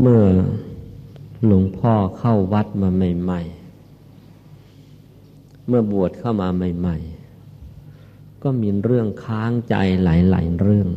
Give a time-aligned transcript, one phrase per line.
[0.00, 0.24] เมื่อ
[1.46, 3.40] หลวงพ่อเข้าวัดมาใหม่
[4.74, 6.96] ๆ เมื่อบวชเข้ามาใหม่
[7.70, 9.74] ๆ ก็มีเรื่องค้างใจ
[10.04, 10.88] หลาย ๆ เรื่อง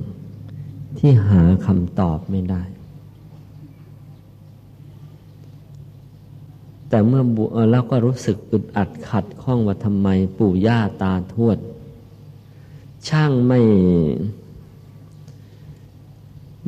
[0.97, 2.63] ที่หาคำตอบไม่ได้
[6.89, 10.07] แต่เมื่อบวชแล้วก็รู้สึกอึดอัดขัดข้องว่าทำไม
[10.37, 11.57] ปู่ย่าตาทวด
[13.07, 13.59] ช่างไม่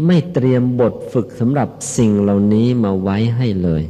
[0.06, 3.84] ไม่เตรียมบทฝึกสำหรับสิ่งเหล่านี้มาไว้ให้เลย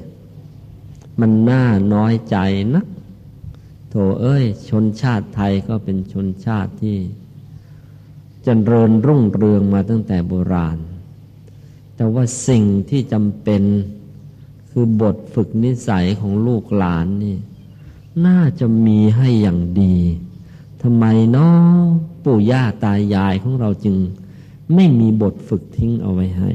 [1.20, 2.38] มันน่าน้อยใจ
[2.76, 2.86] นัก
[3.90, 7.02] โถเอ้ย ชนชาติไทยก็เป็นชนชาติที่จ
[8.44, 10.78] เจริญรุ่งเรืองมาตั้งแต่โบราณ
[11.96, 13.64] แต่ว่าสิ่งที่จำเป็น
[14.70, 17.38] คือบทฝึกนิสัยของลูกหลานนี่
[18.26, 19.98] น่าจะมีให้อย่างดี
[20.82, 21.84] ทำไมนาะ
[22.24, 23.96] ปู่ย่าตายายของเราจึง
[24.76, 26.50] ไม่มีบทฝึกทิ้งเอาไว้ให้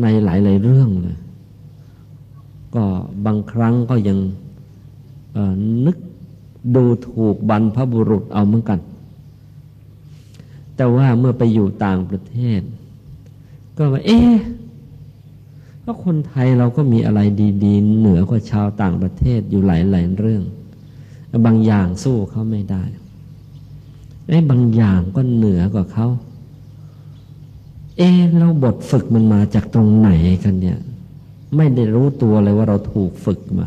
[0.00, 1.18] ในหลาย ๆ เรื่องเลย
[2.74, 2.84] ก็
[3.26, 4.18] บางครั้งก็ยัง
[5.86, 5.96] นึก
[6.74, 8.80] ดูถูกบรรพบุรุษเอาเหมือนกัน
[10.76, 12.60] แต่ว่าเมื่อไปอยู่ต่างประเทศ
[13.76, 14.34] ก็ว่า เอ๊ะ
[15.84, 17.20] ก็คนไทยเราก็มีอะไร
[17.64, 20.42] ดี ๆ เหนือกว่าชาวต่างประเทศอยู่หลาย ๆ เรื่อง
[21.46, 22.84] บางอย่างสู้เขาไม่ได้
[24.28, 26.08] ไอ้บางอย่างก็เหนือกว่าเขา
[27.96, 28.08] เอ๊
[28.38, 30.10] เราบทฝึกมันมาจากตรงไหน
[30.44, 30.78] กันเนี่ย
[31.56, 33.66] ไม่ได้รู้ตัวเลยว่าเราถูกฝึกมา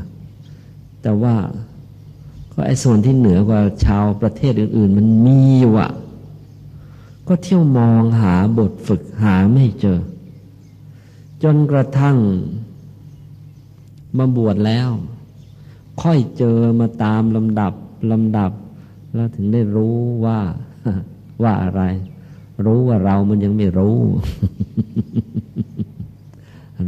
[1.02, 1.36] แต่ว่า
[2.54, 5.92] ก็ไอ้ส่วนที่เหนือกว่าชาวประเทศอื่น ๆ มันมีอยู่อะ
[7.28, 10.00] ก็เที่ยวมองหาบทฝึกหาไม่เจอ
[11.44, 12.18] จนกระทั่ง
[14.18, 14.90] มาบวชแล้ว
[16.02, 17.74] ค่อยเจอมาตามลำดับ
[18.12, 18.52] ลำดับ
[19.14, 20.40] แล้วถึงได้รู้ว่า
[21.44, 21.82] ว่าอะไร
[22.66, 23.98] รู้ว่าเรามันยังไม่รู้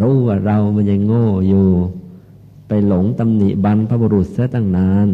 [0.02, 1.68] รู้ว่าเรามันยังโง่อยู่
[2.68, 5.10] ไปหลงตำหนิบรรพบุรุษซะตั้งนาน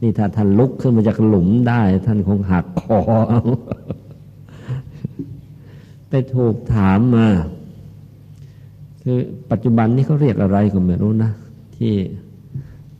[0.00, 3.00] นี่ถ้าท่านลุกขึ้นมาจากหลุมได้ ท่านคงหักคอ
[6.08, 7.26] ไปถูกถามมา
[9.02, 9.18] คือ
[9.50, 11.30] ปัจจุบันนี้เขาเรียกอะไรก็ไม่รู้นะ
[11.76, 11.92] ที่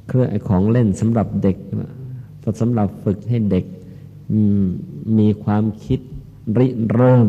[0.08, 1.56] เครื่องของเล่นสำหรับเด็ก
[2.42, 3.64] ก็สำหรับฝึกให้เด็ก
[5.19, 6.00] มีความคิด
[6.58, 7.28] ริเริ่ม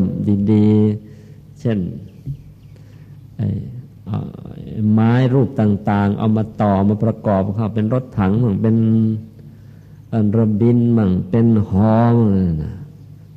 [0.52, 1.78] ดีๆ เช่น
[4.92, 8.76] ไม้รูปต่างๆ เอามาต่อมาประกอบเข้าเป็นรถถังมั่งเป็น
[10.38, 12.16] ระบินมั่งเป็นหอม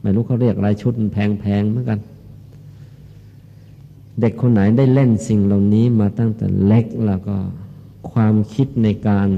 [0.01, 1.99] ไม่รู้เขาเรียกอะไรชุดแพงๆเหมือนกัน
[4.19, 7.37] เด็กคนไหนได้เล่นสิ่งเหล่านี้มาตั้งแต่เล็กแล้วก็
[8.11, 9.29] ความคิดในการ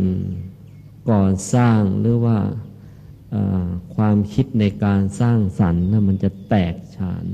[1.09, 2.38] ก่อสร้างหรือว่า
[3.96, 7.25] ความคิดในการสร้างสรรค์นะมันจะแตกฉาน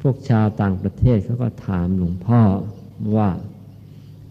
[0.00, 2.40] พวกชาวต่างประเทศเขาก็ถามหลวงพ่อ
[3.16, 3.30] ว่า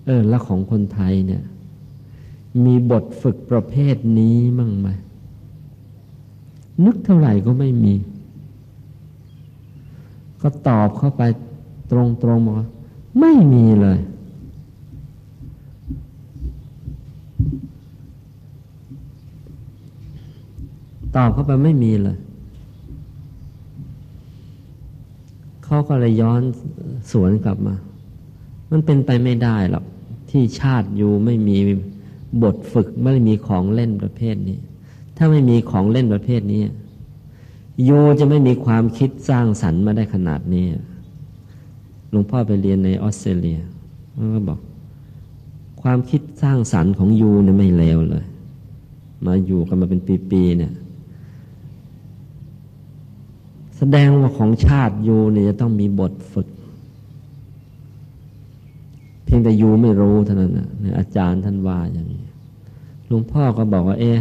[0.06, 1.44] เออแล้วของคนไทยเนี่ย
[2.66, 4.90] มีบทฝึกประเภทนี้มั่งไหม
[6.86, 7.94] นึกเท่าไหร่ก็ไม่มี
[10.42, 11.24] ก็ตอบเข้าไป
[11.92, 12.00] ตร
[12.36, 12.68] งๆบอกว่า
[13.20, 14.00] ไม่มีเลย
[21.16, 22.18] ตอบเข้าไปไม่มีเลย
[25.64, 26.42] เขาก็เลยย้อน
[27.12, 27.76] สวนกลับมา
[28.72, 29.86] มันเป็นไปไม่ได้หรอก
[30.30, 31.58] ที่ชาติอยู่ไม่มี
[32.44, 34.58] บทฝึกไม่มีของเล่นประเภทนี้
[35.18, 36.62] ถ้าไม่มีของเล่นประเภทนี้
[37.88, 40.66] ยูจะไม่มีความคิดสร้างสรรค์มาได้ขนาดนี้
[42.10, 43.60] หลวงพ่อไปเรียนในออสเตรเลีย
[44.12, 44.60] เขาก็บอก
[45.82, 48.26] ความคิดสร้างสรรค์ของยูเนี่ยไม่เลวเลย
[49.26, 50.74] มาอยู่กันมาเป็นปีๆเนี่ย
[53.73, 56.48] แส ดงว่าของชาติยูเนี่ยจะต้องมีบทฝึก
[59.24, 60.68] เพียงแต่ยูไม่รู้เท่านั้นนะ
[60.98, 62.24] อาจารย์ท่านว่าอย่างนี้
[63.08, 64.14] หลวงพ่อก็บอกว่า เอ๊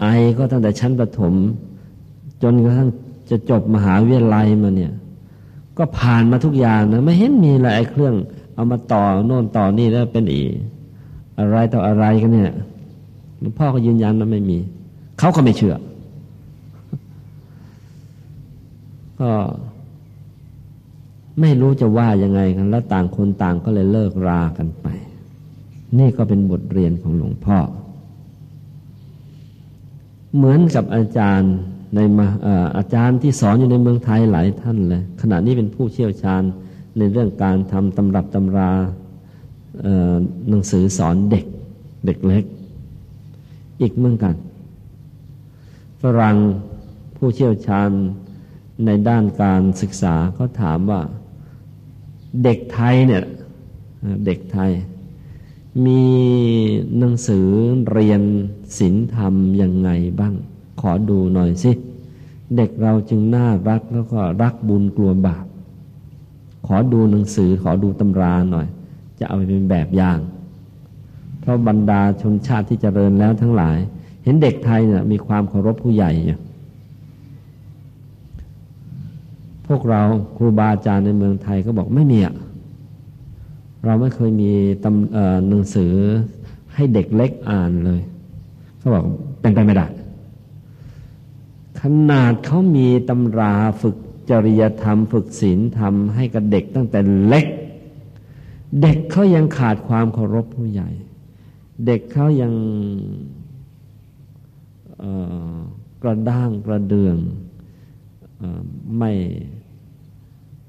[0.00, 0.04] ไอ
[0.38, 1.34] ก็ตั้งแต่ชั้นประถม
[2.42, 2.88] จนกระทั่ง
[3.30, 4.92] จะจบมหาวิทยาลัยมาเนี่ย
[5.78, 8.14] ก็ผ่านมาทุกอย่างนะไม่เห็นมีอะไรเครื่อง
[8.54, 10.42] เอามาต่อโน่นต่อนี่แล้วเป็นอี
[11.38, 12.52] อะไรต่ออะไรกันเนี่ย
[13.40, 14.58] หลวงพ่อก็ยืนยันว่าไม่มี
[15.18, 15.74] เขาก็ไม่เชื่อ
[19.20, 19.30] ก็
[21.40, 24.86] ไม่รู้จะว่ายังไงกัน แล้วต่างคนต่างก็เลยเลิกรากันไป
[25.98, 27.58] นี่ก็เป็นบทเรียนของหลวงพ่อ
[30.36, 31.54] เหมือนกับอาจารย์
[31.94, 32.26] ในมา
[32.76, 36.42] อาจารย์ที่สอนอยู่ในเมืองไทยหลายท่านเลยขณะนี้เป็นผู้เชี่ยวชาญ
[36.98, 38.70] ในเรื่องการทำตำรับตำรา
[40.48, 41.44] หนังสือสอนเด็ก
[42.06, 42.44] เด็กเล็ก
[43.80, 44.34] อีกเหมือนกัน
[46.02, 46.36] ฝรั่ง
[47.16, 47.90] ผู้เชี่ยวชาญ
[48.84, 51.00] ในด้านการศึกษาเขาถามว่า
[52.44, 53.22] เด็กไทยเนี่ย
[54.26, 54.70] เด็กไทย
[55.84, 56.02] มี
[56.98, 57.46] หนังสือ
[57.90, 58.22] เรียน
[58.78, 59.90] ศีลธรรมยังไง
[60.20, 60.34] บ้าง
[60.80, 61.72] ขอดูหน่อยสิ
[62.56, 65.44] เด็กเราจึงน่ารักแล้วก็รักบุญกลัวบาป
[66.66, 68.66] ขอดูหนังสือขอดูตำราหน่อย
[69.18, 70.18] จะเอาไปเป็นแบบอย่าง
[71.40, 73.78] เพราะบรรดาชนชาติที่เจริญแล้วทั้งหลาย
[74.24, 76.40] เห็นเด็กไทยเนี่ยมีความเคารพผู้ใหญ่เนี่ย
[79.68, 80.02] พวกเรา
[80.36, 82.34] ครูบาอาจารย์ในเมืองไทยก็บอกไม่มีอะ
[83.84, 84.50] เราไม่เคยมี
[84.84, 85.92] ตำหนังสือ
[86.74, 88.00] ให้เด็กเล็กอ่านเลย
[88.78, 89.04] เขาบอก
[89.40, 89.86] เป็นไปไม่ได้
[91.80, 93.96] ขนาดเขามีตำราฝึก
[94.30, 97.46] จริยธรรม ฝึกศีลธรรมให้กับเด็กตั้งแต่เล็ก
[98.82, 100.90] เด็กเขายังขาดความเคารพผู้ใหญ่
[101.86, 102.52] เด็กเขายัง
[106.02, 107.16] กระด้างกระเดือง
[108.98, 109.12] ไม่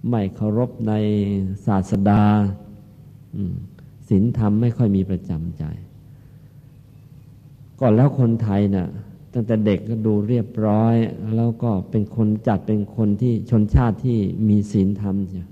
[0.09, 0.93] ไม่เคารพใน
[1.65, 2.23] ศาสดา
[4.09, 5.63] ศีลธรรมไม่ค่อยมีประจำใจ
[7.79, 8.89] ก่อนแล้วคนไทยนะ่ะ
[9.33, 10.95] ตั้งแต่เด็กก็ดูเรียบร้อย
[11.35, 15.47] แล้วก็เป็นคนจัดเป็นคนที่ชนชาติที่มีศีลธรรมเชีย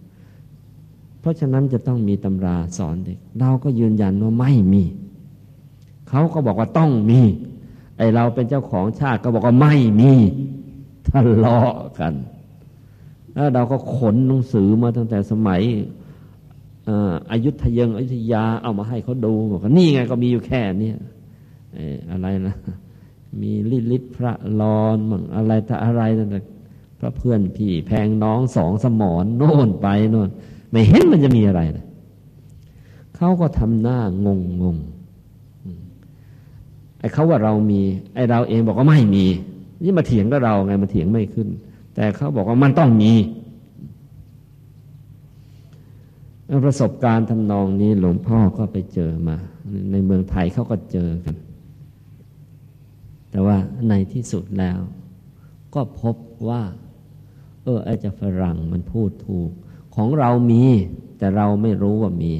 [1.19, 4.83] เพราะฉะนั้นจะต้องมีตำราสอนเด็ก เราก็ยืนยันว่าไม่มี
[6.09, 7.21] เขาก็บอกว่าต้องมี
[7.97, 10.13] ไอเราเป็นเจ้าของชาติก็บอกว่าไม่มี
[11.09, 12.13] ทะเลาะกัน
[13.37, 15.61] แล้วเราก็ขนหนังสือมาตั้งแต่สมัย
[17.31, 20.91] อายุทยงอยุธยาเอามาให้เขาดูบอกว่านี่ไงก็มีอยู่แค่นี้
[22.11, 22.55] อะไรนะ
[23.41, 26.39] มีลิลิตพระลอนมั่งอะไรแต่อะไรแต่
[26.99, 30.29] พระเพื่อนพี่แพงน้องสองสมอนโน่นไปโน่น
[30.71, 31.85] ไม่เห็นมันจะมีอะไรเลย
[33.15, 34.77] เขาก็ทำหน้างงงง
[36.99, 37.81] ไอ้เขาว่าเรามี
[38.15, 39.25] ไอ้เราเองบอกว่าไม่มี
[39.83, 41.47] นี่มาเถียงกับเราไงมาเถียงไม่ขึ้น
[41.97, 43.13] แต่เขาบอกว่ามันต้องมี
[46.65, 49.37] ประสบการณ์ทำนองนี้หลวงพ่อก็ไปเจอมา
[49.91, 51.35] ในเมืองไทยเขาก็เจอกัน
[53.31, 53.57] แต่ว่า
[53.89, 54.79] ในที่สุดแล้ว
[55.75, 56.15] ก็พบ
[56.49, 56.63] ว่า
[57.63, 59.49] เออไอ้จะฝรั่งมันพูดถูก
[59.95, 60.63] ของเรามี
[61.17, 62.33] แต่เราไม่รู้ว่ามี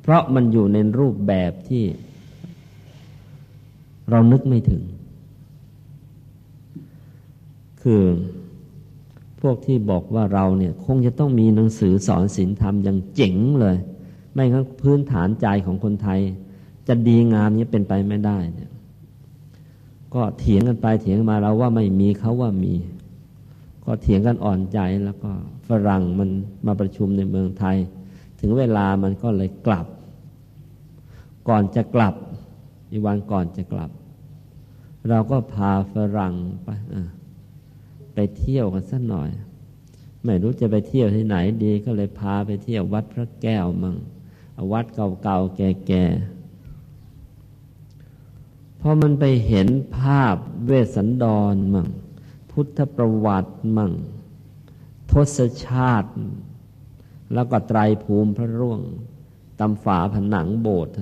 [0.00, 1.84] เพราะมันอยู่ในรูปแบบที่
[4.10, 4.82] เรานึกไม่ถึง
[7.82, 8.02] คือ
[9.46, 13.76] พวกที่บอกว่าเราเนี่ยคงจะต้องมีหนังสือสอนศีลธรรมอย่างเจ๋งเลย
[14.32, 16.20] ไม่งั้นพื้นฐานใจของคนไทย
[16.88, 18.70] จะดีงามนี้เป็นไปไม่ได้เนี่ย
[20.14, 22.74] ก็เถียงกันไปเถียงมาเราว่าไม่มีเขาว่ามี
[23.84, 25.30] ก็เถียงกันอ่อนใจแล้วก็
[25.68, 26.30] ฝรั่งมัน
[26.66, 27.76] มาประชุมในเมืองไทย
[28.40, 29.86] ถึงเวลามันก็เลยกลับ
[31.48, 32.14] ก่อนจะกลับ
[32.90, 33.90] อีวันก่อนจะกลับ
[35.08, 37.08] เราก็พาฝรั่งไปอ่า
[38.14, 39.30] ไปเที่ยวกันสักหน่อย
[40.24, 43.96] ไม่รู้จะไปเที่ยวที่ไหนดีก็เลยพาไปเที่ยววัดพระแก้วมั่ง
[44.72, 51.88] วัดเก่าๆแก่ๆพอมันไปเห็นภาพเวสสันดรมั่ง
[52.50, 53.92] พุทธประวัติมั่ง
[55.10, 56.10] ทศชาติ
[57.34, 58.80] แล้วก็ไตรภูมิพระร่วง
[59.60, 60.92] ตำฝาผนังโบสถ์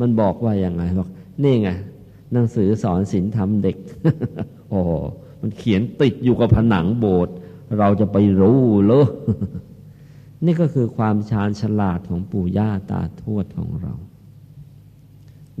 [0.00, 1.08] มันบอกว่าอย่างไงบอก
[1.42, 1.68] นี่ไง
[2.32, 3.76] หนังสือสอนศีลธรรมเด็ก
[4.70, 4.80] โอ้
[5.42, 7.34] มันเขียนติดอยู่กับผนังโบสถ์
[7.78, 9.06] เราจะไปรู้เลย
[10.44, 13.94] นี่ก็คือความชาญฉลาดของปู่ย่าตาทวดของเรา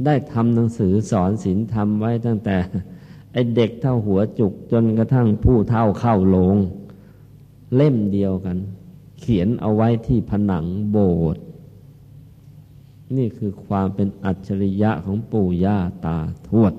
[0.04, 2.56] ได้ทำหนังสือสอนศีลธรรมไว้ตั้งแต่
[3.32, 6.56] ไอเด็กเท่าหัวจุกจนกระทั่งผู้เท่าเข้าลง
[7.74, 8.58] เล่มเดียวกัน
[9.18, 11.42] เขียนเอาไว้ที่ผนังโบสถ์
[13.16, 16.72] นี่คือความเป็นอัจฉริยะของปู่ย่าตาทวด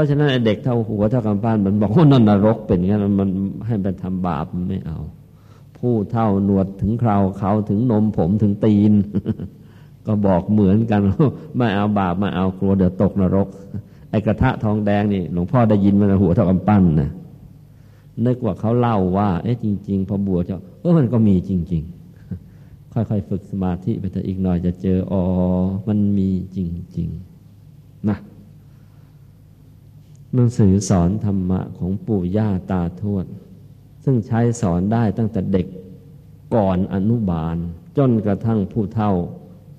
[0.00, 3.28] ราะฉะนั้นเด็กเท่าหัวเท่ากำปั้นมันบอกว่านนรกเป็นงั้นมัน
[3.66, 4.98] ให้ไปทำบาปมันไม่เอา
[5.78, 8.92] ผู้เท่าหนวดถึงคราวเขาถึงนมผมถึงตีน
[10.06, 11.00] ก็บอกเหมือนกัน
[11.56, 13.48] ไม่เอาบาปไม่เอากลัวเดี๋ยวตกนรก
[14.10, 17.10] ไอ้กระทะทองแดงนี่หลวงพ่อได้ยินมาหัวเท่ากำปั้นนะ
[18.26, 21.82] นึกว่าเขาเล่าว่า เอ๊ะจริง ๆ พอบวชเจ้าเออมันก็มีจริง
[22.38, 25.22] ๆ ค่อยๆฝึกสมาธิไปเถอะอีกหน่อยจะเจออ๋อ
[25.88, 26.58] มันมีจ
[26.96, 27.08] ริง
[27.58, 28.16] ๆ นะ
[30.34, 33.26] หนังสือสอนธรรมะของปู่ย่าตาทวด
[34.04, 35.66] ซึ่งใช้สอนได้ตั้งแต่เด็ก
[36.54, 37.56] ก่อนอนุบาล
[37.98, 39.12] จนกระทั่งผู้เฒ่า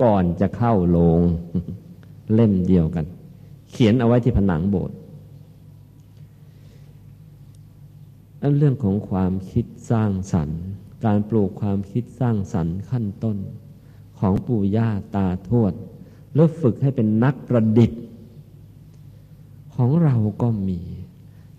[0.04, 1.22] ก่อนจะเข้าโรง
[2.34, 3.06] เล่มเดียวกัน
[3.72, 4.96] เขียนเอาไว้ที่ผนังโบสถ์
[8.42, 10.62] อันเรื่องของความคิดสร้างสรรค์
[11.06, 13.38] การปลูกความคิดสร้างสรรค์ขั้นต้น
[14.20, 15.74] ของปู่ย่าตาทวด
[16.36, 18.02] แล้วฝึกให้เป็นนักประดิษฐ์
[19.84, 20.80] ของเราก็มี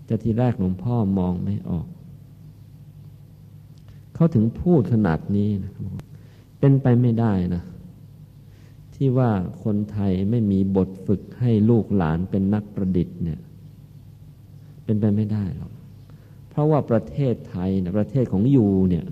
[0.05, 1.87] แต่ทีแรกหลวงพ่อมองไม่ออก
[4.13, 5.83] เขาถึงพูดขนาดนี้นะครับ
[6.59, 7.63] เป็นไปไม่ได้นะ
[8.95, 9.31] ที่ว่า
[9.63, 13.39] คนไทยไม่มีบทฝึกให้ลูกหลานเป็นนักประดิษฐ์เนี่ย
[14.83, 15.71] เป็นไปไม่ได้หรอก
[16.49, 19.05] เพราะว่าประเทศไทยนะประเทศของยูเนี่ย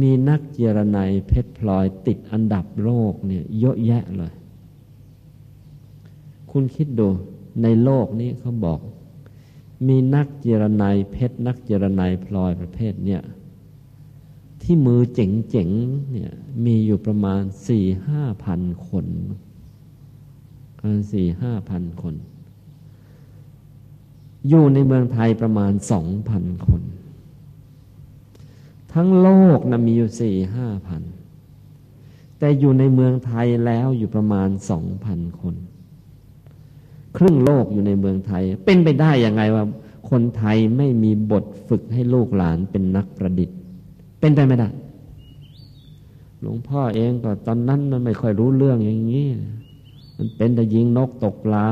[0.00, 4.32] มีนักเจรนายเพชรพลอยติดอันดับโลกเนี่ยเยอะแยะเลย
[6.52, 7.08] คุณคิดดู
[7.62, 8.80] ในโลกนี้เขาบอก
[9.86, 13.22] มีนักเจรนายเพชรนักเจรนายพลอยประเภทเนี่ย
[14.62, 16.32] ที่มือเจ๋งๆเนี่ย
[16.64, 19.06] มีอยู่ประมาณสี่ห้าพันคน
[21.12, 22.14] สี่ห้าพันคน
[24.48, 26.82] อยู่ในเมืองไทยประมาณสองพันคน
[28.92, 31.02] ทั้งโลกนะมีอยู่สี่ห้าพัน
[32.38, 35.54] แต่อยู่ในเมืองไทยแล้วอยู่ประมาณสองพันคน
[37.16, 39.64] ครึ่งโลกอยู่ในเมืองไทย เป็นไปได้ยังไงว่า
[40.10, 43.56] คนไทยไม่มีบทฝึกให้ลูกหลานเป็นนักประดิษฐ์
[44.20, 44.68] เป็นไปไม่ได้
[46.40, 49.26] หลวงพ่อเองก็ตอนนั้นมันไม่ค่อยรู้เรื่องอย่างนี้
[50.16, 51.66] มันเป็นแต่ยิงนกตกปลา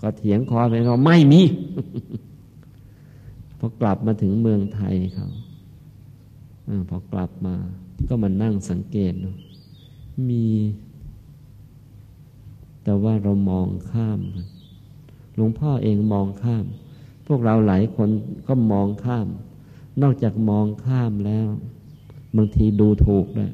[0.00, 1.42] ก็เถียงคอไปว่าไม่มี
[3.58, 5.28] พอกลับมาถึงเมืองไทยเขา
[6.68, 7.54] อพอกลับมา
[8.08, 9.30] ก็มานั่งสังเกตดู
[10.30, 10.44] มี
[12.84, 14.20] แต่ว่าเรามองข้าม
[15.34, 16.64] หลวงพ่อเองมองข้าม
[17.26, 18.08] พวกเราหลายคน
[18.48, 19.26] ก็มองข้าม
[20.02, 21.46] นอกจากมองข้ามแล้ว
[22.36, 23.52] บางทีดูถูกเลย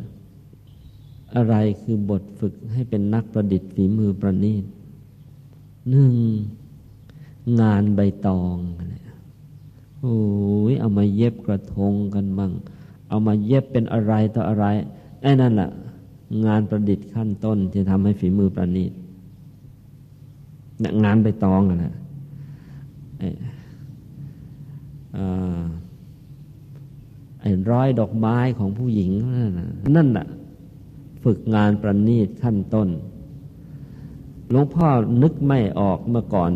[1.37, 4.65] อะไรคือบทฝึกให้เป็นนักประดิษฐ์ฝีมือประณีต
[5.91, 6.15] หนึ่ง
[7.61, 8.57] งานใบตอง
[10.01, 10.19] โอ้
[10.71, 12.53] ยเอามาเย็บกระทงกันบ้าง
[13.09, 14.67] เอามาเย็บเป็นอะไรต่ออะไร
[15.23, 15.71] ไอ้นั่นแหละ
[16.47, 18.93] งานประดิษฐ์ขั้นต้นที่ทำให้ฝีมือประณีต
[21.05, 21.95] งานใบตองนะ
[27.41, 29.11] ไอ้ร้อยดอกไม้ของผู้หญิง
[29.97, 30.27] นั่นน่ะ
[31.25, 32.89] ฝึกงานประณีตขั้นต้น
[34.51, 34.89] หลวงพ่อ
[35.23, 36.51] นึกไม่ออกเมื่อก่อน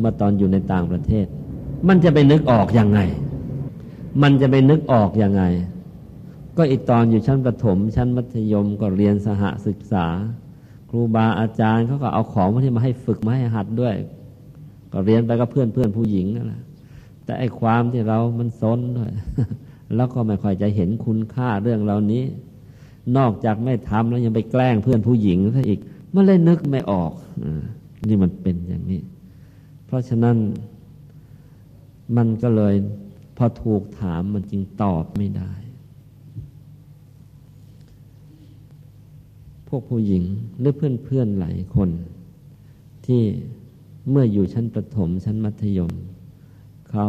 [0.00, 1.26] เมื่อตอนอยู่ในต่างประเทศ
[1.88, 3.00] มันจะไปนึกออกยังไง
[4.22, 5.42] มันจะไปนึกออกยังไง
[6.56, 10.06] ก็อีกตอนอยู่ชั้นประถม ชั้นมัธยมก็เรียนสหศึกษา
[10.90, 13.94] ครูบาอาจารย์เขาก็เอาของมาที่มาให้ฝึกมาให้หัดด้วย
[14.92, 16.62] ก็เรียนไปกับเพื่อนเพื่อนผู้หญิงนั่นแหละ
[17.24, 19.10] แต่ไอ้ความที่เรามันซนด้วย
[19.96, 22.24] แล้วก็ไม่ค่อยจะเห็นคุณค่าเรื่องเหล่านี้
[23.16, 25.80] นอกจากไม่ทำแล้วยังไปแกล้งเพื่อนผู้หญิงซะอีก
[26.14, 27.12] มันเลยนึกไม่ออก
[27.42, 27.44] อ
[28.08, 29.00] นี่มันเป็นอย่างนี้
[29.86, 30.36] เพราะฉะนั้น
[32.16, 32.74] มันก็เลย
[33.36, 35.52] พอถูกถามมันจึงตอบไม่ได้
[39.68, 40.24] พวกผู้หญิง
[40.60, 41.90] หรือเพื่อนเพื่อนหลายคน
[43.06, 43.22] ที่
[44.10, 45.92] เมื่ออยู่ชั้นประถมชั้นมัธยม
[46.90, 47.08] เขา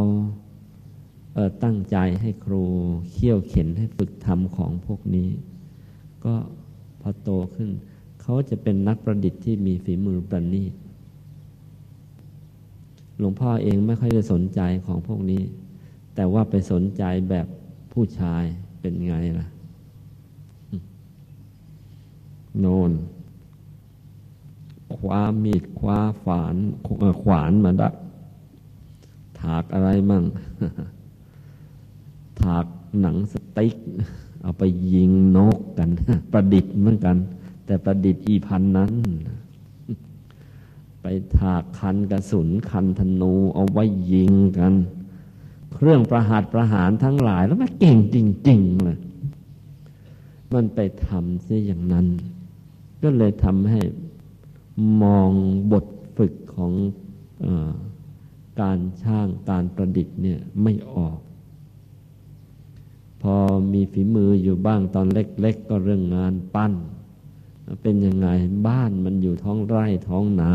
[1.63, 2.63] ตั้งใจให้ครู
[3.11, 5.29] เขี่ยวเข็นให้ฝึกทำของพวกนี้
[6.25, 6.33] ก็
[7.01, 7.69] พอโตขึ้น
[8.21, 10.73] เขาจะเป็นนักประดิษฐ์ที่มีฝีมือประณีต
[13.17, 15.41] หลวงพ่อเองไม่ค่อยได้สนใจของพวกนี้
[16.15, 17.47] แต่ว่าไปสนใจแบบ
[17.91, 18.43] ผู้ชาย
[18.79, 19.47] เป็นไงล่ะ
[22.59, 22.91] โนน
[24.95, 26.55] คว้ามีดคว้าฝาน
[27.21, 27.93] ขวานมาดัก
[29.39, 30.23] ถากอะไรมั่ง
[32.41, 32.65] ถาก
[33.01, 33.75] หนังสติ๊ก
[34.41, 35.89] เอาไปยิงนกกัน
[36.31, 37.17] ประดิษฐ์เหมือนกัน
[37.65, 38.91] แต่ประดิษฐ์อีพันนั้น
[41.01, 41.05] ไป
[41.37, 44.73] ถากคันกระสุนคันธนูเอาไว้ยิงกัน
[45.73, 48.97] เครื่องประหัตประหารทั้งหลายแล้วมันเก่งจริง ๆ เลย
[50.53, 52.07] มันไปทำเสียอย่างนั้น
[53.03, 53.81] ก็เลยทำให้
[55.03, 55.29] มอง
[55.71, 55.85] บท
[56.17, 56.71] ฝึกของ
[57.45, 57.47] อ
[58.61, 61.17] การช่างการประดิษฐ์เนี่ยไม่ออก
[63.21, 63.35] พอ
[63.73, 66.73] มีฝีมืออยู่บ้างตอนเล็ก ๆ ก็เรื่องงานปั้น
[67.81, 68.27] เป็นยังไง
[68.67, 70.53] บ้านมันอยู่ท้องไร่ท้องนา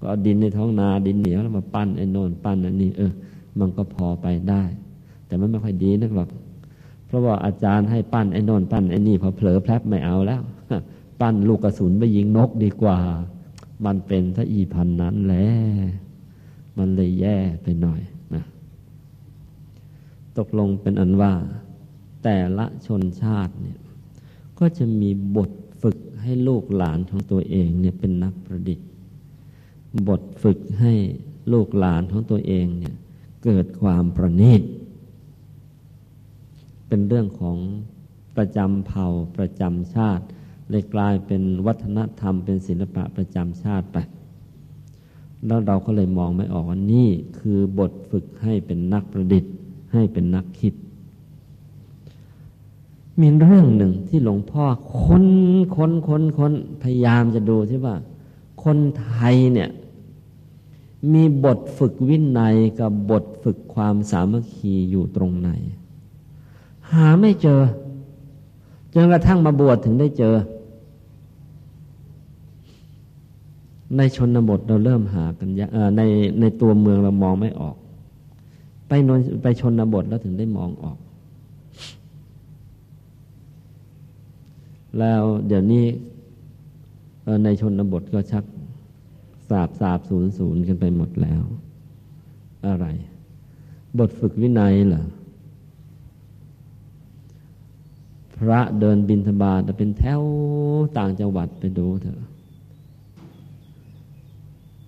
[0.00, 3.12] ก็ดินในท้องนาดินเหนียวแล้วมาปั้นไอ้นนปั้นอันนี้เออ
[3.58, 4.62] มันก็พอไปได้
[5.26, 6.28] แต่มันไม่ค่อยดีนักหรอก
[7.06, 10.42] เพราะว่าอาจารย์ให้ปั้นไอ้นนปั้นไอ้นี่พอเผลอแพลบไม่เอาแล้ว
[11.20, 12.98] ปั้นลูกกระสุนไปยิงนกดีกว่า
[13.84, 15.46] มันเป็นถ้าอีพันนั้นแหละ
[16.76, 18.00] มันเลยแย่ไปหน่อย
[18.34, 18.44] นะ
[20.38, 21.32] ตกลงเป็นอันว่า
[22.22, 23.78] แต่ละชนชาติเนี่ย
[24.58, 25.50] ก็จะมีบท
[25.82, 28.86] ฝึกให้ลูกหลานของตัวเองเนี่ยเป็นนักประดิษฐ์
[30.08, 30.92] บทฝึกให้
[31.52, 32.96] ลูกหลานของตัวเองเนี่ย
[33.44, 34.62] เกิดความประณีต
[36.88, 37.58] เป็นเรื่องของ
[38.36, 39.06] ประจำเผ่า
[39.36, 40.24] ประจำชาติ
[40.70, 43.98] เลยกลายเป็นวัฒนธรรมเป็นศิลปะประจำชาติไป
[45.46, 47.08] แล้วเราก็เลยมองไม่ออกว่านี่
[47.38, 49.52] คือบทฝึกให้เป็นนักประดิษฐ์
[49.92, 50.74] ให้เป็นนักคิด
[53.20, 54.64] มีเรื่องหนึ่งที่หลวงพ่อ
[55.00, 55.26] ค้น
[55.76, 57.94] ค้นค้นค้นพยายามจะดูที่ว่า
[58.62, 59.70] คนไทยเนี่ย
[61.12, 65.50] มีบทฝึกวินัยกับบทฝึกความสามัคคีอยู่ตรงไหน
[66.90, 67.60] หาไม่เจอ
[68.94, 70.34] จนกระทั่งมาบวชถึงได้เจอ
[73.96, 75.62] ในชนบทเราเริ่มหากันย
[75.96, 76.02] ใน
[76.40, 77.76] ในตัวเมืองเรามองไม่ออก
[78.88, 80.98] ไปนนไปชนบทแล้วถึงได้มองออก
[84.98, 85.84] แล้วเดี๋ยวนี้
[87.44, 88.44] ในชนบทก็ชัก
[89.48, 91.42] สาบสาบศูนย์ศูนย์กันไปหมดแล้ว
[92.66, 92.86] อะไร
[93.98, 95.04] บทฝึกวินัยเหรอ
[98.36, 100.22] พระเดินบินธบาตเป็นแถว
[100.98, 102.20] ต่างจังหวัดไปดูเถอะ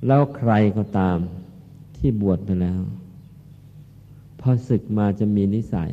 [0.07, 1.19] แล้วใครก็ตาม
[1.97, 2.81] ที่บวชไปแล้ว
[4.41, 5.91] พอศึกมาจะมีนิสัย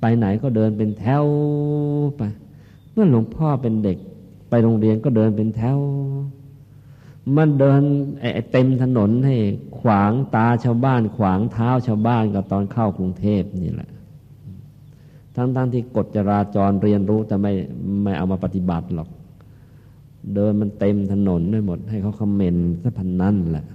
[0.00, 1.24] ไปไหนก็เดินเป็นแถว
[2.16, 2.22] ไป
[2.92, 3.98] เมื่อหลวงพ่อเป็นเด็ก
[4.48, 5.78] ไปโรงเรียนก็เดินเป็นแถว
[7.36, 7.80] มันเดิน
[8.52, 9.36] เต็มถนนให้
[9.80, 13.90] ขวางตาชาวบ้าน ขวางเท้าชาวบ้านกับตอนเข้ากรุงเทพนี่แหละ
[15.34, 17.52] ทั้งๆทที่กฎจราจรเรียนรู้แต่ไม่
[18.02, 19.08] ไม่เอามาปฏิบัติหรอก
[20.34, 23.66] เดินมันเต็มถนนได้หมด ให้เขาคอมเมนต์ซะพันนั่นแหละ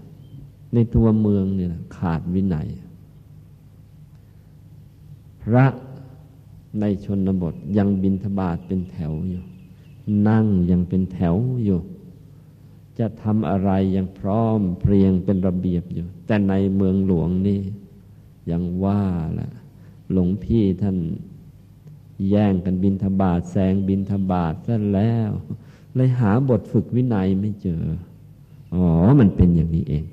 [0.73, 2.67] ในตัวเมืองนี่แหละขาดวินัย
[5.41, 5.65] พระ
[6.79, 9.43] ในชนบทยังบินทบาทเป็นแถวอยู่
[10.27, 11.79] นั่งยังเป็นแถวอยู่
[12.99, 17.59] จะทำอะไรยังพร้อมเพรียงเป็นระเบียบอยู่ แต่ในเมืองหลวงนี่
[18.51, 19.03] ยังว่า
[19.39, 19.49] ละ
[20.11, 20.97] หลวงพี่ท่าน
[22.29, 25.31] แย่งกันบินทบาทแซงบินทบาทซะแล้ว
[25.95, 27.83] เลยหาบทฝึกวินัยไม่เจอ
[28.73, 28.85] อ๋อ
[29.19, 30.03] มันเป็นอย่างนี้เอง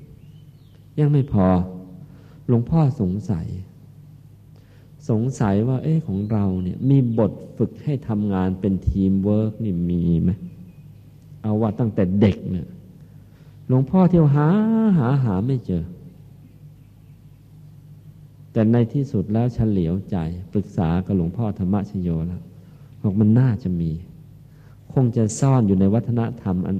[0.99, 1.47] ยังไม่พอ
[2.47, 3.47] หลวงพ่อสงสัย
[5.09, 10.31] สงสัยว่า เอ๊ะของเราเนี่ย มีบทฝึกให้ทำงานเป็นทีมเวิร์กนี่มีไหม
[11.41, 12.67] เอาว่าตั้งแต่เด็กเนี่ย
[13.67, 14.47] หลวงพ่อเที่ยวหา
[14.97, 15.83] หาหาไม่เจอ
[18.51, 20.17] แต่ในที่สุดแล้วเฉลียวใจ
[20.53, 22.41] ปรึกษากับหลวงพ่อธรรมชโยแล้ว
[23.01, 23.91] บอกมันน่าจะมี
[24.93, 26.77] คงจะซ่อนอยู่ในวัฒนธรรมอัน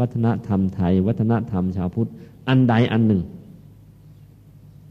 [0.00, 2.10] วัฒนธรรมไทย วัฒนธรรมชาวพุทธ
[2.48, 3.22] อันใดอันหนึ่ง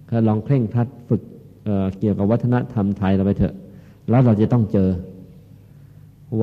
[0.10, 1.22] ก็ลองเคร่งครัดฝึก
[1.64, 3.56] เเกี่ยวกับวัฒนธรรมไทยเราไปเถอะ
[4.10, 4.90] แล้วเราจะต้องเจอ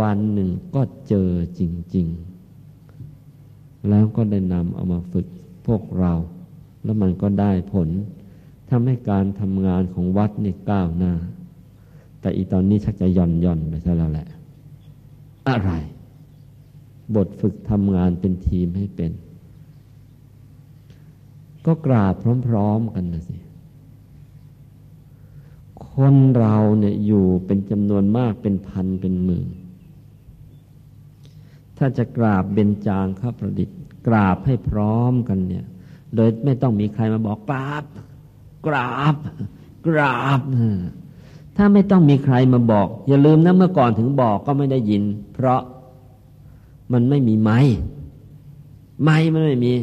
[0.00, 1.60] วันหนึ่งก็เจอจ
[1.94, 2.06] ริง
[2.92, 5.26] ๆ แล้วก็ได้นำเอามาฝึก
[5.66, 6.12] พวกเรา
[6.84, 7.88] แล้วมันก็ได้ผล
[8.70, 11.12] ทำให้การทำงานของวัดนี่ก้าวหน้า
[12.20, 14.26] แต่อีตอนนี้ชักจะย่อนย่อนไปซะแล้วแหละ
[15.48, 15.70] อะไร
[17.14, 19.12] บทฝึกทำงานเป็นทีมให้เป็น
[21.66, 22.14] ก็กราบ
[22.46, 23.38] พร้อม ๆ กันนะสิ
[25.90, 29.48] คนเราเนี่ยอยู่เป็นจำนวนมากเป็นพันเป็นหมื่น
[31.78, 35.64] ถ้าจะกราบเบญจางข้าประดิษฐ์ กราบให้พร้อมกันเนี่ย
[36.14, 37.84] โดยไม่ต้องมีใครมาบอกกราบ
[38.66, 39.14] กราบ
[39.86, 40.40] กราบ
[41.56, 45.02] ถ้าไม่ต้องมีใครมาบอก อย่าลืมนะเมื่อก่อนถึงบอกก็ไม่ได้ยิน
[45.34, 45.60] เพราะ
[46.92, 47.58] มันไม่มีไมค์
[49.02, 49.74] ไมค์มันไม่มี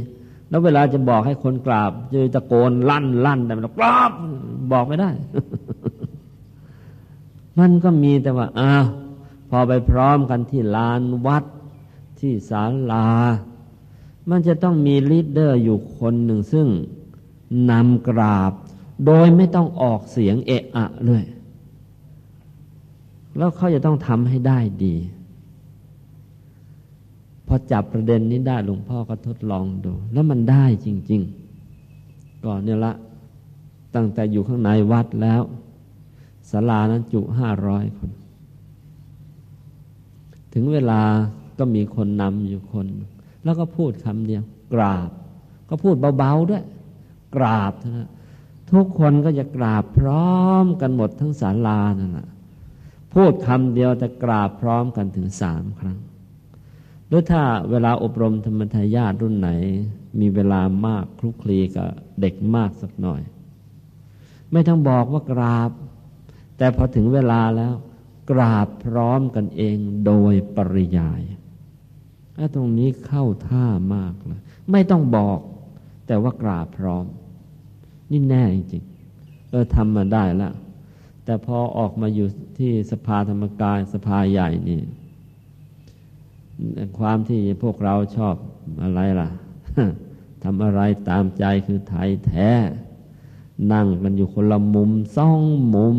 [0.49, 4.11] แล้วเวลาจะบอกให้คนกราบจะตะโกนลั่นลั่นแต่มันกราบ
[4.71, 5.09] บอกไม่ได้
[7.59, 8.85] มันก็มีแต่ว่าอ้าว
[9.49, 11.43] พอไปพร้อมกันที่ลานวัด
[12.19, 13.07] ที่ศาลา
[14.29, 16.67] มันจะต้องมี leader อยู่คนหนึ่งซึ่ง
[17.71, 18.51] นำกราบ
[19.05, 21.23] โดยไม่ต้องออกเสียงเอะอะเลย
[23.37, 24.95] แล้วเขาจะต้องทำให้ได้ดี
[27.47, 31.21] พอจับประเด็นนี้ได้หลวงพ่อก็ทดลองดู แล้วมันได้จริง
[31.83, 32.93] ๆ ก่อนเนี่ยละ
[33.95, 35.41] ตั้งแต่อยู่ข้างในวัดแล้ว
[36.49, 38.11] ศาลานั้นจุห้าร้อยคน
[40.53, 41.01] ถึงเวลา
[41.59, 42.87] ก็มีคนนำอยู่คน
[43.43, 45.09] แล้วก็พูดคำเดียวกราบ
[45.69, 46.63] ก็พูดเบาๆด้วย
[47.35, 48.09] กราบนะ
[48.71, 52.27] ทุกคนก็จะกราบพร้อมกันหมดทั้งศาลานั่นแหละ
[53.13, 55.97] พูดคำเดียวแต่กราบพร้อมกันถึงสามครั้ง
[57.15, 59.49] รือถ้าเวลาอบรมธรรมทายาทรุ่นไหน
[60.19, 61.89] มีเวลามากคลุกคลีกับ
[62.21, 63.21] เด็กมากสักหน่อย
[64.51, 65.71] ไม่ต้องบอกว่ากราบ
[66.57, 67.73] แต่พอถึงเวลาแล้ว
[68.31, 71.21] กราบพร้อมกันเองโดยปริยาย
[72.55, 75.39] ตรงนี้เข้าท่ามากเลยไม่ต้องบอก
[76.07, 77.05] แต่ว่ากราบพร้อม
[78.11, 78.83] นี่แน่จริง
[79.49, 80.53] เออทำมาได้แล้ว
[81.25, 84.81] แต่พอออกมาอยู่ที่สภาธรรมกายสภาใหญ่นี่
[86.99, 88.35] ความที่พวกเราชอบ
[88.83, 89.29] อะไรล่ะ
[90.43, 92.51] ทำอะไรตามใจคือไทยแท้
[93.73, 95.41] นั่งกันอยู่คนละมุมสอง
[95.73, 95.97] มุม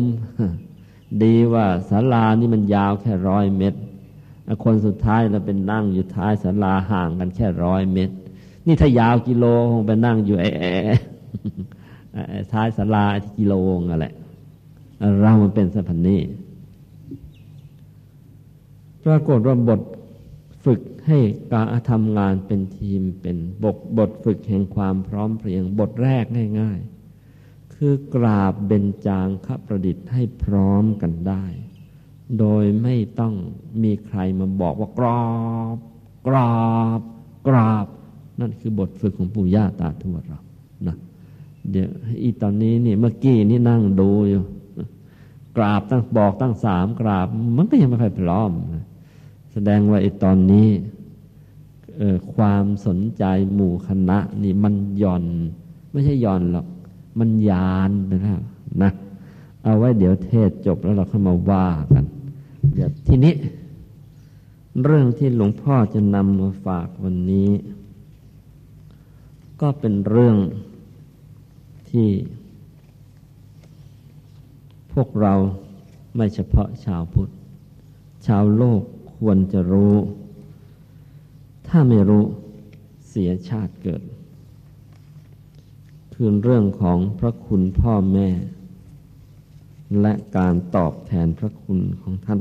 [1.23, 3.79] ดีว่าศาลานี่มันยาวแค่ร้อยเมตร
[4.63, 8.15] คนสุดท้ายเราเป็นนั่งอยู่ท้ายศาลาห่างกันแค่ร้อยเมตร
[8.65, 10.49] นี่ถ้ายาวกิโลคงไปนั่งอยู่ไอ้
[12.53, 14.07] ท้ายศาลาที่กิโลงอะไร
[15.21, 16.17] เรามันเป็นสัพนี
[19.03, 19.81] ปรากฏว่าบท
[21.07, 21.19] ให้
[21.53, 26.25] การทำงานเป็นทีมเป็นบทบทฝึกแห่งความพร้อมเพรียงบทแรก
[26.61, 26.79] ง่าย
[27.27, 31.45] ๆ คือกราบเบญจางคประดิษฐ์ให้พร้อมกันได้
[32.39, 33.33] โดยไม่ต้อง
[33.83, 35.25] มีใครมาบอกว่ากรอ
[35.75, 35.77] บ
[36.27, 36.57] กรา
[36.99, 37.01] บ
[37.47, 37.87] กราบ
[38.39, 40.41] นั่นคือบทฝึกของปู่ย่าตาทวดเรา
[40.87, 40.95] นะ
[41.69, 41.89] เดี๋ยว
[42.23, 44.41] อีตอนนี้นี่เมื่อกี้นี่นั่งดูอยู่
[45.57, 48.85] กราบตั้งบอกตั้งสามกราบ มันก็ยังไม่ค่อยพร้อมนะ
[49.53, 50.67] แสดงว่าไอ้ตอนนี้
[52.33, 55.25] ความสนใจหมู่คณะนี่มันย่อน
[55.91, 56.67] ไม่ใช่ย่อนหรอก
[57.19, 58.41] มันยานไปแล้ว
[58.81, 58.91] นะ
[59.63, 62.05] เอาไว้เดี๋ยวเทศจบแล้วเราเข้ามาว่ากัน
[62.73, 63.33] เดี๋ยวทีนี้
[64.83, 67.49] เรื่องที่หลวงพ่อจะนำมาฝากวันนี้
[69.61, 70.37] ก็เป็นเรื่อง
[71.89, 72.09] ที่
[74.93, 75.33] พวกเรา
[76.15, 77.29] ไม่เฉพาะชาวพุทธ
[78.27, 78.81] ชาวโลก
[79.15, 79.95] ควรจะรู้
[81.69, 82.23] ถ้าไม่รู้
[83.09, 84.01] เสียชาติเกิด
[86.13, 88.29] คือเรื่องของพระคุณพ่อแม่
[90.01, 92.39] และการตอบแทนพระคุณของท่าน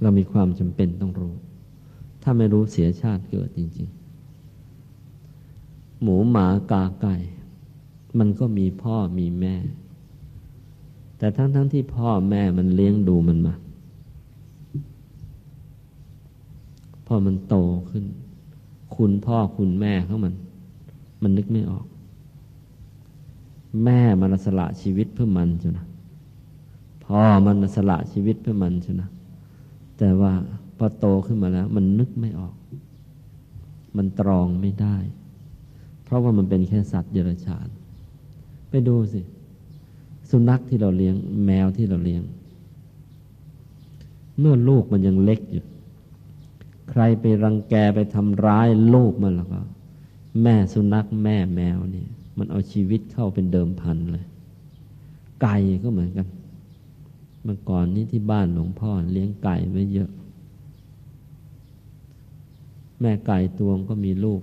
[0.00, 1.34] เรามีความจำเป็นต้องรู้
[2.22, 3.88] ถ้าไม่รู้เสียชาติเกิดจริง
[5.14, 7.16] ๆ หมูหมากาไก่
[8.18, 9.54] มันก็มีพ่อมีแม่
[11.18, 13.54] แต่ทั้งๆทที่พ่อแม่มันเลี้ยงดูมันมา
[17.06, 17.56] พอมันโต
[17.90, 18.04] ขึ้น
[18.96, 20.34] คุณพ่อคุณแม่เขามัน
[21.22, 21.86] มันนึกไม่ออก
[23.84, 25.86] แม่มันสละชีวิตเพื่อมันจ้นะ
[27.04, 29.08] พ่อมันสละชีวิตเพื่อมันจ้นะ
[29.98, 30.32] แต่ว่า
[30.78, 32.54] พอโตขึ้นมาแล้ว มันนึกไม่ออก
[33.96, 34.96] มันตรองไม่ได้
[36.04, 37.68] เพราะว่ามันเป็นแค่สัตว์เดรัจฉาน
[38.68, 39.20] ไปดูสิ
[40.30, 41.14] สุนัขที่เราเลี้ยง
[41.46, 42.22] แมวที่เราเลี้ยง
[44.38, 45.64] เมื่อลูกมันยังเล็กอยู่
[46.90, 49.60] ใครไปรังแกไปทำร้ายลูกมันแล้วก็
[50.42, 54.26] แม่สุนัขแม่แมวเนี่ย มันเอาชีวิตเข้าเป็นเดิมพันเลย
[55.42, 56.26] ไก่ก็เหมือนกัน
[57.42, 60.10] เมื่อก่อนนี้ที่บ้านหลวงพ่อเลี้ยงไก่ไว้เยอะ
[63.00, 64.40] แม่ไก่ตัวก็มีลูก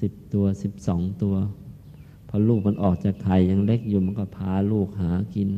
[0.00, 1.34] สิบตัวสิบสองตัว
[2.28, 5.48] พอลูกมันออกจากไข่ยังเล็กอยู่มันก็พาลูกหากิน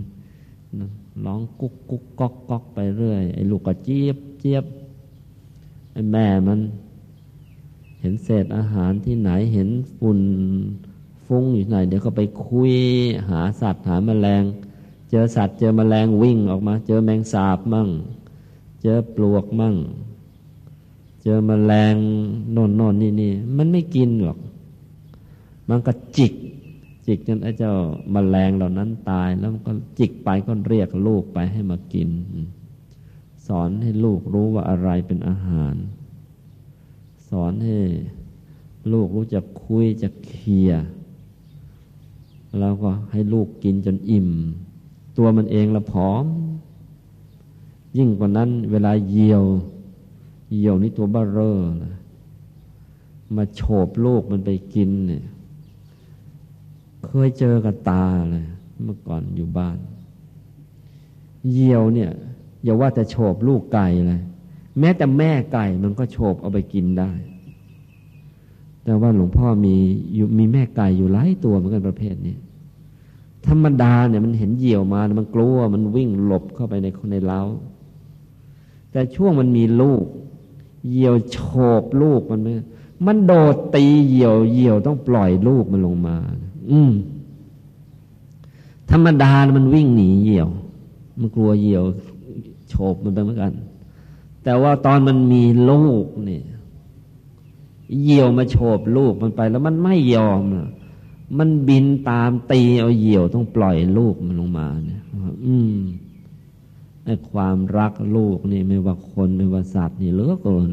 [1.24, 4.64] ร้องกุ๊กกุ๊กก๊อกก๊อกไปเรื่อยไอ้ลูกก็เจี๊ยบเจี๊ยบ
[6.12, 6.58] แม่มัน
[8.00, 10.20] เห็นเศษอาหารที่ไหนเห็นฝุ่น
[11.26, 12.74] ฟุ้งอยู่ไหน เดี๋ยวก็ไปคุย
[13.28, 14.42] หาสัตว์หาแมลง
[15.10, 17.88] เจอสัตว์เจอแมลงวิ่งออกมา เจอแมงสาบมั่ง
[18.82, 19.74] เจอปลวกมั่ง
[21.22, 21.94] เจอแมลง
[22.52, 24.38] โน่นโน่นนี่นี่มันไม่กินหรอก
[25.68, 26.32] มันก็จิก
[27.06, 27.72] จิกจนไอ้เจ้า
[28.12, 32.08] แมลงเหล่านั้นตายแล้วมันก็จิกไปก็เรียกลูกไปให้มากิน
[33.48, 35.74] สอนให้ลูกรู้ว่าอะไรเป็นอาหาร
[37.28, 37.78] สอนให้
[38.92, 40.70] ลูกรู้จักคุยจะเคลีย
[42.58, 44.28] แล้วก็ให้ลูกกินจนอิ่ม
[45.16, 46.24] ตัวมันเองละผอม
[47.96, 49.44] ยิ่งกว่านั้นเวลาเยียว
[50.52, 51.94] เยียวนี่ตัวบ้าเร่อนะ
[53.36, 55.24] มาโฉบลูกมันไปกินเนี่ย
[57.04, 58.46] เคยเจอกับตาเลย
[58.82, 59.78] เมื่อก่อนอยู่บ้าน
[61.52, 62.10] เยียวเนี่ย
[62.64, 64.22] อย่าว่าแต่โฉบลูกไก่เลย
[64.78, 67.10] แม้แต่แม่ไก่มันก็โฉบเอาไปกินได้
[68.84, 69.76] แต่ว่าหลวงพ่อมี
[70.14, 72.36] อมีแม่ไก่อยู่หลายตัวเหมือนกันประเภทนี้
[73.46, 77.42] ธรรมดาเนี่ยมันเห็นเหยี่ยวมา มันกลัว มันวิ่งหลบเข้าไปในในเล้า
[78.92, 80.04] แต่ช่วงมันมีลูก
[80.90, 81.36] เหยี่ยวโฉ
[81.80, 82.52] บลูกมันไม่
[83.06, 86.16] มันโดดตีเหยี่ยวเหยี่ยวต้องปล่อยลูกมันลงมา
[86.70, 86.92] อืม
[88.90, 90.48] ธรรมดามันวิ่งหนีเหยี่ยว
[91.18, 91.84] มันกลัวเหยี่ยว
[92.70, 93.52] โฉบมันไปเหมือนกัน
[94.44, 96.44] แต่ว่าตอนมันมีลูกเนี่ย
[98.02, 100.42] เหี่ยวมาโฉบลูกมันไป แล้วมันไม่ยอม
[101.38, 105.02] มันบินตามตีเอาเหี่ยวต้องปล่อยลูกมันลงมาเนี่ย
[105.46, 105.78] อืม
[107.04, 110.68] ไอ้ความรักลูกนี่ไม่ว่าคนไม่ว่าสัตว์นี่เลือเกิน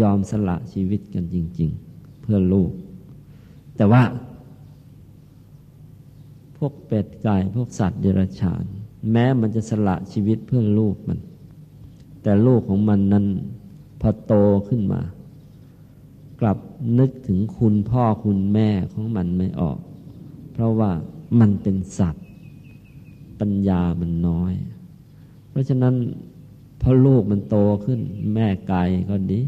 [0.00, 2.70] ยอมสละชีวิตกันจริง ๆ เพื่อลูก
[3.76, 4.02] แต่ว่า
[6.56, 8.64] พวกเป็ดไก่พวกสัตว์เดรัจฉาน
[9.12, 11.18] แม้มันจะสละชีวิตเพื่อลูกมัน
[12.22, 13.26] แต่ลูกของมันนั้น
[14.00, 14.34] พอโต
[14.68, 15.00] ขึ้นมา
[16.40, 16.58] กลับ
[16.98, 19.78] นึกถึงคุณพ่อคุณแม่ของมันไม่ออก
[20.52, 20.90] เพราะว่า
[21.40, 22.26] มันเป็นสัตว์
[23.40, 24.54] ปัญญามันน้อย
[25.50, 25.94] เพราะฉะนั้น
[26.80, 28.00] พอลูกมันโตขึ้น
[28.34, 29.40] แม่ไก่ก็ดี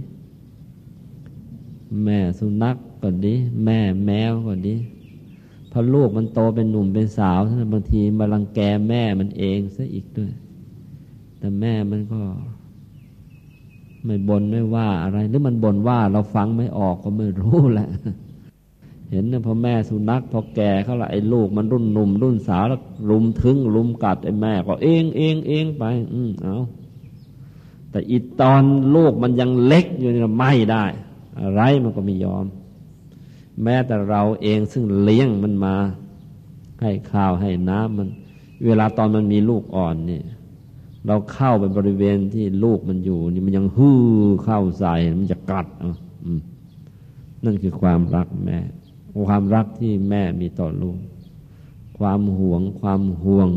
[2.04, 3.34] แม่สุนัขก็ดี
[3.64, 4.74] แม่แมวก็ดี
[5.72, 10.32] พอลูกมันโตเป็นหนุ่มเป็นสาวท่านบางทีมาลังแกแม่มันเองซะอีกด้วย
[11.38, 12.20] แต่แม่มันก็
[14.04, 17.88] ไม่บนไม่ว่าอะไร หรือมันบ่นว่าเราฟังไม่ออกก็ไม่รู้แหละ
[19.10, 22.80] เห็นนะพอแม่สุนัขพอแก่เขาละไอ้ลูกมันรุ่นหนุ่ม รุ่นสาวแล้ว
[23.10, 26.56] รุมถึงรุมกัดไอ้แม่ ก็เองเองเองไป อืมเอา
[27.90, 28.62] แต่อีตอน
[28.94, 30.84] ลูกมันยังเล็กอยู่นี่ไม่ได้
[31.40, 32.44] อะไรมันก็ไม่ยอม
[33.62, 35.74] แม้แต่เราเองซึ่งเลี้ยงมันมา
[36.80, 38.08] ให้ข้าวให้น้ำมัน
[38.64, 40.24] เวลาตอนมันมีลูกอ่อนเนี่ย
[41.06, 44.00] เราเข้าไปบริเวณที่ลูกมันอยู่ นี่มันยังฮือ
[44.44, 45.96] เข้าใส่มันจะกัดอะ
[47.44, 48.58] นั่นคือความรักแม่
[49.28, 50.98] ความรักที่แม่มีต่อลูก
[51.98, 53.50] ความหวง ความห่วง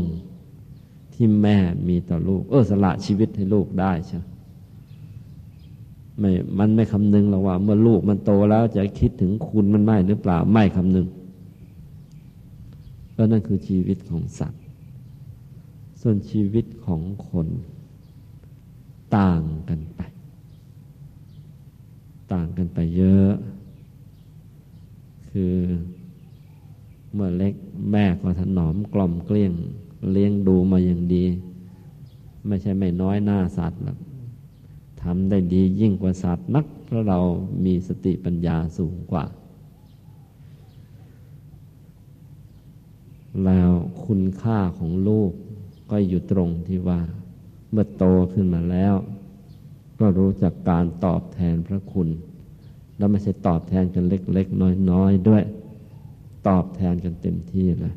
[1.14, 1.56] ที่แม่
[1.88, 4.35] มีต่อลูก เออสละชีวิตให้ลูกได้ใช่ไม่
[6.18, 11.06] ไม่มันไม่คำนึงหรอกว่า เมื่อลูกมันโตแล้วจะคิดถึงคุณมันไม่หรือเปล่าไม่คำนึง
[13.16, 14.62] ก็นั่นคือชีวิตของสัตว์
[16.00, 17.46] ส่วนชีวิตของคน
[19.16, 20.00] ต่างกันไป
[22.32, 23.32] ต่างกันไปเยอะ
[25.30, 25.54] คือ
[27.12, 27.54] เมื่อเล็ก
[27.92, 29.52] แม่ก็ถนอมกล่อมเกลี้ยง
[30.12, 31.24] เลี้ยงดูมาอย่างดี
[32.46, 37.18] ไม่ใช่ไม่น้อยหน้าสัตว์หรอกำได้ดียิ่งกว่าสัตว์นัก เพราะเรา
[37.64, 39.24] มีสติปัญญาสูงกว่า
[43.44, 43.70] แล้ว
[44.04, 45.30] คุณค่าของลูก
[45.90, 47.00] ก็อยู่ตรงที่ว่า
[47.70, 48.94] เมื่อโตขึ้นมาแล้ว
[49.98, 52.08] ก็รู้จักการตอบแทนพระคุณ
[52.96, 55.42] แล้วไม่ใช่ตอบแทนกันเล็ก ๆ น้อย ๆ ด้วย
[56.48, 57.94] ตอบแทนกันเต็มที่เลย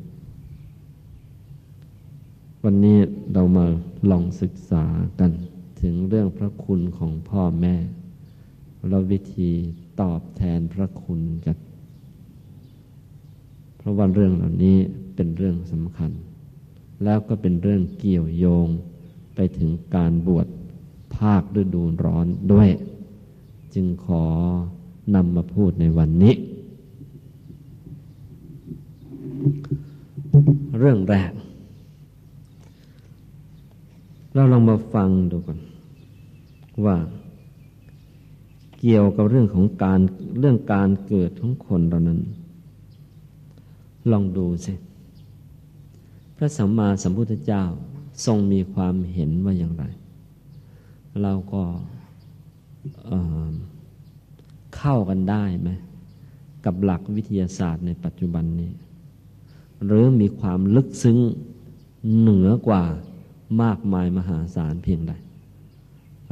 [2.64, 2.98] วันนี้
[3.34, 3.66] เรามา
[4.12, 4.84] ลองศึกษา
[5.20, 5.32] กัน
[5.82, 7.76] ถึงเรื่องพระคุณของพ่อแม่
[8.90, 9.52] เราวิธี
[10.02, 11.58] ตอบแทนพระคุณกัน
[13.78, 14.78] เพราะว่าเรื่องเหล่านี้
[15.16, 16.12] เป็นเรื่องสำคัญ
[17.04, 18.68] แล้วก็เป็นเรื่องเกี่ยวโยง
[19.36, 20.48] ไปถึงการบวช
[21.16, 22.70] ภาคฤดูร้อนด้วย
[23.74, 24.24] จึงขอ
[25.16, 26.36] นำมาพูดในวันนี้
[30.80, 31.32] เรื่องแรก
[34.34, 35.60] เราลองมาฟังดูก่อน
[36.86, 36.98] ว่า
[38.80, 40.00] เกี่ยวกับเรื่องของการ
[40.40, 42.20] เรื่องการเกิดของคนเรานั้น
[44.12, 44.74] ลองดูสิ
[46.36, 47.64] พระสัมมาสัมพุทธเจ้า
[48.26, 49.84] ทรงมีความเห็นว่าอย่างไร
[51.22, 51.64] เราก็
[53.06, 55.70] เเข้ากันได้ไหม
[56.66, 58.72] กับหลักวิทยาศาสตร์ในปัจจุบันนี้
[59.86, 61.18] หรือมีความลึกซึ้ง
[62.20, 62.84] เหนือกว่า
[63.62, 65.14] มากมายมหาศาลเพียงใด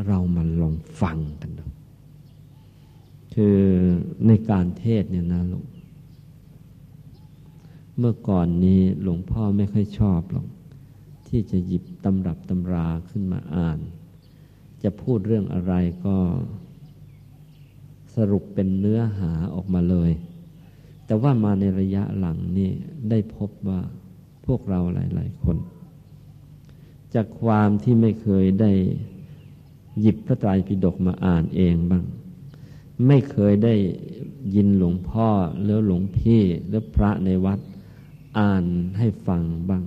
[0.05, 1.65] เรามาลองฟังกันดู
[3.33, 3.59] คือ
[4.27, 5.63] ในการเทศเนี่ยนะลวง
[7.97, 10.47] เมื่อก่อนนี้หลวงพ่อไม่ค่อยชอบหรอก
[11.27, 13.79] ที่จะหยิบตำรับตำราขึ้นมาอ่าน
[14.83, 15.73] จะพูดเรื่องอะไร
[16.05, 16.15] ก็
[18.15, 20.11] สรุปเป็นเนื้อหาออกมาเลย
[21.05, 22.69] แต่ว่ามาในระยะหลังนี่
[23.09, 23.79] ได้พบว่า
[24.45, 25.57] พวกเราหลาย ๆ คน
[27.15, 28.71] จากความที่ไม่เคยได้
[30.01, 32.03] หยิบพระไตรปิฎกมาอ่านเองบ้าง
[33.07, 33.75] ไม่เคยได้
[34.55, 35.27] ยินหลวงพ่อ
[35.61, 37.59] หรือหลวงพี่หรือพระในวัด
[38.39, 38.65] อ่าน
[38.97, 39.83] ให้ฟังบ้าง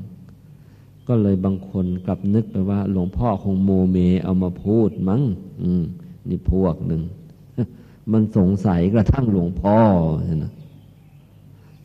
[1.09, 5.23] ก็เลยบางคนกลับนึกไปว่า หลวงพ่อคงโมเมเอามาพูดมั้ง
[5.63, 5.85] อืม
[6.29, 7.03] นี่พวกหนึ่ง
[8.13, 9.77] มันสงสัยกระทั่งหลวงพ่อ
[10.45, 10.53] นะ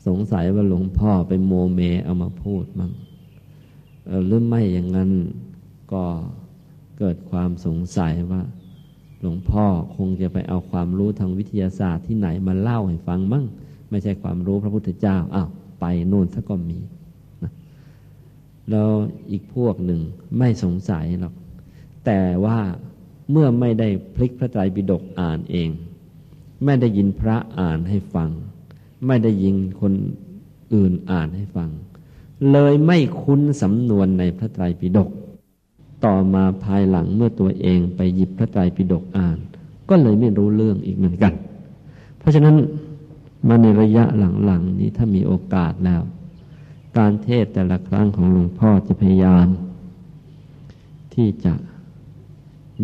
[0.07, 2.91] สงสัยว่าหลวงพ่อไปโมเมเอามาพูดมั้ง
[4.25, 5.11] หรือไม่อย่างนั้น
[5.93, 6.03] ก็
[6.99, 8.41] เกิดความสงสัยว่า
[9.19, 13.45] หลวงพ่อคงจะไปเอาความรู้ทางวิทยาศาสตร์ที่ไหนมาเล่าให้ฟังมั่ง
[13.89, 16.79] ไม่ใช่ความรู้พระพุทธเจ้าอ้าวไปโน่นซะก็มี
[17.43, 17.51] นะ
[18.69, 18.89] แล้ว
[19.31, 20.01] อีกพวกหนึ่ง
[20.37, 21.33] ไม่สงสัยหรอก
[22.05, 22.59] แต่ว่า
[23.31, 25.69] เมื่อไม่ได้พลิกพระไตรปิฎกอ่านเอง
[26.65, 28.29] ไม่ได้ยินพระอ่านให้ฟัง
[29.07, 29.93] ไม่ได้ยินคน
[30.73, 31.69] อื่นอ่านให้ฟัง
[32.51, 35.09] เลยไม่คุ้นสำนวนในพระไตรปิฎก
[36.05, 39.37] ต่อมาภายหลังเมื่อตัวเองไปหยิบพระไตรปิฎกอ่าน
[39.89, 41.33] ก็เลยไม่รู้เรื่องอีกเหมือนกัน
[42.17, 42.55] เพราะฉะนั้น
[43.47, 44.03] มาในระยะ
[44.45, 46.01] หลังๆนี้ถ้ามีโอกาสแล้ว
[46.97, 49.47] การเทศแต่ละครั้งของหลวงพ่อจะพยายาม
[51.13, 51.53] ที่จะ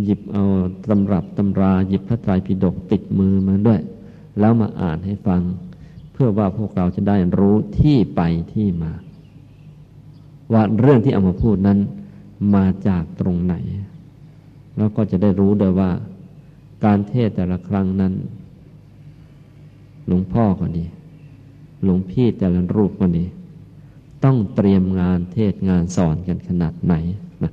[0.04, 0.44] หยิบเอา
[0.90, 3.82] ตำรับตำราหยิบพระไตรปิฎกติดมือมาด้วย
[4.40, 5.42] แล้วมาอ่านให้ฟัง
[6.12, 8.22] เพื่อว่าพวกเราจะได้รู้ที่ไป
[8.54, 8.92] ที่มา
[10.54, 11.80] ว่าเรื่องที่เอามาพูดนั้น
[12.54, 13.56] มาจากตรงไหน
[14.78, 15.92] แล้วก็จะได้รู้ด้วยว่า
[16.86, 18.14] การเทศแต่ละครั้งนั้น
[20.08, 20.86] หลวงพ่อก็ดี
[21.84, 23.26] หลวงพี่แต่ละรูปก็ดี
[24.24, 26.94] ต้องเตรียมงานเทศงานสอนกันขนาดไหน
[27.44, 27.52] นะ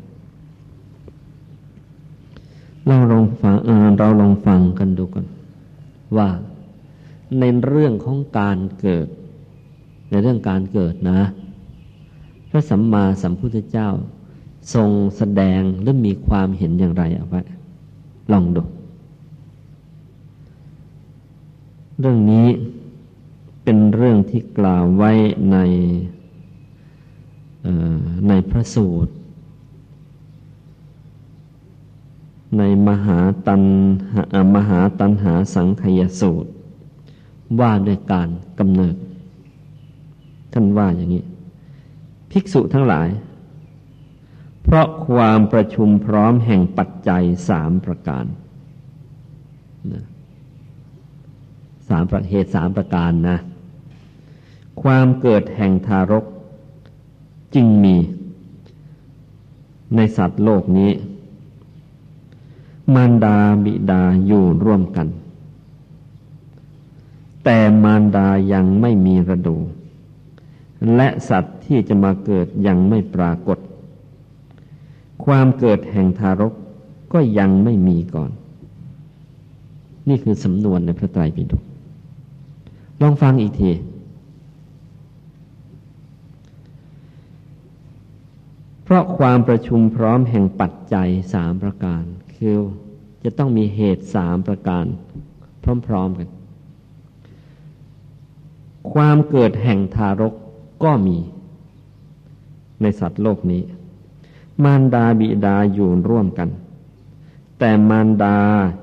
[2.87, 3.57] เราลองฟัง
[3.99, 5.27] เราลองฟังกันดูกัน
[6.17, 6.29] ว่า
[7.39, 9.07] ในเรื่องของการเกิด
[10.11, 11.21] ในเรื่องการเกิดนะ
[12.51, 13.89] พระสัมมาสัมพุทธเจ้า
[14.75, 17.43] ทรงแสดงหรือมีความเห็นอย่างไรเอาไว้
[18.33, 18.63] ลองดู
[21.99, 22.47] เรื่องนี้
[23.65, 25.11] เป็นเรื่องที่กล่าวไว้
[25.53, 25.57] ใน
[28.29, 29.13] ในพระสูตร
[32.59, 33.63] ในมหาตัน
[34.55, 36.51] มหาตันหาสังขยสูตร
[37.61, 38.29] ว่าด้วยการ
[38.59, 38.95] กำเนิด
[40.53, 41.25] ท่านว่าอย่างนี้
[42.31, 43.09] ภิกษุทั้งหลาย
[44.71, 48.25] เพราะความประชุมพร้อมแห่งปัจจัยสามประการ
[51.89, 53.39] สามประเหตุสามประการนะ
[54.83, 56.25] ความเกิดแห่งทารก
[57.55, 57.97] จึงมี
[59.97, 60.91] ในสัตว์โลกนี้
[62.95, 65.09] มารดาบิดาอยู่ร่วมกัน
[67.45, 69.57] แต่มารดายังไม่มีระดู
[70.95, 73.59] และสัตว์ที่จะมาเกิดยังไม่ปรากฏ
[75.29, 76.55] ความเกิดแห่งทารก
[77.13, 78.31] ก็ยังไม่มีก่อน
[80.09, 81.63] นี่คือสำนวนในพระไตรปิฎก
[83.01, 83.71] ลองฟังอีกที
[88.85, 92.03] เพราะความประชุมพร้อมแห่งปัจจัยสามประการ
[92.37, 92.57] คือ
[93.25, 94.85] จะต้องมีเหตุสามประการ
[95.87, 96.29] พร้อมๆกัน
[98.93, 100.35] ความเกิดแห่งทารก
[100.85, 101.17] ก็มี
[102.83, 103.63] ในสัตว์โลกนี้
[104.65, 106.49] มารดาบิดาอยู่ร่วมกัน
[107.59, 108.37] แต่มารดา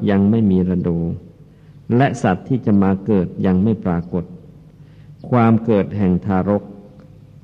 [0.10, 0.98] ยังไม่มีระดู
[1.96, 4.24] และสัตว์ที่จะมาเกิดยังไม่ปรากฏ
[5.30, 6.64] ความเกิดแห่งทารก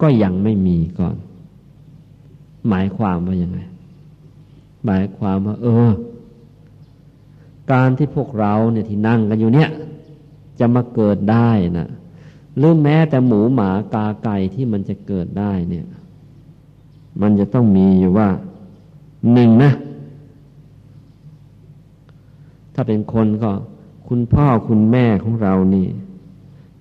[0.01, 1.15] ก็ยังไม่มีก่อน
[2.69, 3.59] หมายความว่ายังไง
[4.85, 5.91] หมายความว่า เออ
[7.71, 9.69] การที่พวกเราเนี่ยที่นั่งกันอยู่เนี่ย
[10.59, 11.89] จะมาเกิดได้นะ
[12.57, 15.85] หรือแม้แต่หมูหมากาไก่ที่มันจะเกิดได้เนี่ย
[17.21, 18.29] มันจะต้องมีอยู่ว่า
[19.33, 19.71] หนึ่งนะ
[22.73, 23.51] ถ้าเป็นคนก็
[24.07, 25.87] คุณพ่อคุณแม่ของเรานี่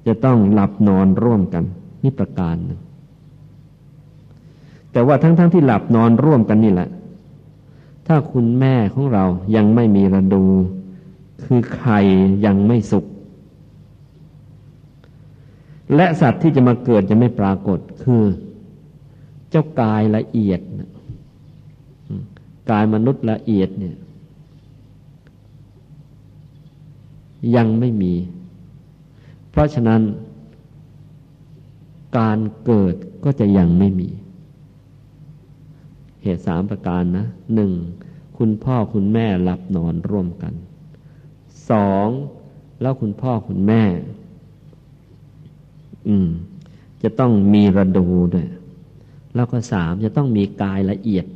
[0.06, 1.64] จะต้องหลับนอนร่วมกัน
[2.02, 2.80] นี่ประการหนึ่ง
[4.92, 6.88] แต่ว่าทั้งๆทที่หลับนอนร่วมกันนี่แหละ
[8.06, 9.24] ถ้าคุณแม่ของเรา
[9.56, 10.44] ยังไม่มีระดู
[11.44, 12.00] คือไข่
[12.46, 13.04] ยังไม่สุก
[15.94, 18.22] และสัตว์ที่จะมาเกิดจะไม่ปรากฏคือ
[19.50, 20.60] เจ้ากายละเอียด
[22.70, 23.96] กายมนุษย์ละเอียดเนี่ย
[27.56, 28.14] ยังไม่มี
[29.50, 30.00] เพราะฉะนั้น
[32.18, 34.08] การเกิดก็จะยังไม่มี
[36.22, 37.72] เหตุสามประการนะหนึ่ง
[38.38, 40.54] คุณพ่อคุณแม่หลับนอนร่วมกัน
[41.70, 42.08] สอง
[42.80, 43.82] แล้วคุณพ่อคุณแม่
[46.08, 46.28] อืม
[47.02, 48.46] จะต้องมีระดูด้วย
[49.34, 51.26] แล้วก็สามจะต้องมีกายละเอียด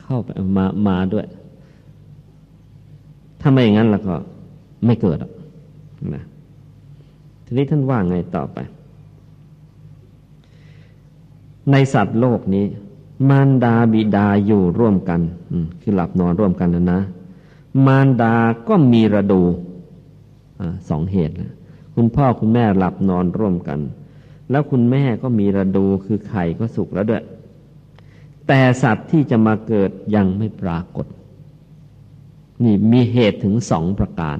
[0.00, 1.26] เข้าไปมามาด้วย
[3.40, 4.14] ถ้าไม่อย่างนั้นแล้วก็
[4.86, 5.18] ไม่เกิด
[6.14, 6.24] นะ
[7.44, 8.58] ทีนี้ท่านว่าไงต่อไป
[11.70, 12.64] ในสัตว์โลกนี้
[13.28, 15.20] มารดาบิดาอยู่ร่วมกัน
[15.80, 17.00] คือหลับนอนร่วมกันแล้วนะ
[17.86, 18.34] มารดา
[18.68, 19.42] ก็มีระดู
[20.60, 21.52] อสองเหตุนะ
[21.94, 23.78] คุณพ่อคุณแม่หลับนอนร่วมกัน
[24.50, 27.24] แล้วคุณแม่ก็มีระดูคือไข่ก็สุกแล้วด้วย
[28.46, 31.06] แต่สัตว์ที่จะมาเกิดยังไม่ปรากฏ
[32.64, 34.38] นี่มีเหตุถึงสองประการ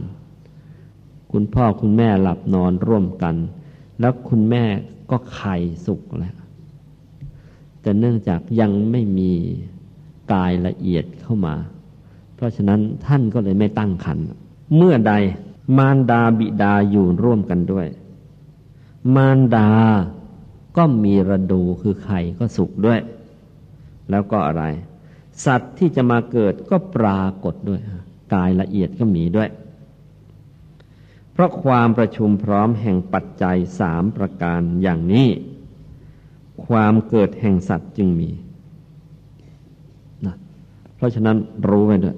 [1.32, 3.34] คุณพ่อคุณแม่หลับนอนร่วมกัน
[4.00, 4.64] แล้วคุณแม่
[5.10, 5.56] ก็ไข่
[5.86, 6.34] สุกแล้ว
[7.80, 9.32] แต่เนื่องจากยังไม่มี
[10.32, 11.54] กายละเอียดเข้ามา
[12.34, 14.18] เพราะฉะนั้นท่านก็เลยไม่ตั้งคัน
[14.76, 15.12] เมื่อใด
[15.78, 17.86] มารดาบิดาอยู่ร่วมกันด้วย
[19.14, 19.70] มารดา
[20.76, 23.00] ก็มีระดูคือไข่ก็สุกด้วย
[24.10, 24.64] แล้วก็อะไร
[25.44, 27.80] สัตว์ที่จะมาเกิดก็ปรากฏด้วย
[28.34, 29.48] กายละเอียดก็มีด้วย
[31.32, 35.28] เพราะความประชุมพร้อมแห่งปัจจัยสามประการอย่างนี้
[36.66, 38.30] ความเกิดแห่งสัตว์จึงมี
[40.26, 40.36] นะ
[40.96, 41.36] เพราะฉะนั้น
[41.68, 42.16] รู้ไว้ด้วย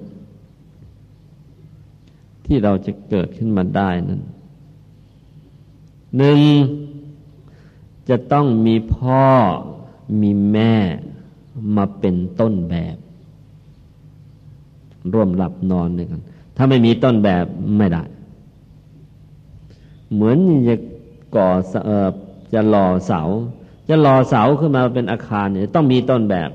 [2.45, 4.21] ที่เราจะเกิดขึ้นมาได้นั้น
[6.17, 6.39] หนึ่ง
[8.09, 9.25] จะต้องมีพ่อ
[10.21, 10.73] มีแม่
[11.75, 12.97] มาเป็นต้นแบบ
[15.13, 16.21] ร่วมหลับนอนด้วยกัน
[16.55, 17.45] ถ้าไม่มีต้นแบบ
[17.77, 18.03] ไม่ได้
[20.13, 20.37] เหมือน
[20.67, 20.75] จะ
[21.35, 21.49] ก่อ
[22.53, 23.21] จะหล่อเสา
[23.89, 26.49] จะหล่อเสาขึ้นมาเป็นอาคารเนี่ยต้องมีต้นแบบ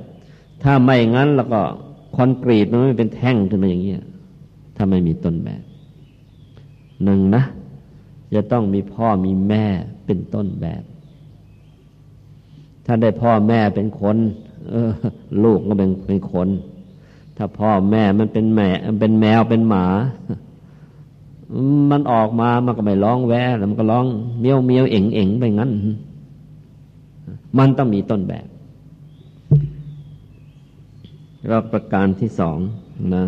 [0.63, 1.61] ถ้าไม่งั้นแล้วก็
[2.17, 4.03] คอนกรีตมันไม่เป็นแท่งขึ้นมาอย่างเงี้ย
[4.77, 5.63] ถ้าไม่มีต้นแบบ
[7.05, 7.43] หนึ่งนะ
[8.35, 9.65] จะต้องมีพ่อมีแม่
[10.07, 10.83] เป็นต้นแบบ
[12.87, 14.17] ถ้าได้พ่อแม่เป็นคน
[14.73, 14.91] ออ
[15.45, 16.49] ลูกก็เป็นเป็นคน
[17.37, 18.69] ถ้าพ่อแม่มันเป็นแม่
[19.01, 19.87] เป็นแมวเป็นหมา
[21.91, 24.07] มันออกมามันก็ไม่ร้องแวะแล้วมันก็ร้อง
[24.41, 25.71] เมียวเมียวเอ๋งเอ๋งไปงั้น
[27.59, 28.47] มันต้องมีต้นแบบ
[31.47, 32.59] แล้วประการที่สอง
[33.17, 33.27] นะ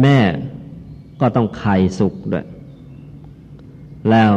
[0.00, 0.18] แม่
[1.22, 2.46] ก็ต้องไข่สุกด้วย
[4.10, 4.32] แล้ว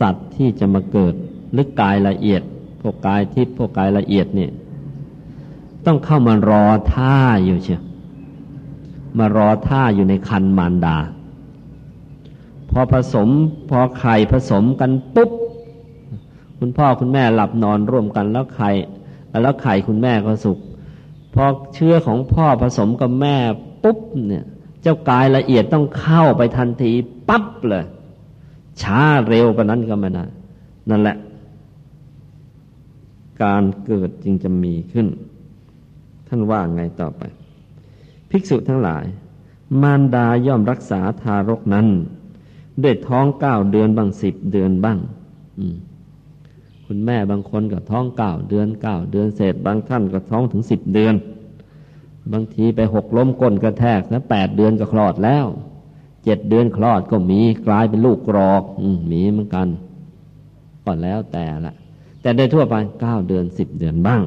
[0.00, 1.14] สัตว์ที่จะมาเกิด
[1.56, 2.42] ลึกกายละเอียด
[2.80, 4.50] พวกกายทิพย์พวกกายละเอียดเนี่ย
[5.86, 6.64] ต้องเข้ามารอ
[6.94, 7.82] ท่าอยู่เชียว
[9.18, 10.96] มารอท่าอยู่ในคันมารดา
[12.70, 13.28] พอผสม
[13.70, 15.30] พอไข่ผสมกันปุ๊บ
[16.58, 18.70] คุณพ่อคุณแม่หลับนอนร่วมกันแล้วไข่
[19.42, 20.58] แล้วไข่คุณแม่ก็สุก
[21.34, 23.36] พอเชื้อของพ่อผสมกับแม่
[23.82, 24.44] ปุ๊บเนี่ย
[24.82, 26.92] เจ้ากายละเอียดต้องเข้าไปทันที
[27.28, 27.84] ปั๊บเลย
[28.82, 30.24] ช้าเร็วกว่านั้นก็ไม่ได้
[30.90, 31.16] นั่นแหละ
[33.42, 35.06] การเกิดจึงจะมีขึ้น
[36.28, 37.22] ท่านว่าไงต่อไป
[38.30, 39.04] ภิกษุทั้งหลาย
[39.82, 41.86] มารดาย่อมรักษาทารกนั้น
[42.82, 44.98] ด้วยท้องเก้าเดือนบางสิบเดือนบ้าง
[46.86, 51.14] คุณแม่บางคนก็ท้องเก้าเดือนเก้าเดือนเศษบางท่านก็ท้องถึงสิบเดือน
[52.32, 55.46] บางทีไปหกล้มก้นกระแทกแล้วแปดเดือนก็คลอดแล้ว
[56.24, 59.68] เจ็ดเดือนคลอดก็มีกลายเป็นลูกกรอกอืมีเหมือนกัน
[60.84, 61.74] ก็แล้วแต่ละ
[62.22, 64.22] แต่โดยทั่วไปเก้าเดือนสิบเดือนบ้าง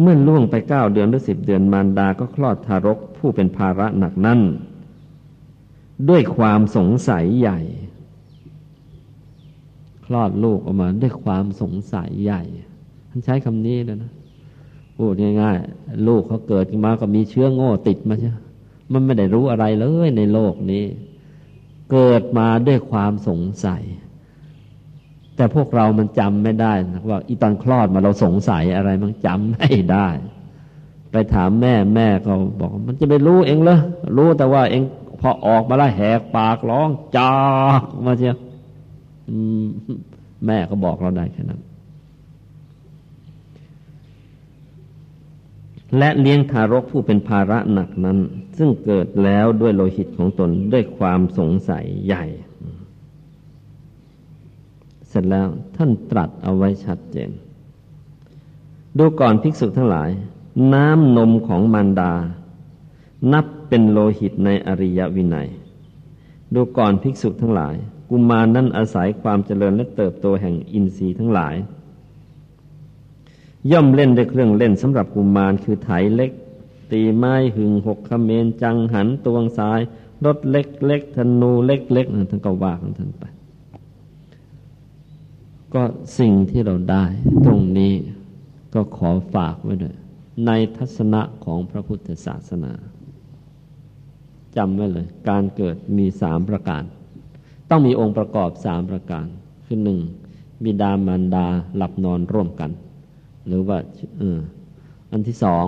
[0.00, 4.40] เมื่อล่วงไปเก้าเดือนหรือสิบเดือนมารดาก็คลอดทารกผู้เป็นภาระหนักนั่น
[6.08, 7.60] ด้วยความสงสัยใหญ่
[10.06, 12.42] คลอดลูกออกมาด้วยความสงสัยใหญ่
[13.10, 14.12] ท่านใช้คำนี้เลยนะ
[14.96, 18.32] พูดง่ายๆ ลูกเขาเกิดมาก็มีเชื้อโง่ติดมาใช่
[18.92, 20.84] มันไม่ได้รู้อะไรเลยในโลกนี้
[21.92, 23.82] เกิดมาด้วยความสงสัย
[25.36, 30.08] แต่พวกเรามันจำไม่ได้นะว่าอีตอนคลอดมาเราสงสัยอะไรมันจำไม่ได้
[31.10, 33.78] ไปถามแม่แม่เขาบอก มันจะไปรู้เองเหรอ
[34.16, 34.82] รู้แต่ว่าเอง
[35.20, 37.36] พอออกมาแล้วแหกปากร้องจา
[37.78, 38.36] กมาเชียว
[40.46, 41.60] แม่ก็บอกเราได้แค่นั้น
[45.98, 48.18] และเลี้ยงทารกผู้เป็นภาระหนักนั้น
[48.58, 52.24] ซึ่งเกิดแล้วด้วยโลหิตของตนด้วยความสงสัยใหญ่
[55.08, 57.30] เสร็จแล้วท่านตรัสเอาไว้ชัดเจน
[58.98, 60.10] ดูก่อนภิกษุทั้งหลาย
[60.74, 62.12] น้ำนมของมารดา
[63.32, 65.48] นับเป็นโลหิตในอริยวินัย
[66.54, 67.74] ดูก่อนภิกษุทั้งหลาย
[68.10, 71.54] กุมารนั้นอาศัยความเจริญและเติบโตแห่งอินทรีย์ทั้งหลาย
[73.72, 76.30] ย่อมเล่นด้วยเครื่องเล่นสำหรับกุมารคือไถเล็ก
[76.92, 79.80] ตีไม้หึงหกขเมนจังหันตวงสาย
[80.24, 83.24] รถเล็กเล็กธนูเล็กเล็กท่านก็ว่าของท่านไป
[85.74, 85.82] ก็
[86.18, 87.04] สิ่งที่เราได้
[87.46, 87.94] ตรงนี้
[88.74, 89.94] ก็ขอฝากไว้ด้วย
[90.46, 92.72] ในทัศนะของพระพุทธศาสนา
[94.56, 96.82] จำไว้เลย การเกิดมีสามประการ
[97.70, 99.26] ต้องมีองค์ประกอบสามประการ
[99.64, 99.98] คือหนึ่ง
[100.64, 101.46] บิดามารดา
[101.76, 102.70] หลับนอนร่วมกัน
[103.46, 103.78] หรือว่า
[104.20, 104.38] ออ
[105.10, 105.66] อันที่สอง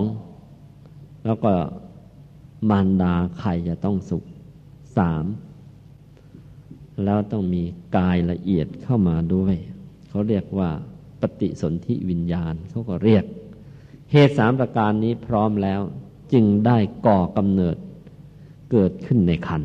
[1.25, 1.53] แล้วก็
[2.69, 4.23] มารดาไข่จะต้องสุก
[4.97, 5.25] สาม
[7.03, 7.63] แล้วต้องมี
[7.97, 9.55] กายละเอียดเข้ามาด้วย
[10.09, 10.69] เขาเรียกว่า
[11.21, 13.23] ปฏิสนธิวิญญาณเขาก็เรียก
[14.11, 15.81] เหตุสามประการนี้พร้อมแล้ว
[16.33, 17.75] จึงได้ก่อกำเนิด
[18.71, 19.63] เกิดขึ้นในคัน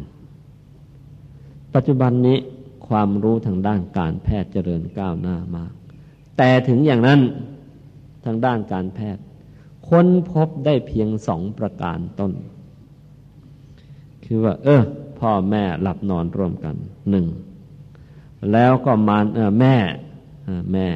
[1.75, 2.39] ปัจจุบันนี้
[2.89, 5.73] ความรู้ทางด้านการแพทย์เจริญก้าวหน้ามาก
[6.37, 7.21] แต่ถึงอย่างนั้น
[8.25, 9.23] ทางด้านการแพทย์
[9.89, 12.33] ค้นพบได้เพียงสองประการต้น
[14.25, 14.83] คือว่า เออ
[15.21, 16.75] พ่อแม่หลับนอนร่วมกัน
[17.11, 17.27] หนึ่ง
[18.53, 19.77] แล้วก็มารเออแม่
[20.73, 20.87] แม่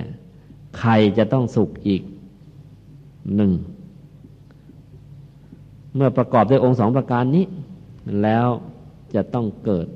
[0.79, 2.03] ใครจะต้องสุขอีก
[3.37, 3.53] หนึ่ง
[5.95, 7.47] เมื่อประกอบด้วยองค์สองประการนี้
[8.23, 8.49] แล้ว
[9.15, 9.87] จะต้องเกิด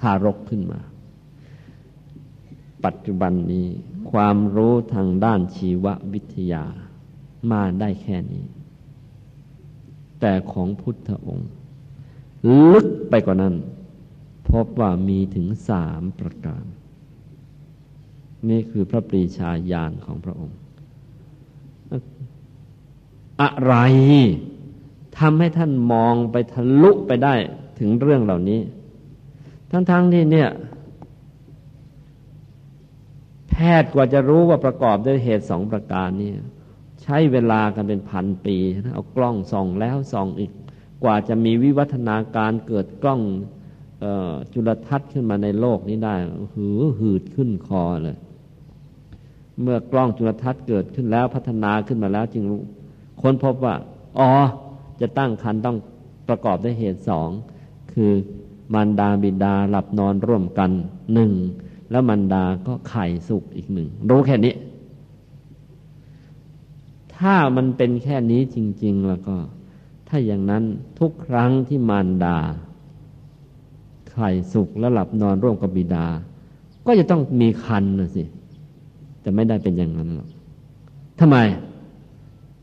[0.00, 0.80] ทารกขึ้นมา
[2.84, 3.66] ปัจจุบันนี้
[4.14, 6.64] ความรู้ทางด้านชีววิทยา
[7.50, 8.46] มาได้แค่นี้
[10.20, 11.50] แต่ของพุทธองค์
[12.70, 13.54] ลึกไปกว่านั้น
[14.50, 16.64] พบว่ามีถึงสามประการ
[18.50, 20.58] นี่คือพระปรีชาญาณของพระองค์
[23.42, 23.74] อะไร
[25.18, 27.34] ทำให้ท่านมองไปทะลุไปได้
[27.78, 28.60] ถึงเรื่องเหล่านี้
[29.70, 30.50] ทั้งๆทที่เนี่ย
[33.54, 36.30] แพทย์กว่าจะรู้ว่าประกอบด้วยเหตุสองประการนี้
[37.02, 38.56] ใช้เวลากันเป็นพันปี
[38.94, 40.50] เอากล้องส่องแล้วส่องอีก
[41.02, 43.20] กว่าจะมีวิวัฒนาการเกิดกล้อง
[44.52, 46.14] จุลทรรศน์ขึ้นมาในโลกนี้ได้
[46.54, 48.16] หือหืดขึ้นคอเลย
[49.60, 52.44] เมื่อกล้องจุลทรรศน์เกิดขึ้นแล้วพัฒนาขึ้นมาแล้วจึง
[53.22, 53.74] ค้นพบว่า
[54.18, 54.30] อ๋อ
[55.00, 55.76] จะตั้งครรภ์ต้อง
[56.28, 57.28] ประกอบด้วยเหตุสอง
[57.92, 58.10] คือ
[58.72, 60.70] มารดาบิดาหลับนอนร่วมกัน
[61.14, 61.32] หนึ่ง
[61.94, 64.54] แล้วมารดาก็ไข่สุกอีกหนึ่ง รู้แค่นี้
[67.16, 69.36] ถ้ามันเป็นแค่นี้จริง ๆ แล้วก็
[70.08, 70.62] ถ้าอย่างนั้น
[71.00, 72.38] ทุกครั้งที่มารดา
[74.12, 76.06] ไข่สุกแล้วหลับนอนร่วมกับบิดา
[76.86, 78.24] ก็จะต้องมีคันนะสิ
[79.20, 80.28] แต่ไม่ได้เป็นอย่างนั้นหรอก
[81.20, 81.36] ทำไม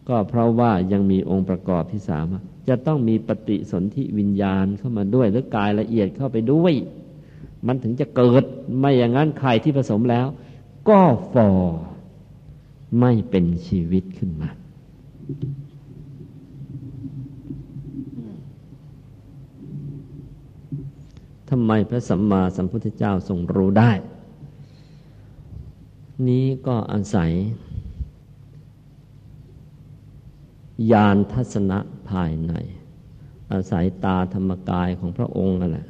[0.10, 2.26] ก็เพราะว่ายังมีองค์ประกอบที่สาม
[2.70, 6.76] จะต้องมีปฏิสนธิวิญญาณเข้ามาด้วย หรือกายละเอียดเข้าไปด้วย
[7.68, 8.43] มันถึงจะเกิด
[8.80, 10.28] ไม่อย่างนั้นไข่ที่ผสมแล้ว
[10.89, 10.99] ก็
[11.34, 11.49] ฟอ
[12.99, 14.49] ไม่เป็นชีวิตขึ้นมา
[21.49, 23.91] ทำไมพระสัมมาสัมพุทธเจ้าทรงรู้ได้
[26.28, 27.32] นี้ก็อาศัย
[30.91, 32.53] ญาณทัศนะภายใน
[33.51, 35.88] อาศัยตาธรรมกายของพระองค์นั่นแหละ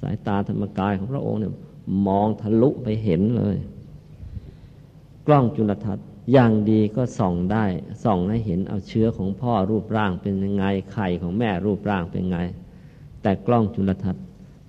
[0.00, 1.52] สายตาธรรมกายของพระองค์เนี่ย
[2.06, 3.56] มองทะลุไปเห็นเลย
[5.26, 7.64] กล้องจุลทรรศน์อย่างดีก็ส่องได้
[8.04, 12.38] ส่องให้เห็นเอาเชื้อของพ่อรูปร่างเป็นยังไงไข่ของแม่รูปร่างเป็นไง
[13.22, 14.24] แต่กล้องจุลทรรศน์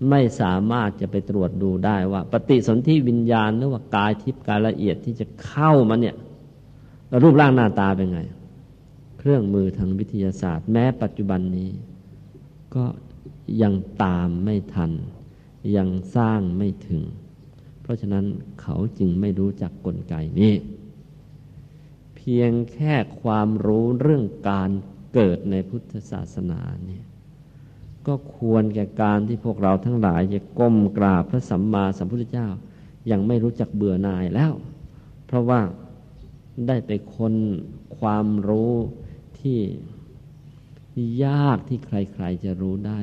[0.09, 6.15] ไม่สามารถจะไปตรวจดูได้ว่า ปฏิสนธิวิญญาณหรือว่ากายทิพย์กายละเอียดที่จะเข้ามาเนี่ย
[7.23, 8.19] รูปร่างหน้าตาเป็นไง
[9.19, 11.69] เครื่องมือทางวิทยาศาสตร์ แม้ปัจจุบันนี้
[12.75, 12.85] ก็
[13.61, 13.73] ยัง
[14.03, 14.91] ตามไม่ทัน
[15.75, 17.03] ยังสร้างไม่ถึง
[17.81, 18.25] เพราะฉะนั้น
[18.61, 20.53] เขาจึงไม่รู้จักกลไกนี้
[22.15, 24.69] เพียงแค่ความรู้เรื่องการ
[25.13, 27.05] เกิดในพุทธศาสนาเนี่ย
[28.07, 32.47] ก็ควรแก่การที่พวกเราทั้งหลายจะก้มกราบพระสัมมาสัมพุทธเจ้า
[33.11, 34.53] ยังไม่รู้จักเบื่อหน่ายแล้ว
[35.25, 35.61] เพราะว่า
[36.67, 37.33] ได้ไปคน
[37.99, 38.73] ความรู้
[39.39, 39.59] ที่
[41.25, 42.99] ยากที่ใครๆจะรู้ได้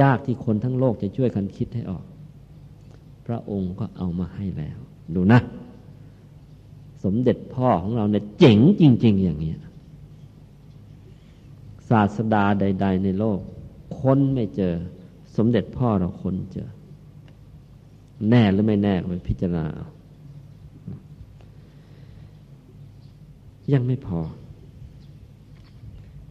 [0.00, 2.04] ยากที่คนทั้งโลกจะช่วยกันคิดให้ออก
[3.26, 4.78] พระองค์ก็เอามาให้แล้ว
[5.14, 5.40] ดูนะ
[7.04, 9.52] สมเด็จพ่อของเราเนี่ยเจ๋งจริง ๆ อย่างนี้
[11.88, 13.38] ศาสดาใด ๆ ในโลก
[13.98, 14.74] ค้นไม่เจอ
[15.36, 16.68] สมเด็จพ่อเราค้นเจอ
[18.30, 19.66] แน่หรือไม่แน่ไปพิจารณา
[23.72, 24.20] ยังไม่พอ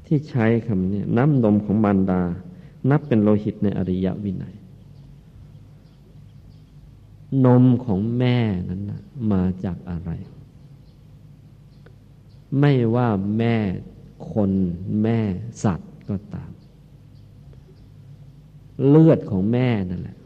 [0.06, 2.22] ที่ใช้คำนี้น้ำนมของมารดา
[2.90, 4.56] นับเป็นโลหิตในอริยวินัย
[7.46, 8.38] นมของแม่
[8.70, 10.12] นั้นนะมาจากอะไร
[12.60, 13.56] ไม่ว่าแม่
[14.32, 14.52] คน
[15.02, 15.20] แม่
[15.64, 16.52] สัตว์ก็ตาม
[18.88, 20.18] เลือดของแม่นั่นแหละ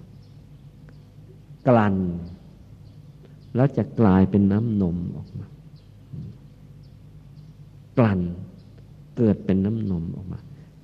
[1.68, 1.95] กลั่น
[3.55, 5.47] แล้วจะกลายเป็นน้ำนมออกมา
[7.97, 8.22] กลั่น
[9.18, 10.39] เกิดเป็นน้ำนมออกมา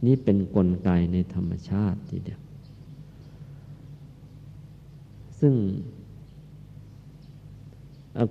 [0.05, 2.41] นี่เป็นนกลไกในธรรมชาติทีเดียว
[5.39, 5.53] ซึ่ง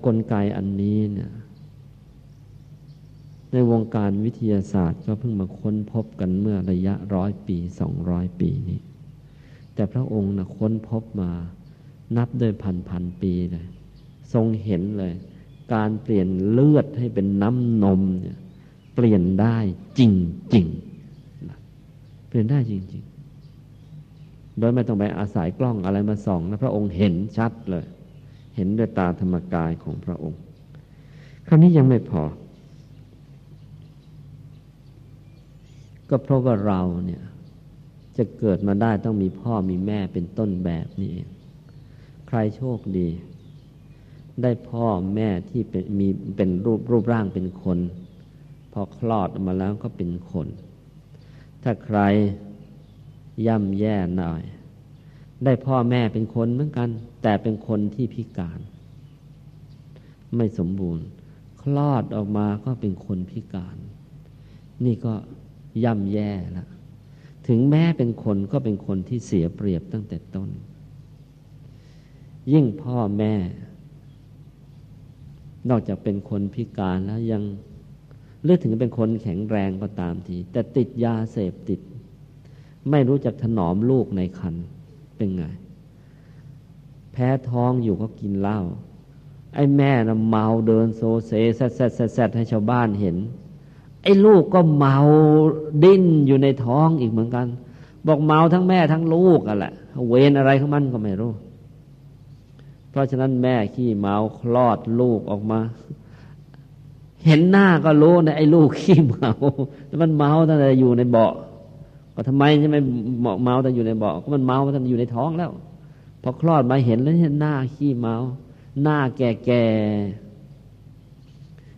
[0.07, 1.33] กลไกอันนี้เนี่ย
[3.53, 8.81] ในวงการวิทยาศาสตร์ก็เพิ่งมาค้นพบกันเมื่อระยะร้อยปีสองร้อยปีนี้
[9.75, 11.31] แต่พระองค์นะค้นพบมา
[12.17, 13.67] นับด้วยพันพันปีเลย
[14.33, 15.15] ทรงเห็นเลย
[15.75, 18.39] การเปลี่ยนเลือดให้เป็นน้ำนมเนี่ย
[18.95, 19.57] เปลี่ยนได้
[19.99, 20.13] จริง
[20.53, 20.67] จริง
[22.29, 23.05] เปลี่ยนได้จริงจริง
[24.59, 27.85] โดยไม่ต้องไปอาศัยกล้องอะไรมาส่องนะพระองค์เห็นชัดเลย
[28.57, 30.41] เห็นด้วยตาธรรมกายของพระองค์
[31.47, 32.23] คราวนี้ยังไม่พอ
[36.11, 37.23] ก็เพราะว่าเราเนี่ย
[38.17, 41.29] จะเกิดมาได้ต้องมีพ่อมีแม่เป็นต้นแบบนี่เอง
[42.29, 43.09] ใครโชคดี
[44.43, 47.79] ได้พ่อแม่ที่เป็นมีเป็นรูปรูปร่างเป็นคน
[48.73, 50.47] พอคลอดออกมาแล้วก็เป็นคน
[51.63, 51.99] ถ้าใคร
[53.47, 54.43] ย่ำแย่หน่อย
[55.45, 56.91] ได้พ่อแม่เป็นคนเหมือนกัน
[57.23, 58.61] แต่เป็นคนที่พิการ
[60.37, 61.07] ไม่สมบูรณ์
[61.61, 63.77] คลอดออกมาก็เป็นคนพิการ
[64.85, 65.15] นี่ก็
[65.85, 66.67] ย่ำแย่ละ
[67.47, 70.51] ถึงแม้เป็นคนก็เป็นคนที่เสียเปรียบตั้งแต่ต้น
[72.53, 73.35] ยิ่งพ่อแม่
[75.69, 77.43] นอกจากเป็นคนพิการแล้วยัง
[78.43, 81.81] หรือถึงเป็นคนแข็งแรงก็ตามที แต่ติดยาเสพติด
[82.91, 84.55] ไม่รู้จักถนอมลูกในคัน
[85.17, 85.45] เป็นไง
[87.13, 88.61] แพ้ท้องอยู่ก็กินเหล้า
[89.55, 93.17] ไอ้แม่นะเมาเดินโซเซแซดแซดแซดให้ชาวบ้านเห็น
[94.03, 94.97] ไอ้ลูกก็เมา
[95.85, 97.47] ดิ้นอยู่ในท้องอีกเหมือนกัน
[98.07, 99.73] บอกเมาทั้งแม่ทั้งลูกอะแหละ
[100.09, 101.33] เวรอะไรของมันก็ไม่รู้
[102.91, 105.61] เพราะฉะนั้นแม่ขี้เมาคลอดลูกออกมา
[107.27, 109.31] เห็นหน้าก็รู้นะไอ้ลูกขี้เมา
[109.87, 111.33] แต่มันเมาตั้งแต่อยู่ในเบาะ
[112.15, 112.77] ก็ทำไมใช่ไหม
[113.45, 115.51] เมาตั้งอยู่ในเบาะก็มันเมาตั้งอยู่ในท้องแล้ว
[116.23, 118.17] พอคลอดมาเห็นแล้วเห็นหน้าขี้เมา
[118.83, 119.65] หน้าแก่แก่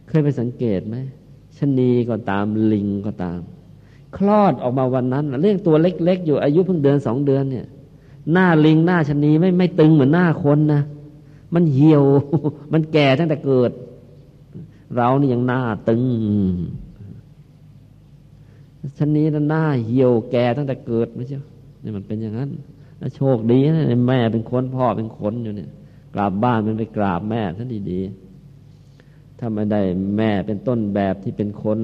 [0.08, 0.96] เคยไปสังเกตไหม
[1.58, 3.40] ชนีก็ตามลิงก็ตาม
[4.16, 7.66] คลอดออกมาวันนั้นเรื่องตัวเล็ก ๆ อยู่อายุเพิ่งเดือนสองเดือนเนี่ย
[8.32, 10.82] หน้าลิงหน้าชนีไม่ไม่ตึงเหมือนหน้าคนนะ
[11.54, 12.04] มันเหี่ยว
[12.72, 13.70] มันแก่ตั้งแต่เกิด
[14.96, 16.02] เรานี่ยังหน้าตึง
[18.98, 21.38] ชนนี้นั่นหน้าเหี่ยวแก่ตั้งแต่เกิดไม่ใช่
[21.84, 22.50] นี่มันเป็นอย่างนั้น
[23.16, 25.70] โชคดีนะแม่เป็นคนพ่อเป็นคนอยู่เนี่ย
[26.14, 29.80] กราบบ้านมันไปกราบแม่ท่านดีๆถ้าไม่ได้
[30.16, 31.78] แม่เป็นต้นแบบที่เป็นคน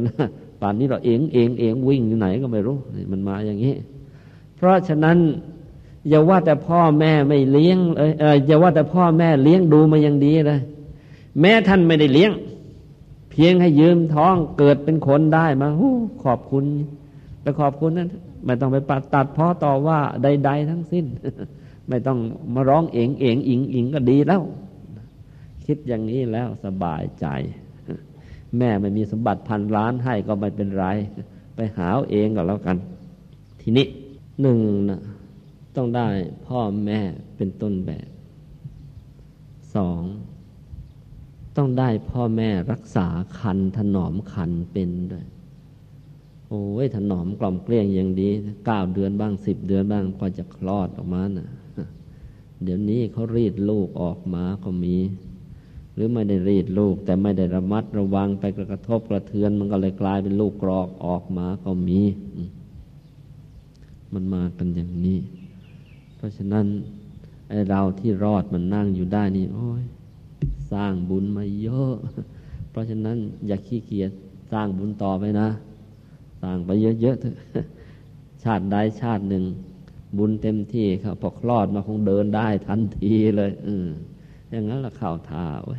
[0.60, 2.76] ป่านนี้เราเองเองเองวิ่งอยู่ไหนก็ไม่รู้
[3.12, 3.74] มันมาอย่างนี้
[4.56, 5.18] เพราะฉะนั้น
[6.08, 10.60] อย่าว่าแต่พ่อแม่ไม่เลี้ยงเอออย่าว่าแต่พ่อแม่เลี้ยงดูมาอย่างดีเลย
[11.40, 12.32] แม้ท่านไม่ได้เลี้ยง
[13.36, 15.68] พียงให้ยืมท้องเกิดเป็นคนได้มา
[16.24, 16.64] ขอบคุณ
[17.42, 18.08] ไปขอบคุณนั้น
[18.44, 21.04] ไม่ต้องไปปัดตัดพ่อต่อว่าใด ๆ ทั้งสิ้น
[21.88, 22.18] ไม่ต้อง
[22.54, 24.42] มาร้องเองเองอิงอิงก็ดีแล้ว
[25.66, 27.26] คิดอย่างนี้แล้วสบายใจ
[28.58, 30.86] แม่ไม่มีสมบัติพันล้านให้ก็ไม่เป็นไร
[31.54, 32.76] ไปหาเองก็แล้วกัน
[33.60, 33.86] ทีนี้
[34.42, 34.58] หนึ่ง
[34.90, 35.00] นะ
[35.76, 36.08] ต้องได้
[36.46, 37.00] พ่อแม่
[37.36, 38.08] เป็นต้นแบบ
[39.74, 40.02] สอง
[41.56, 43.06] ต้องได้พ่อแม่รักษา
[43.38, 45.26] คันถนอมคันเป็นด้วย
[46.48, 48.28] โอ้ยถนอมกล่อมเกลี้ยงอย่างดี
[48.66, 51.48] เก้าเดือนบ้างสิบเดือนบ้างก็จะคลอดออกมานะ่ะ
[52.62, 54.96] เดี๋ยวนี้เขารีดลูกออกมาก็มี
[55.94, 62.00] หรือไม่ได้รีดลูก แต่ไม่ได้ระมัดระวังไปกระทบกระเทือน มันก็เลยกลายเป็นลูกกรอกออกมาก็มี
[64.12, 65.18] มันมากันอย่างนี้
[66.16, 66.66] เพราะฉะนั้น
[67.48, 69.84] ไอ้เราที่รอดมันนั่งอยู่ได้นี่ โอ้ย
[70.72, 71.94] สร้างบุญมาเยอะ
[72.70, 74.10] เพราะฉะนั้นอย่าขี้เกียจ
[74.52, 75.48] สร้างบุญต่อไปนะ
[76.42, 77.36] สร้างไปเยอะๆเถอะ
[78.42, 79.44] ชาติใดชาติหนึ่ง
[80.18, 83.86] บุญเต็มที่ครับพอคลอดมาคงเดินได้ทันทีเลยอือ
[84.50, 85.78] อย่างนั้นละข่าวทาไว้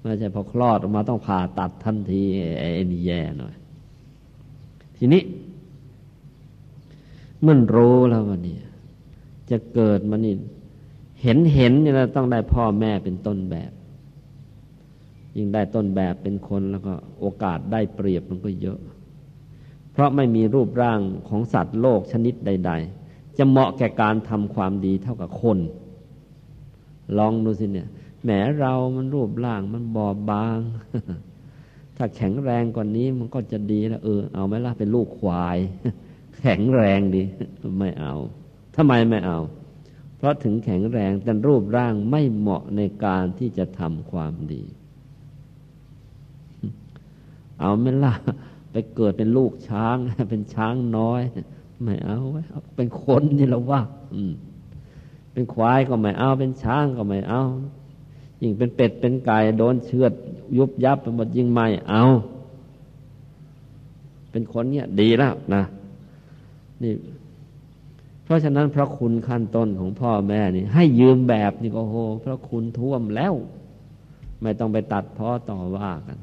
[0.00, 2.22] ไม่ใช่พอคลอดออกมาต้องผ่าตัดทันที
[2.58, 3.54] ไอ้นี่แย่หน่อย
[4.96, 5.22] ทีนี้
[7.46, 8.58] มันรู้แล้ววันนี้
[9.50, 10.34] จะเกิดมานี่
[11.26, 13.72] เห็นเห็นเนี่ยเราต้องได้พ่อแม่เป็นต้นแบบ
[15.36, 18.78] ยิ่งได้ต้นแบบเป็นคนแล้วก็โอกาสได้เปรียบมันก็เยอะ
[19.92, 22.72] เพราะไม่มีรูปร่างของสัตว์โลกชนิดใด
[23.04, 25.58] ๆ จะเหมาะแก่การทำความดีเท่ากับคน
[27.18, 27.88] ลองดูสิเนี่ย
[28.22, 30.58] แหมเรามันรูปร่างมันบอบบาง
[31.96, 35.58] ถ้าแข็งแรงกว่านี้มันก็จะดีแล้วเออ เอาไหมล่ะเป็นลูกควาย
[36.40, 37.22] แข็งแรงดี
[37.78, 38.14] ไม่เอา
[38.76, 39.38] ทำไมไม่เอา
[40.16, 44.62] เพราะถึงแข็งแรงแต่รูปร่างไม่เหมาะในการที่จะทำความดี
[47.60, 48.14] เอาไม่ล่ะ
[48.72, 49.96] ไปเกิดเป็นลูกช้าง
[50.30, 51.22] เป็นช้างน้อย
[51.84, 52.42] ไม่เอาไว้
[52.76, 53.80] เป็นคนนี่เราว่า
[55.32, 57.42] เป็นควายก็ไม่เอา เป็นช้างก็ไม่เอา
[58.42, 60.12] ยิ่งเป็นเป็ดเป็นไก่โดนเชือด
[60.56, 62.02] ยุบยับไปหมดยิ่งไม่เอา
[64.30, 65.62] เป็นคนเนี่ย ดีแล้วนะ
[66.82, 66.92] นี่
[68.26, 73.34] เพราะฉะนั้นพระคุณขั้นต้นของพ่อแม่นี่ ให้ยืมแบบนี่ก็โหพระคุณท่วมแล้ว
[74.42, 76.18] ไม่ต้องไปตัดพ่อต่อว่ากัน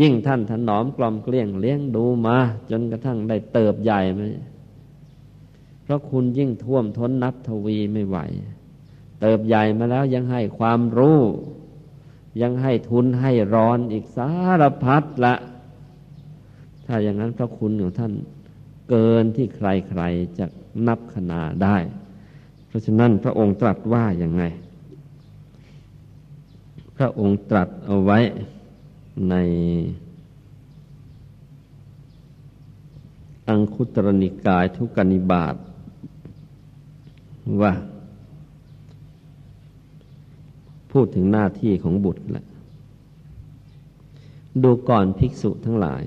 [0.00, 2.36] ยิ่งท่านถนอมกล่อมเกลี้ยงเลี้ยงดูมา
[2.70, 4.24] จนกระทั่งได้เติบใหญ่มา
[5.84, 8.18] เพระคุณยิ่งท่วมท้นนับทวีไม่ไหว
[9.20, 11.20] เติบใหญ่มาแล้วยังให้ความรู้
[12.42, 15.34] ยังให้ทุนให้ร้อนอีกสารพัดละ
[16.86, 18.12] ถ้าอย่างนั้นพระคุณของท่าน
[18.90, 20.46] เกินที่ใครๆจะ
[20.88, 21.76] นับขนาได้
[22.66, 24.44] เพราะฉะนั้นพระองค์ตรัสว่าอย่างไง
[26.96, 28.18] พระองค์ตรัสเอาไว้
[29.30, 29.34] ใน
[33.48, 35.54] อังคุตรนิกายทุกนิบาต
[37.62, 37.72] ว่า
[40.90, 42.46] พูดถึงหน้าที่ของบุตรแหละ
[44.62, 46.02] ดูก่อนภิกษุทั้งหลาย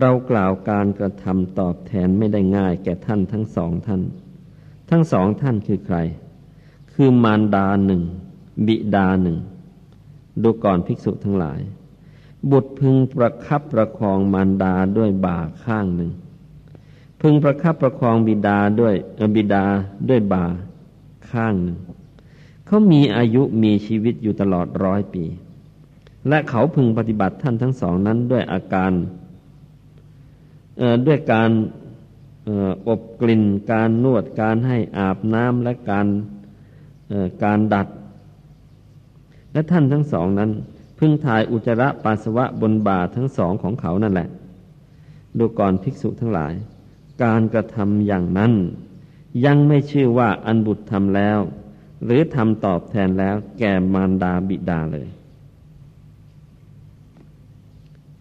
[0.00, 4.02] เรากล่าวการกระทำตอบแทนไม่ได้ง่ายแก่ท่านทั้งสองท่าน
[4.90, 5.96] ทั้งสองท่านคือใคร
[6.92, 8.02] คือมารดาหนึ่ง
[8.66, 9.38] บิดาหนึ่ง
[10.42, 11.60] ดูก่อนภิกษุทั้งหลาย
[12.50, 16.10] บุตรพึงประคับประคองมารดาด้วยบ่าข้างหนึ่ง
[17.20, 18.94] พึงประคับประคองบิดาด้วย
[19.36, 19.64] บิดา
[20.08, 20.44] ด้วยบ่า
[21.30, 21.78] ข้างหนึ่ง
[22.66, 25.24] เขามีอายุมีชีวิตอยู่ตลอดร้อยปี
[26.28, 28.92] และเขาพึงปฏิบัติท่านทั้งสองนั้นด้วยอาการ
[31.06, 31.50] ด้วยการ
[32.88, 36.06] อบกลิ่นการนวดการให้อาบน้ำและการ
[37.44, 37.88] การดัด
[39.52, 40.50] และท่านทั้งสองนั้น
[40.98, 44.28] พึ่งถ่ายอุจจาระปัสสาวะบนบ่าทั้งสองของเขานั่นแหละ
[45.38, 46.52] ดูก่อนภิกษุทั้งหลาย
[47.24, 48.52] การกระทำอย่างนั้น
[49.44, 51.38] ยังไม่ชื่อว่าอันบุตรทำแล้ว
[52.04, 55.08] หรือทำตอบแทนแล้วแก่มารดาบิดาเลย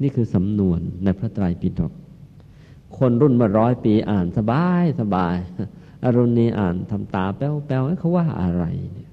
[0.02, 1.94] นี่คือสำนวนในพระไตรปิฎก
[2.98, 5.36] คนรุ่นมาร้อยปีอ่านสบายสบาย
[6.04, 9.12] อรุณนี้อ่านทำตาแป้วแป้วเขาว่าอะไรเนี่ย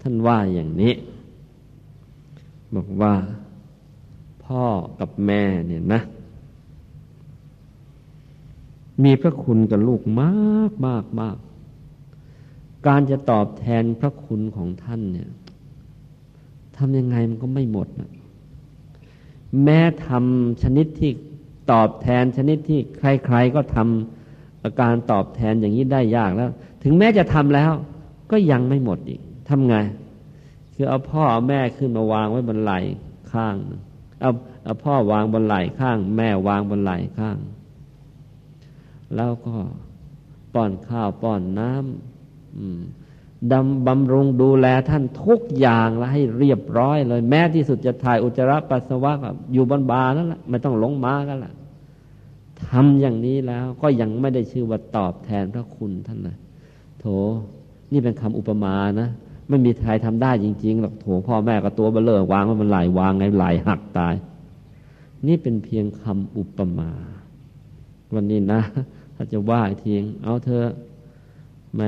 [0.00, 0.94] ท่านว่าอย่างนี้
[2.74, 3.14] บอกว่า
[4.44, 4.64] พ่อ
[5.00, 6.00] กับแม่เนี่ยนะ
[9.04, 11.36] มีพระคุณกับลูกมากมากมาก
[12.86, 15.30] การจะตอบแทนพระคุณของท่านเนี่ย
[16.76, 18.10] ทำยังไงมันก็ไม่หมดนะ
[19.64, 21.10] แม้ทำชนิดที่
[21.72, 26.50] ตอบแทนชนิดที่ใคร ๆ ก็ทำการตอบแทนอย่างนี้ได้ยากแล้ว
[26.82, 27.72] ถึงแม้จะทำแล้ว
[28.30, 29.76] ก็ยังไม่หมดอีกทำไง
[30.74, 32.78] คือเอาพ่อเอาแม่ขึ้นมาวางไว้บนไหล่
[33.32, 33.56] ข้าง
[34.20, 34.30] เอา
[34.64, 37.36] เอาพ่อวางบนไหล่ข้าง แม่วางบนไหล่ข้าง
[39.16, 39.54] แล้วก็
[40.54, 43.05] ป้อนข้าวป้อนน้ำ
[43.52, 49.12] ดำบำรุงดูแลท่านทุกอย่างแล้วให้เรียบร้อยเลย แม้ที่สุดจะถ่ายอุจจาระปัสสาวะ
[49.52, 51.54] อยู่บนบานั่นแหละไม่ต้องหลงมากันละ
[52.66, 56.36] ทำอย่างนี้แล้วก็ยังไม่ได้ชื่อว่าตอบแทนพระคุณท่านเลย
[57.00, 57.04] โถ
[57.92, 59.08] นี่เป็นคำอุปมานะ
[59.48, 64.14] ไม่มีใครทำได้จริงๆหรอกโถพ่อแม่ก็ตัวเบลเลอวางว่ามันไหลวางไงไหลหักตาย
[65.26, 66.90] นี่เป็นเพียงคำอุปมา
[68.14, 68.60] วันนี้นะ
[69.14, 70.62] ถ้าจะว่าทีงเอาเธอ
[71.76, 71.82] แหม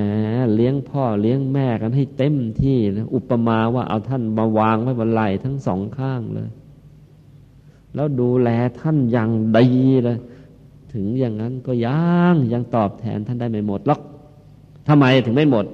[0.55, 6.49] เลี้ยงพ่อเลี้ยงแม่กันให้เต็มที่นะอุปมาว่าเอาท่านมาวางไว้บนไหล่ทั้งสองข้างเลย
[7.95, 8.49] แล้วดูแล
[8.81, 9.69] ท่านอย่างดี
[10.05, 10.19] เลย
[10.93, 14.01] ถึงอย่างนั้นก็ยังยังตอบแทนท่านได้ไม่หมดหรอก
[14.89, 15.67] ทำไมถึงไม่หมด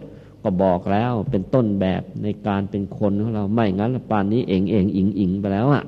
[0.42, 5.84] ก็บอกแล้วเป็นต้นแบบในการเป็นคนของเราไม่งั้นป่านนี้เองเองอิงอิงไปแล้วอะ่ะ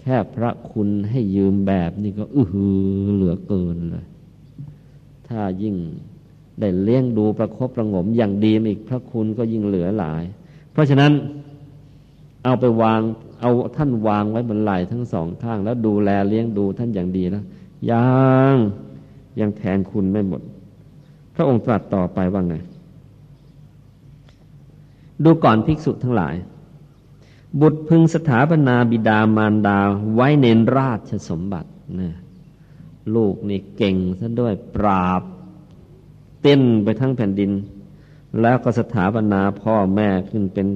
[0.00, 2.66] แค่พระคุณให้ยืมแบบนี่ก็อือหื
[3.02, 4.06] อเหลือเกินเลย
[5.30, 5.76] ถ้ายิ่ง
[6.60, 10.22] ได้เลี้ยงดูประครบประงมอย่างดีอีกพระคุณก็ยิ่งเหลือหลาย
[10.72, 11.12] เพราะฉะนั้น
[12.44, 13.00] เอาไปวาง
[13.40, 17.44] เอาท่านวางไว้บนไหล่ทั้งสองข้าง แล้วดูแลเลี้ยงดูท่านอย่างดีแล้ว
[17.90, 18.10] ยั
[18.52, 18.54] ง
[19.40, 20.42] ยังแทนคุณไม่หมด
[21.34, 22.54] พระองค์ตรัสต่อไปว่าไง
[25.24, 26.34] ดูก่อนภิกษุทั้งหลาย
[27.60, 29.78] บุตรพึงสถาปนาบิดามารดา
[30.14, 31.68] ไว้ในราชสมบัติ
[32.00, 32.14] นะ
[33.16, 35.22] ลูกนี่เก่งซะด้วยปราบ
[36.42, 37.50] เต้นไปทั้งแผ่นดิน
[38.40, 40.68] แล้วก็สถาปนาพ่อแม่ขึ้นเป็น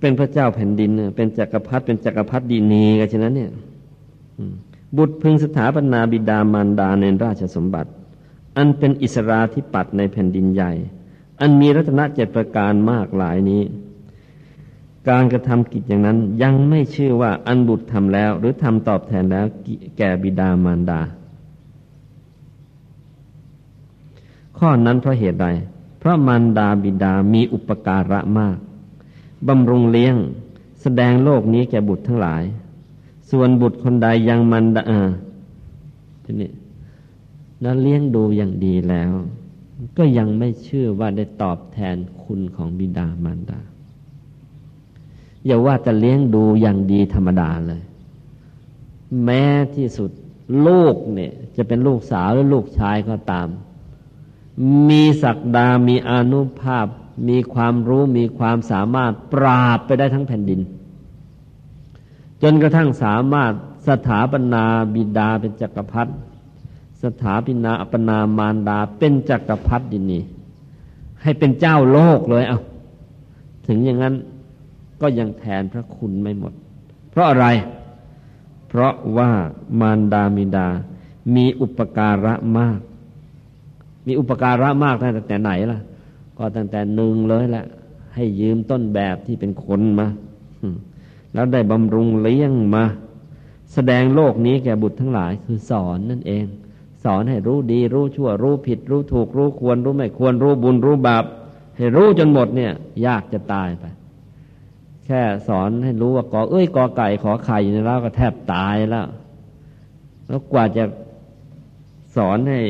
[0.00, 3.52] เป็นพระเจ้าแผ่นดิน เป็นจักรพรรดิเป็นจักรพรรดินีกันฉะนั้นเนี่ย
[4.96, 7.90] บุตรพึงสถาปนาบิดามารดาในราชสมบัติ
[8.56, 10.72] อันเป็นอิสราธิปัตย์ในแผ่นดินใหญ่
[11.40, 13.62] อันมีรัตนเจ็ดประการมากหลายนี้
[15.08, 19.46] การกระทำกิจอย่างนั้นยังไม่ชื่อว่าอันบุตรทำแล้ว หรือทำตอบแทนแล้ว
[19.98, 21.00] แก่บิดามารดา
[24.58, 25.46] ข้อนั้นเพราะเหตุใด
[25.98, 28.56] เพราะมารดาบิดามีอุปการะมาก
[29.48, 30.16] บำรุงเลี้ยง
[30.82, 32.42] แสดงโลกนี้แก่บุตรทั้งหลาย
[33.30, 34.84] ส่วนบุตรคนใดยังมันดา
[36.24, 36.50] ทีนี้
[37.64, 39.10] นั้นเลี้ยงดูอย่างดีแล้ว
[39.96, 43.60] ก็ยังไม่เชื่อว่าได้ตอบแทนคุณของบิดามารดา
[45.46, 47.82] อย่าว่าจะเลี้ยงดูอย่างดีธรรมดาเลย
[49.24, 49.44] แม้
[49.74, 50.10] ที่สุด
[50.66, 53.48] ลูกเนี่ย จะเป็นลูกสาวหรือลูกชายก็ตาม
[54.88, 56.86] มีศักดามีอนุภาพ
[57.28, 60.60] มีความรู้มีความสามารถปราบไปได้ทั้งแผ่นดิน
[62.42, 63.52] จนกระทั่งสามารถ
[63.88, 66.12] สถาปนาบิดาเป็นจักรพรรดิ
[67.02, 70.20] สถาปนาปนามารดาเป็นจักรพรรดินี
[71.22, 72.58] ให้เป็นเจ้าโลกเลยเอา
[73.66, 74.14] ถึงอย่างนั้น
[75.00, 76.52] ก็ยังแทนพระคุณไม่หมด
[77.10, 77.46] เพราะอะไร
[78.68, 79.30] เพราะว่า
[79.80, 80.68] มารดามิดา
[81.34, 82.80] มีอุปการะมาก
[84.06, 85.80] มีอุปการะมากตั้งแต่ไหนล่ะ
[86.36, 87.64] ก็ตั้งแต่หนึ่งเลยแหละ
[88.14, 90.06] ให้ยืมต้นแบบที่เป็นคนมา
[91.34, 92.84] แล้วได้บำรุงเลี้ยงมา
[93.72, 96.46] แสดงโลกนี้แก่บุตรทั้งหลายคือสอนนั่นเอง
[97.04, 101.24] สสอนให้รู้ดี รู้ชั่ว รู้ผิด รู้ถูก รู้ควร รู้ไม่ควร รู้บุญ รู้บาป
[101.76, 102.72] ให้รู้จนหมดเนี่ย
[103.06, 103.84] ยากจะตายไป
[105.06, 109.06] แค่สอนให้รู้ว่ากอเอ้ยกอไก่ขอไข่อยู่ในแล้วก็แทบตายแล้ว
[110.28, 110.84] แล้วกว่าจะ
[112.16, 112.60] สอนให้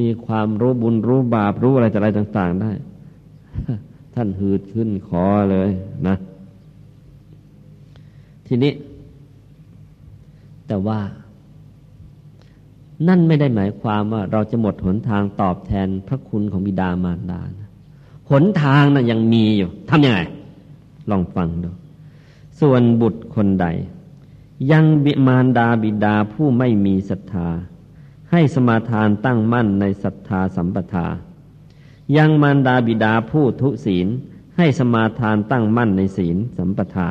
[0.00, 2.70] มีความรู้บุญรู้บาปรู้อะไรแต่อะไรต่าง ๆ ได้
[4.14, 5.70] ท่านหืดขึ้นคอเลย
[6.08, 6.16] นะ
[8.46, 8.72] ทีนี้
[10.68, 10.98] แต่ว่า
[13.08, 17.68] นั่นไม่ได้หมายความว่า เราจะหมดหนทางตอบแทนพระคุณของบิดามารดานะ
[18.30, 20.20] หนทางนะ่ะยังมีอยู่ทำยังไง
[21.10, 21.70] ลองฟังดู
[22.60, 23.66] ส่วนบุตรคนใด
[24.72, 27.48] ยังบิมารดาบิดาผู้ไม่มีศรัทธา
[28.30, 31.06] ให้สมาทานตั้งมั่นในศรัทธาสัมปทา
[32.16, 34.08] ยังมารดาบิดาผู้ทุศีล
[34.56, 37.08] ให้สมาทานตั้งมั่นในศีลสัมปทา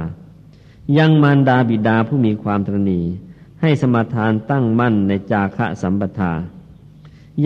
[0.97, 3.01] ยังมารดาบิดาผู้มีความตรณี
[3.61, 6.33] ให้สมาทานตั้งมั่นในจาคะสัมปทา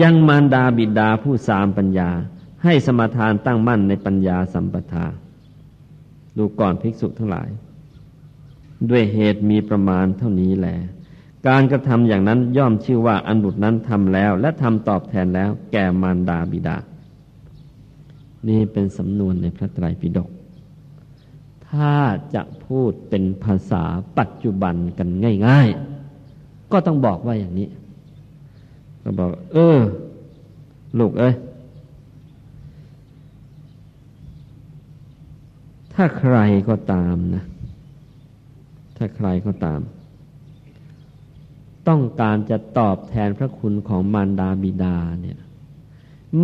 [0.02, 2.10] ยังมารดาบิดาผู้สามปัญญา
[2.64, 5.04] ให้สมาทานตั้งมั่นในปัญญาสัมปทา
[6.36, 7.48] ดูก่อนภิกษุทั้งหลาย
[8.90, 10.76] ด้วยเหตุมีประมาณเท่านี้แหละ
[11.48, 16.76] การกระทำอย่างนั้นย่อมชื่อว่าอันบุตรนั้นทำแล้ว และทำตอบแทนแล้ว แก่มารดาบิดา
[18.48, 20.30] นี่เป็นสำนวนในพระไตรปิฎก
[21.68, 21.94] ถ้า
[22.34, 23.84] จะพูดเป็นภาษา
[24.18, 25.08] ปัจจุบันกัน
[25.46, 25.68] ง่าย
[26.20, 27.68] ๆ ก็ต้องบอกว่าอย่างนี้
[29.02, 29.78] ก็บอก เออ
[30.98, 31.34] ลูกเอ้ย
[35.94, 36.36] ถ้าใคร
[36.68, 37.44] ก็ตามนะ
[38.96, 39.80] ถ้าใครก็ตาม
[41.88, 45.38] ต้องการจะตอบแทนพระคุณของมารดาบิดาเนี่ย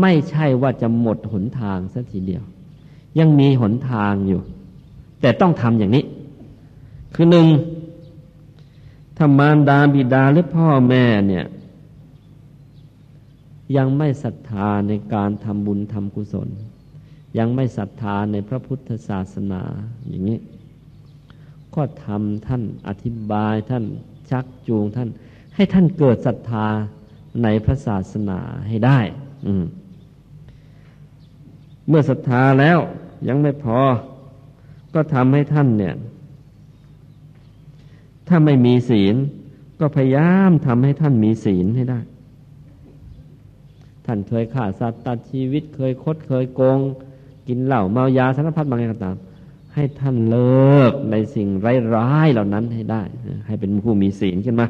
[0.01, 2.44] ไม่ใช่ว่าจะหมดหนทางสักทีเดียว
[3.18, 4.40] ยังมีหนทางอยู่
[5.20, 6.05] แต่ต้องทำอย่างนี้
[7.14, 7.46] คือหนึ่ง
[9.16, 11.44] ถ้ามารดาบิดาหรือพ่อแม่เนี่ย
[13.76, 16.49] ยังไม่ศรัทธาในการทำบุญทำกุศล
[17.39, 19.62] ยังไม่ศรัทธาในพระพุทธศาสนา
[20.09, 20.39] อย่างนี้
[21.74, 23.84] ก็ทำท่านอธิบายท่าน
[24.30, 25.09] ชักจูงท่าน
[25.55, 26.66] ให้ท่านเกิดศรัทธา
[27.43, 28.99] ในพระศาสนาให้ได้
[31.89, 32.78] เมื่อศรัทธาแล้ว
[33.28, 33.78] ยังไม่พอ
[34.95, 35.95] ก็ทำให้ท่านเนี่ย
[38.28, 39.16] ถ้าไม่มีศีล
[39.80, 42.01] ก็พยายามทำให้ท่านมีศีลให้ได้
[44.07, 46.78] ท่านเคยฆ่าสัตว์ตัดชีวิตเคยคดเคยโกง
[47.49, 49.16] กินเหล้าเมายาสารพัดบางอย่างต่าง
[49.74, 51.49] ให้ท่านเลิกในสิ่ง
[51.96, 53.03] ร้ายๆเหล่านั้นให้ได้
[53.46, 54.66] ให้เป็นผู้มีศีลขึ้นมา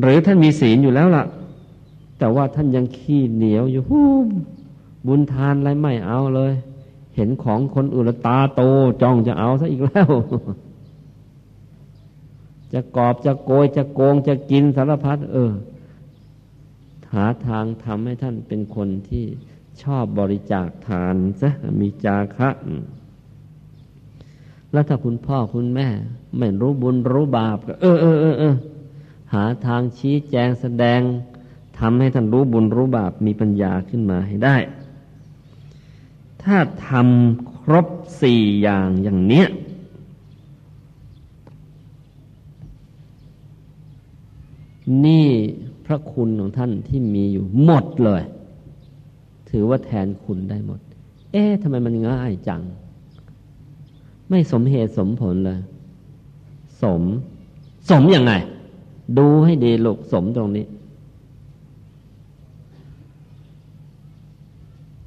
[0.00, 1.24] หรือท่านมีศีลอยู่แล้วล่ะ
[2.18, 4.00] แต่ว่าท่านยังขี้เหนียวอยู่หู
[5.06, 6.52] บุญทานอะไรไม่เอาเลย
[7.16, 8.62] เห็นของคนอื่นตาโต
[9.02, 10.08] จ้องจะเอาซะอีกแล้ว
[12.72, 15.52] จะกอบจะโกยจะโกงจะกินสารพัดเออ
[17.14, 19.24] หาทางทำให้ท่านเป็นคนที่
[19.82, 21.50] ชอบบริจาคทานซะ
[21.80, 22.48] มีจาคะ
[24.72, 25.88] แล้วถ้าคุณพ่อคุณแม่
[26.38, 28.54] ไม่รู้บุญรู้บาปก็เออเออเออเออ
[29.34, 31.00] หาทางชี้แจงแสดง
[31.78, 34.56] ทำให้ท่านรู้บุญรู้บาปมีปัญญาขึ้นมาให้ได้
[36.42, 36.56] ถ้า
[36.88, 37.86] ทำครบ
[38.22, 39.48] สี่อย่างอย่างเนี้ย
[45.04, 45.28] นี่
[45.86, 48.22] พระคุณของท่านที่มีอยู่หมดเลย
[49.50, 50.80] ถือว่าแทนคุณได้หมด
[51.32, 52.62] เอ๊ะทำไมมันง่ายจัง
[54.28, 55.60] ไม่สมเหตุสมผลเลย
[56.82, 57.02] สม
[57.90, 58.32] สมยังไง
[59.18, 60.66] ดูให้ดีลูกสมตรงนี้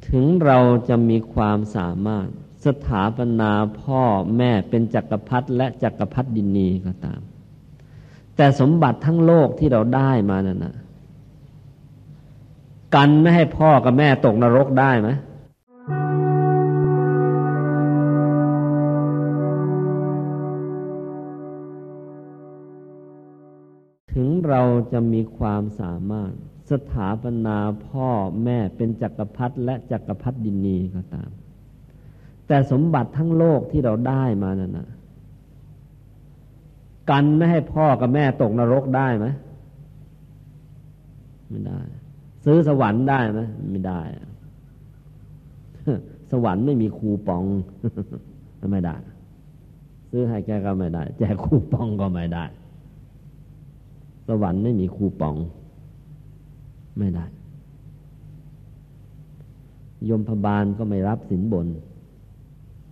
[0.08, 0.58] ถึงเรา
[0.90, 2.28] จะมีความสามารถ
[2.66, 4.02] สถาปนาพ่อ
[4.38, 7.22] แม่เป็นจักรพรรดิและจักรพรรดินีก็ตาม
[8.36, 10.76] แต่สมบัติทั้งโลกที่เราได้มานั่นนะ
[12.96, 15.10] กันไม่ให้พ่อกับแม่ตกนรกได้ไหม
[24.14, 26.32] ถึงเราจะมีความสามารถ
[26.72, 28.10] สถาปนาพ่อ
[28.44, 31.30] แม่เป็นจักรพรรดิและจักรพรรดินีก็ตาม
[32.48, 34.90] แต่สมบัติทั้งโลกที่เราได้มานั่นนะ
[37.10, 39.28] กันไม่ให้พ่อกับแม่ตกนรกได้ไหม
[41.50, 41.82] ไม่ได้
[42.46, 43.42] ซื้อสวรรค์ได้ไหม
[43.72, 44.02] ไม่ได้
[46.32, 47.44] สวรรค์ไม่มีคูปอง
[48.72, 48.96] ไม่ได้
[50.10, 52.46] ซื้อให้แกก็ไม่ได้ แจกคูปองก็ไม่ได้
[54.28, 55.36] สวรรค์ไม่มีคูปอง
[57.00, 57.26] ไม่ได้
[60.10, 61.68] ยมพบาลก็ไม่รับสินบน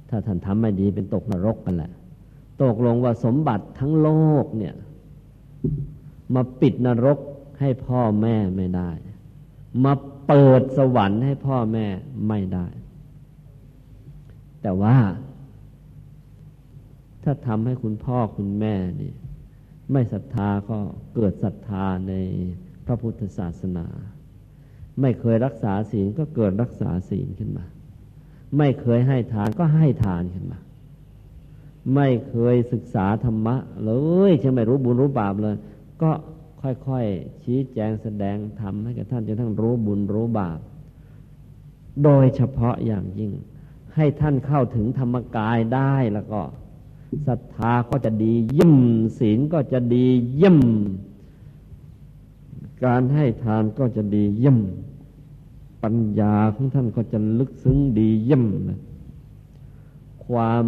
[0.09, 1.91] ถ้าท่านทำไม่ดีเป็นตกนรกกันแหละ
[2.63, 4.09] ตกลงว่าสมบัติทั้งโล
[4.43, 4.75] กเนี่ย
[6.33, 7.19] มาปิดนรก
[7.59, 8.89] ให้พ่อแม่ไม่ได้
[9.83, 9.93] มา
[10.27, 11.87] เปิดสวรรค์ให้พ่อแม่
[12.27, 12.67] ไม่ได้
[14.61, 14.97] แต่ว่า
[17.23, 19.13] ถ้าทำให้คุณพ่อคุณแม่นี่
[19.91, 20.77] ไม่ศรัทธาก็
[21.15, 22.13] เกิดศรัทธาใน
[22.85, 23.87] พระพุทธศาสนา
[25.01, 27.65] ไม่เคยรักษาศีลก็เกิดรักษาศีลขึ้นมา
[28.57, 30.59] ไม่เคยให้ทานก็ให้ทานขึ้นมา
[31.95, 33.91] ไม่เคยศึกษาธรรมะเล
[34.29, 35.55] ยจะไม่รู้บุญรู้บาปเลย
[36.01, 36.11] ก็
[36.61, 40.59] ค่อยๆ ชี้แจงแสดงทำให้กับท่านจนทั้งรู้บุญรู้บาป
[42.03, 43.31] โดยเฉพาะอย่างยิ่ง
[43.95, 46.41] ให้ท่านเข้าถึงธรรมกายได้แล้วก็
[47.27, 48.75] ศรัทธาก็จะดียิ่ม
[49.19, 50.05] ศีลก็จะดี
[50.41, 50.59] ยิ่ม
[52.85, 54.59] การให้ทานก็จะดียี่ม
[55.83, 58.45] ปัญญาของท่านก็จะลึกซึ้งดีเยี่ยม
[60.25, 60.65] ความ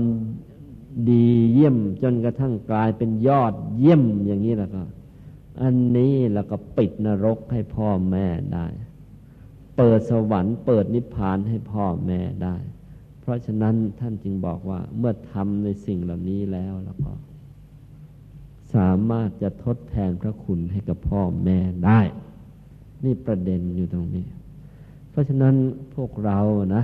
[1.09, 4.81] ดีเยี่ยมจนกระทั่งกลายเป็นยอดเยี่ยมอย่างนี้แล้วก็
[5.61, 8.67] อันนี้แล้วก็ปิดนรกให้พ่อแม่ได้
[9.77, 12.55] เปิดสวรรค์เปิดนิพพานให้พ่อแม่ได้
[13.21, 17.11] เพราะฉะนั้นท่านจึงบอกว่าเมื่อทำในสิ่งเหล่านี้แล้วแล้วก็
[18.75, 21.99] สามารถจะทดแทนพระคุณให้กับพ่อแม่ได้
[23.03, 24.25] นี่ประเด็นอยู่ตรงนี้
[25.09, 25.55] เพราะฉะนั้น
[25.95, 26.39] พวกเรา
[26.75, 26.83] นะ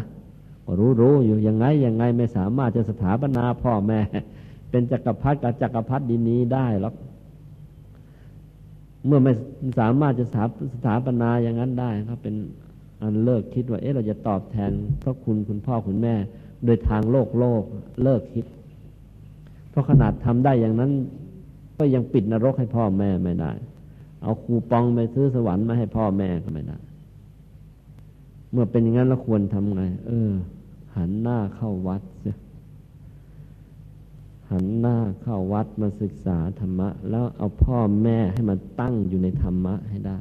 [0.65, 3.99] ก็รู้รู้อยู่ยังไงยังไงไม่สามารถจะสถาปนาพ่อแม่
[4.69, 6.95] เป็นจักรพรรดิกับจักรพรรดินี้ได้หรอก
[9.05, 9.33] เมื่อไม่
[9.79, 12.35] สามารถจะสถาสถาปนาอย่างนั้นได้ก็เป็น
[13.01, 14.71] อันเลิกคิดว่าเอ๊ะเราจะตอบแทน
[15.01, 16.15] พระคุณคุณพ่อคุณแม่
[16.65, 17.63] โดยทางโลกโลก
[18.03, 18.45] เลิกคิด
[19.69, 20.91] เพราะขนาดทำได้อย่างนั้น
[21.77, 23.51] ก็ยังปิดนรกให้พ่อแม่ไม่ได้
[24.23, 26.77] เอาคูปองไปซื้อสวรรค์มาให้พ่อแม่ก็ไม่ได้
[28.51, 30.31] เมื่อเป็นอย่างนั้นเราควรทำไง เออ
[30.95, 32.01] หันหน้าเข้าวัด
[34.51, 40.19] หันหน้าเข้าวัดมาศึกษาธรรมะ แล้วเอาพ่อแม่ให้มันตั้งอยู่ในธรรมะให้ได้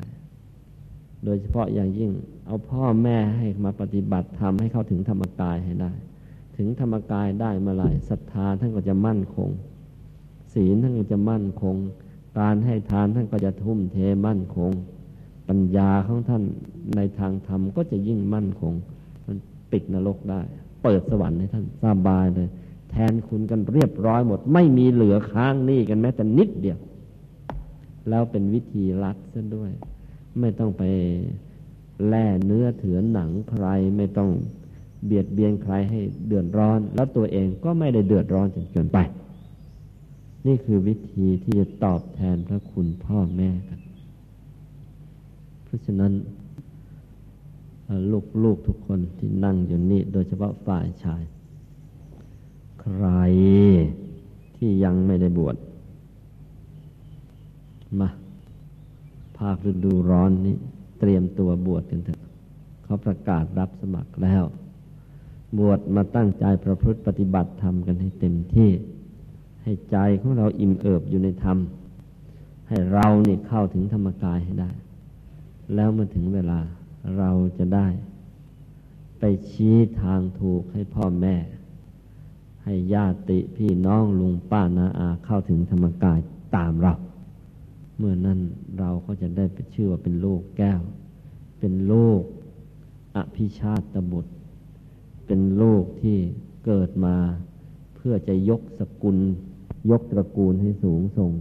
[1.24, 2.10] โดยเฉพาะอย่างยิ่ง
[2.46, 5.92] เอาพ่อแม่ให้มาปฏิบัติธรรมให้เข้าถึงธรรมกายให้ได้
[6.56, 9.48] ถึงธรรมกายได้เมื่อไหร่ศรัทธาท่านก็จะมั่นคง
[10.54, 11.76] ศีลท่านก็จะมั่นคง
[12.38, 14.70] การให้ทานท่านก็จะทุ่มเทมั่นคง
[15.48, 16.42] ปัญญาของท่าน
[16.96, 18.72] ในทางธรรมก็จะยิ่งมั่นคง
[19.26, 19.36] มัน
[19.72, 20.40] ปิดนรกได้
[20.82, 22.48] เปิดสวรรค์ให้ท่านสบายเลย
[22.90, 26.78] แทนคุณกันเรียบร้อยหมด ไม่มีเหลือค้างหนี่กันแม้แต่นิดเดียว
[28.08, 29.70] แล้วเป็นวิธีรัดซะด้วย
[30.40, 30.82] ไม่ต้องไป
[32.08, 33.66] แล่เนื้อเถือนหนังใคร
[33.96, 34.30] ไม่ต้อง
[35.04, 38.98] เบียดเบียนใครให้เดือดร้อน แล้วตัวเองก็ไม่ได้เดือดร้อนจนเกินไป
[40.46, 43.80] นี่คือวิธีที่จะตอบแทนพระคุณพ่อแม่กัน
[45.64, 46.12] เพราะฉะนั้น
[48.12, 51.22] ลูกลูกทุกคนที่นั่งอยู่นี่โดยเฉพาะฝ่ายชาย
[52.88, 53.08] ใคร
[54.56, 55.56] ที่ยังไม่ได้บวช
[58.00, 58.08] มา
[59.38, 60.56] ภาคฤดูร้อนนี้
[61.00, 62.20] เตรียมตัวบวชกันเถอะ
[62.84, 64.44] เขาประกาศรับสมัครแล้ว
[65.58, 68.70] บวชมาตั้งใจประพฤติปฏิบัติธรรมกันให้เต็มที่
[69.62, 71.58] ให้ใจของเราอิ่มเอิบอยู่ในธรรม
[72.68, 74.70] ให้เรานี่เข้าถึงธรรมกายให้ได้
[75.74, 76.60] แล้วเมื่อถึงเวลา
[77.18, 77.88] เราจะได้
[79.18, 81.36] ไปชี้ทางถูกให้พ่อแม่
[82.70, 86.18] ให้ญาติพี่น้องลุงป้านาอาเข้าถึงธรรมกาย
[86.56, 86.94] ตามเรา
[87.98, 88.38] เมื่อนั้น
[88.78, 90.80] เราก็จะได้ไปชื่อว่าเป็นลูกแก้ว
[91.60, 92.22] เป็นลูก
[93.16, 94.32] อภิชาตบุตร
[95.26, 96.18] เป็นลูกที่
[96.64, 97.16] เกิดมา
[97.96, 99.16] เพื่อจะยกสกุล
[99.90, 101.32] ยกตระกูลให้สูงส่ง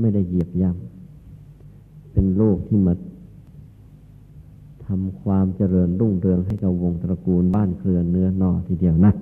[0.00, 2.94] ไม่ได้เหยียบย่ำเป็นลูกที่มา
[4.86, 9.14] ทำความเจริญรุ่งเรืองให้กับวงตระกูลบ้านเครือเนื้อนอทีเดียวนะ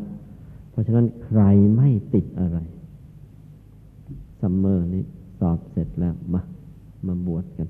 [0.80, 1.42] ราะฉะนั้นใคร
[1.76, 2.58] ไม่ติดอะไร
[4.40, 5.02] ซัมเมอร์นี้
[5.38, 6.40] สอบเสร็จแล้วมา
[7.06, 7.68] มาบวชกัน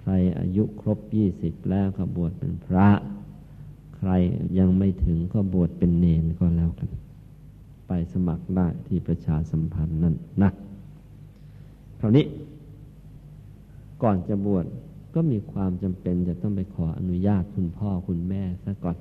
[0.00, 2.88] ใครอายุครบยี่สิบแล้วก็บวชเป็นพระ
[3.96, 4.10] ใคร
[4.58, 6.88] ยังไม่ถึงก็บวชเป็นเนนก็แล้วกัน
[7.88, 10.50] ไปสมัครได้ที่ประชาสัมพันธ์นั่นนะ
[12.00, 12.24] คราวนี้
[14.02, 14.64] ก่อนจะบวช
[15.14, 18.96] ก็มีความจำเป็นจะต้องไปขออนุญาตคุณพ่อคุณแม่ซะก่อน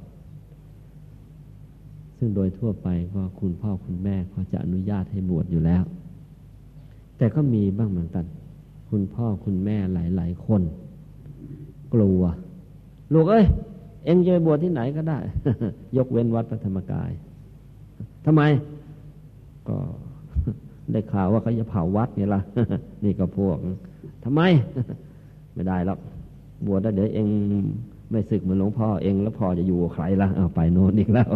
[2.17, 5.83] ซึ่งโดยทั่วไปก็คุณพ่อคุณแม่เขาจะอนุญาตให้บวชอยู่แล้ว
[7.17, 8.25] แต่ก็มีบ้างเหมือนกัน
[8.89, 10.61] คุณพ่อคุณแม่หลาย ๆ คน
[11.93, 12.21] กลัว
[13.13, 13.45] ลูกเอ้ย
[14.05, 15.19] เอ็งจะไปบวชที่ไหนก็ได้
[15.97, 17.11] ยกเว้นวัดพระธรรมกาย
[18.25, 18.41] ทำไม
[19.67, 19.77] ก็
[20.91, 22.41] ได้ข่าวว่าเขาจะเผาวัดนี่ละ
[23.03, 23.57] นี่ก็พวก
[24.23, 24.41] ทำไม
[25.53, 25.97] ไม่ได้แล้ว
[26.67, 27.27] บวชแล้วเดี๋ยวเอง
[28.11, 31.29] ไม่ศึกเหมือนหลวงพ่อเองแล้วพ่อจะอยู่ใครละเอาไปโน่นอีกแล้ว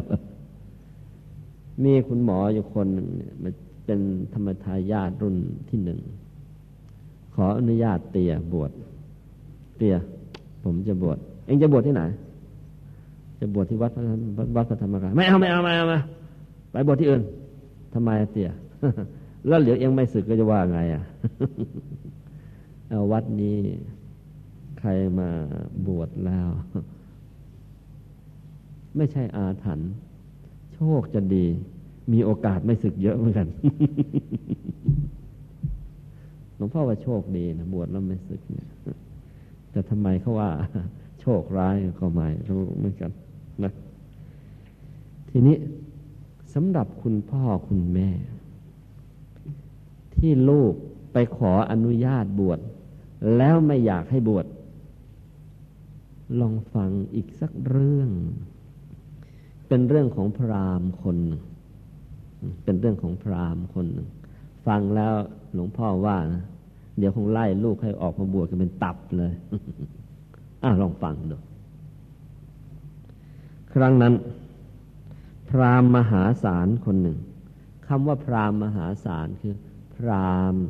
[1.84, 3.08] มีคุณหมออยู่คนหนึ่ง
[3.44, 3.54] มัน
[3.86, 4.00] เป็น
[4.34, 5.36] ธรรมทายาทรุ่น
[5.70, 6.00] ที่หนึ่ง
[7.36, 8.72] ขออนุญาตเตียบวช
[9.78, 9.96] เตีย
[10.64, 12.04] ผมจะบวช เองจะบวชที่ไหน
[13.40, 13.92] จะบวชที่วัด
[14.56, 16.00] วัดพระธรรมกายไม่เอาไม่เอาไม่เอามา
[16.72, 17.24] ไปบวชที่อื่น
[17.94, 18.50] ทำไมเตีย
[19.48, 21.04] แล้วเหลือเองไม่สึกก็จะว่าไงอะ
[22.90, 23.58] เอาวัดนี้
[24.80, 25.30] ใครมา
[25.88, 26.48] บวชแล้ว
[28.98, 29.92] ไม่ใช่อาถรรพ์
[31.02, 31.46] คจะดี
[32.14, 33.48] มีโอกาสไม่สึกเยอะเหมือนกัน
[36.56, 38.68] หลวงพ่อว่าโชคดีนะบวชแล้วไม่สึกเนี่ย
[39.72, 40.50] แต่ทำไมเขาว่า
[41.22, 43.12] โชคร้ายก็ไม่รู้เหมือนกัน
[43.64, 43.72] นะ
[45.30, 45.58] ทีนี้
[46.54, 48.10] สำหรับคุณพ่อคุณแม่
[50.16, 50.74] ที่ลูก
[51.14, 52.60] ไปขออนุญาตบวช
[53.38, 54.46] แล้วไม่อยากให้บวช
[56.40, 58.10] ลองฟังอีกสักเรื่อง
[59.74, 61.42] เป็นเรื่องของพราหมณ์คนหนึ่ง
[62.64, 64.08] เป็นเรื่องของพราหมณ์คนหนึ่ง
[64.68, 65.14] ฟังแล้ว
[65.54, 66.44] หลวงพ่อว่านะ
[66.98, 69.34] เดี๋ยวคงไล่ลูกให้ออกมาบวชกันเป็นตับเลย
[70.64, 71.38] อ่าลองฟังดู
[73.74, 74.14] ครั้งนั้น
[75.50, 77.18] พราหมณ์มหาศาลคนหนึ่ง
[77.88, 79.56] คำว่าพราหมณ์มหาศาลคือ
[79.96, 80.64] พราหมณ์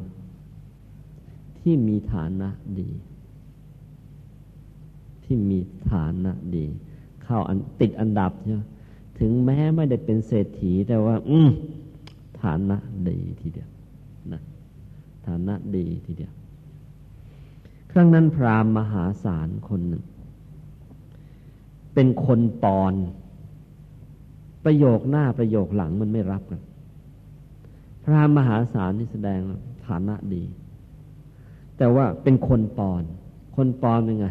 [1.59, 2.49] ที่มีฐานะ
[2.79, 2.89] ดี
[5.23, 5.59] ที่มี
[5.91, 6.65] ฐานะดี
[7.23, 8.63] เข้าอันติดอันดับใช่ไหม
[9.22, 11.39] ถึงแม้ไม่ได้เป็นเศรษฐีแต่ว่า อื
[12.41, 12.78] ฐานะ
[13.09, 13.69] ดีทีเดียว
[14.32, 14.41] นะ
[15.28, 16.34] ฐานะดีทีเดียว
[17.91, 20.03] ครั้งนั้นพราหมณ์มหาศาลคนหนึ่ง
[21.93, 22.93] เป็นคนปอน
[24.65, 26.61] ประโยคหน้าประโยคหลังมันไม่รับกัน
[28.03, 29.39] พรามมหาศาลนี่แสดง
[29.88, 30.43] ฐานะดี
[31.78, 33.03] แต่ว่าเป็นคนปอน
[33.55, 34.28] คนปอนเป็นไง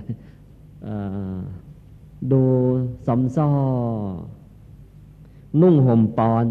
[2.33, 2.43] ดู
[3.07, 3.49] สมซ้อ
[5.61, 6.45] นุ่งห่มปอน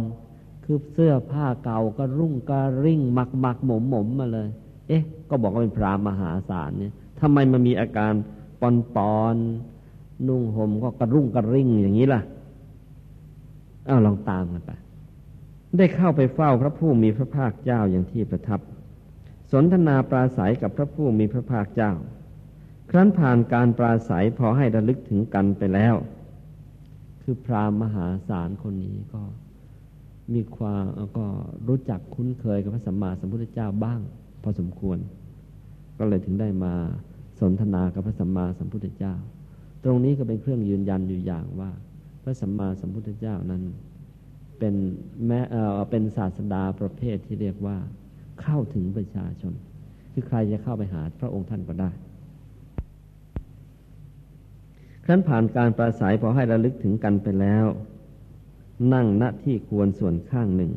[0.64, 4.50] คือเสื้อผ้าเก่าก็รุ่งกระริ่งหมักหมักหมมหมมมาเลย
[4.88, 8.14] เอ๊ะ ก็บอกว่าเป็นพรามหาศาลเนี่ยทำไมมันมีอาการ
[8.62, 9.36] ปอนปอน
[10.28, 12.22] นุ่งห่มก็กระรุ่งกระริ่งอย่างนี้ล่ะ
[13.86, 14.72] เอ้าลองตามกันไป
[15.78, 18.60] ได้เข้าไปเฝ้าพระผู้มีพระภาคเจ้าอย่างที่ประทับ
[19.52, 21.92] สนทนาปราศัยกับพระผู้มีพระภาคเจ้า
[22.90, 25.96] ครั้นผ่านการปราศัยพอให้ระลึกถึงกันไปแล้ว
[27.32, 29.22] คือพราหมมหาศาลคนนี้ก็
[30.34, 30.86] มีความ
[31.18, 31.26] ก็
[31.68, 34.00] รู้จักคุ้นเคยกับพระสัมมาสัมพุทธเจ้าบ้าง
[34.44, 34.98] พอสมควร
[35.98, 36.74] ก็เลยถึงได้มา
[37.40, 39.14] สนทนากับพระสัมมาสัมพุทธเจ้า
[39.84, 41.72] ตรงนี้ก็เป็นเครื่องยืนยันอยู่อย่างว่า
[42.24, 43.64] พระสัมมาสัมพุทธเจ้านั้น
[44.60, 44.74] เป็น
[45.26, 47.78] แม้เออเป็นศาสดาประเภทที่เรียกว่า
[48.42, 49.54] เข้าถึงประชาชน
[50.14, 51.92] คือใครจะเข้าไปหาพระองค์ท่านก็ได้
[55.12, 57.66] ครั้นผ่านการปราศัยพอให้ระลึกถึงกันไปแล้ว
[58.94, 60.72] นั่งณที่ควรส่วนข้างหนึ่ง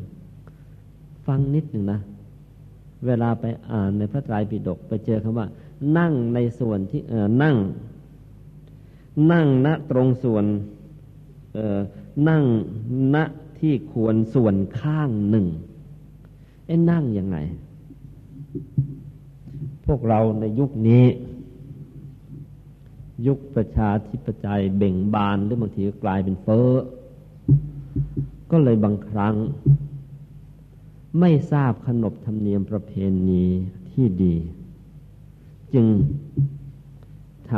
[1.27, 2.01] ฟังนิดหนึ่งนะ
[3.07, 5.47] เวลาไปอ่านในพระไตรปิฎกไปเจอคำว่า
[5.99, 7.57] นั่งในส่วนที่เออนั่ง
[9.33, 10.45] นั่งณตรงส่วน
[11.53, 11.79] เออ
[12.29, 12.43] นั่ง
[13.15, 13.17] ณ
[13.59, 15.47] ที่ควรส่วนข้างหนึ่ง
[16.67, 17.37] ไอ้นั่งยังไง
[19.87, 21.05] พวกเราในยุคนี้
[23.27, 26.71] ยุคประชาธิปไตยเบ่งบานหรือบางทีก็กลายเป็นเฟ้อ
[28.51, 29.35] ก็เลยบางครั้ง
[31.21, 32.93] ไม่ทราบขนบธรรมเนียมประเพ
[33.29, 33.45] ณี
[33.91, 34.37] ที่ดี
[35.75, 35.87] จึง
[37.51, 37.53] ท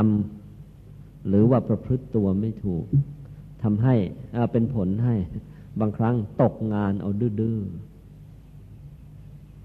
[0.60, 2.84] ำหรือว่าประพฤติตัวไม่ถูก
[3.62, 3.94] ทำให้
[4.52, 5.14] เป็นผลให้
[5.80, 7.58] บางครั้งตกงานเอาดื้อ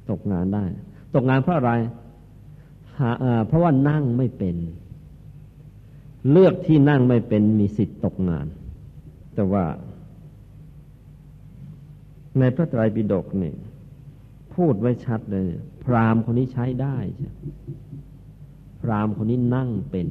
[0.09, 0.65] ตกงานได้
[1.15, 1.73] ตกงานเพราะอะไร
[3.47, 4.55] เพราะว่านั่งไม่เป็น
[6.31, 8.47] เลือกที่นั่งไม่เป็นมีสิทธิ์ตกงาน
[9.35, 9.65] แต่ว่า
[12.39, 13.53] ในพระไตรปิฎกนี่
[14.55, 15.47] พูดไว้ชัดเลย
[15.83, 17.29] พรามคนนี้ใช้ได้ใช่
[18.81, 20.07] พรามคนนี้นั่งเป็น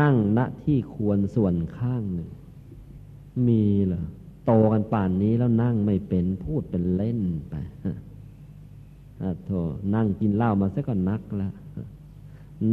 [0.00, 2.30] นั่งณที่ควรส่วนข้างหนึ่ง
[3.48, 4.04] มีเหรอ
[4.46, 7.54] โตกันป่านนี้แล้วนั่งไม่เป็น พูดเป็นเล่นไป
[9.22, 9.50] อะโธ
[9.94, 11.52] นั่งกินเหล้ามาซะก่อนนักแล้ว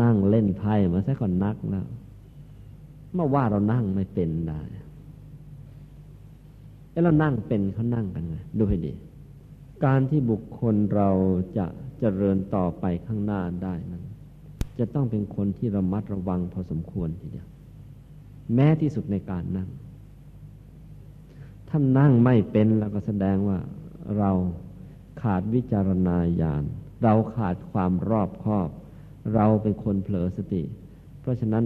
[0.02, 1.88] นั่งเล่นไพ่มาซะก่อนนักแล้ว
[3.14, 4.62] เมื่อว่าเรานั่งไม่เป็นได้
[6.92, 8.94] แล้วเรานั่งเป็นเขานั่งกันไงดูให้ดี
[9.86, 11.10] การที่บุคคลเรา
[11.58, 11.66] จะ
[12.00, 14.04] เจริญต่อไปข้างหน้าได้นั้น
[14.80, 17.48] จะต้องเป็นคนที่ระมัดระวังพอสมควรทีเดียว
[18.56, 19.70] แม้ที่สุดในการนั่ง
[21.70, 23.60] ถ้านั่งไม่เป็นแล้วก็แสดงว่า
[24.18, 24.32] เรา
[25.22, 26.10] ขาดวิจารณ
[26.42, 26.64] ญาณ
[27.04, 28.70] เราขาดความรอบคอบ
[29.36, 30.64] เราเป็นคนเผลอสติ
[31.22, 31.66] เพราะฉะนั้น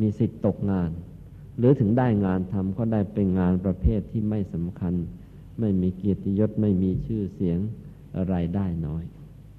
[0.00, 0.90] มีสิทธิ์ตกงาน
[1.58, 4.94] หรือถึงได้งานทำก็ได้เป็นงานประเภทที่ไม่สำคัญ
[5.60, 7.58] ไม่มีเกียรติยศไม่มีชื่อเสียง
[8.16, 9.04] อะไรได้น้อย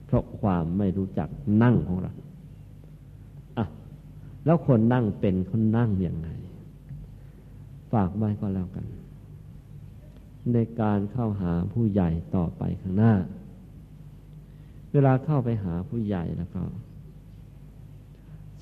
[0.06, 1.30] เพราะความไม่รู้จัก
[1.64, 2.14] นั่งของเรา
[3.58, 3.66] อะ
[4.46, 6.30] แล้วคนนั่งเป็นคนนั่งอย่างไง
[7.92, 8.86] ฝากไว้ก็แล้วกัน
[10.54, 13.14] ในการเข้าหาผู้ใหญ่ต่อไปข้างหน้า
[14.94, 16.62] เวลาเข้าไปหาผู้ใหญ่แล้วก็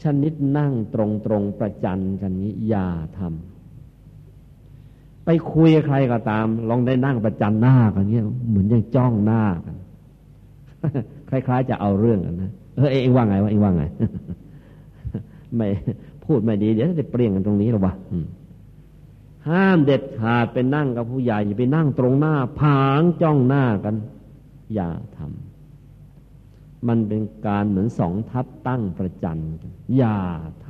[0.03, 9.75] ชนิดนั่งตรงตรงประจันกันนี้อย่าทำไปคุยกับใครก็ตาม ลองได้นั่งประจันหน้ากันเนี้ยเหมือนยังจ้องหน้ากัน
[11.29, 13.83] คล้ายๆ จะเอาเรื่องกันนะเออเองว่าไงวะเองว่าไง
[15.55, 15.67] ไม่
[16.25, 17.93] พูดไม่ดีเดี๋ยวจะเปลี่ยนกันตรงนี้หรอวะ
[19.47, 23.95] ห้ามเด็ดขาดไปนั่งกับผู้ใหญ่อย่าไปนั่งตรงหน้า ผางจ้องหน้ากัน
[24.75, 25.48] อย่าทำ
[26.87, 30.19] มันเป็นการเหมือนสองทัพตั้งประจันกันอย่า
[30.65, 30.67] ท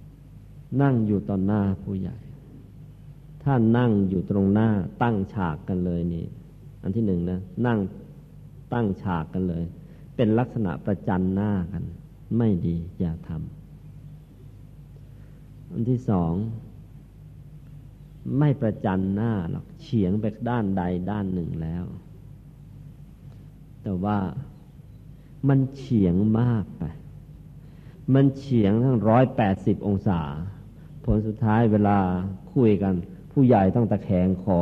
[0.00, 2.16] ำนั่งอยู่ต่อหน้าผู้ใหญ่
[3.42, 4.68] ถ้านั่งอยู่ตรงหน้า
[5.02, 6.26] ตั้งฉากกันเลยนี่
[6.82, 7.78] อันที่หนึ่งนะ นั่ง
[8.72, 9.64] ตั้งฉากกันเลย
[10.16, 11.84] เป็นลักษณะประจันหน้ากัน
[12.36, 13.40] ไม่ดีอย่าทำ
[15.72, 16.32] อันที่สอง
[18.38, 21.84] ไม่ประจันหน้าหรอกเฉียงไปด้านใดด้านหนึ่งแล้ว
[23.82, 24.18] แต่ว่า
[25.48, 26.82] มันเฉียงมากไป
[28.14, 30.20] มันเฉียงทั้งร้อยแปดสิบองศา
[31.04, 31.98] ผลสุดท้ายเวลา
[32.54, 32.94] คุยกัน
[33.32, 34.58] ผู้ใหญ่ต้องตะแคงคอ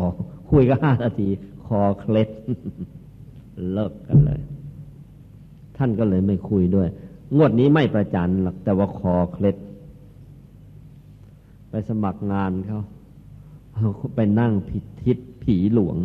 [0.51, 1.29] คุยก็ห้านาที
[1.67, 2.29] คอเคล็ด
[3.73, 4.41] เลิกกันเลย
[5.77, 6.89] ท่านก็เลยไม่คุยด้วย
[7.37, 9.57] งวดนี้ไม่ประจันหรอกแต่ว่าคอเคล็ด
[11.71, 12.81] ไปสมัครงานเขา
[14.17, 15.97] ไปนั่งผิดทิศผีหลวง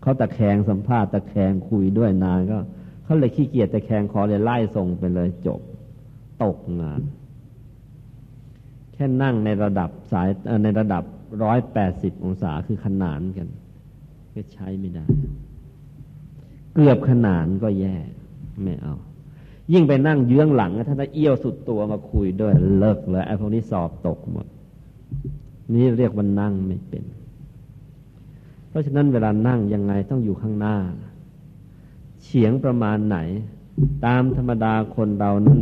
[0.00, 2.58] เขาตะแคงสัมภาษณ์ตะแคงคุยด้วยนานก็
[3.10, 5.60] เขาเลยขี้เกียจแต่แข่งขอเลยไล่ส่งไปเลยจบ
[6.42, 7.00] ตกงาน
[8.92, 10.28] แค่นั่งในระดับสาย
[10.64, 11.04] ในระดับ
[11.42, 13.48] ร้อยแปดสิบองศาคือขนานกัน
[14.34, 15.04] ก็ใช้ไม่ได้
[16.74, 17.96] เกือบขนานก็แย่
[18.62, 18.94] ไม่เอา
[19.72, 24.46] ยิ่งไปนั่งเยื้องหลังถ้าถ้าเอี้ยวสุดตัวมาคุยด้วยเลิกเลยไอ้พวกนี้สอบตกหมด
[25.74, 27.04] นี่เรียกว่านั่งไม่เป็น
[28.68, 30.76] เพราะฉะนั้นเวลานั่งยังไงต้องอยู่ข้างหน้า
[32.22, 33.18] เฉียงประมาณไหน
[34.06, 35.60] ตามธรรมดาคนเรานั้น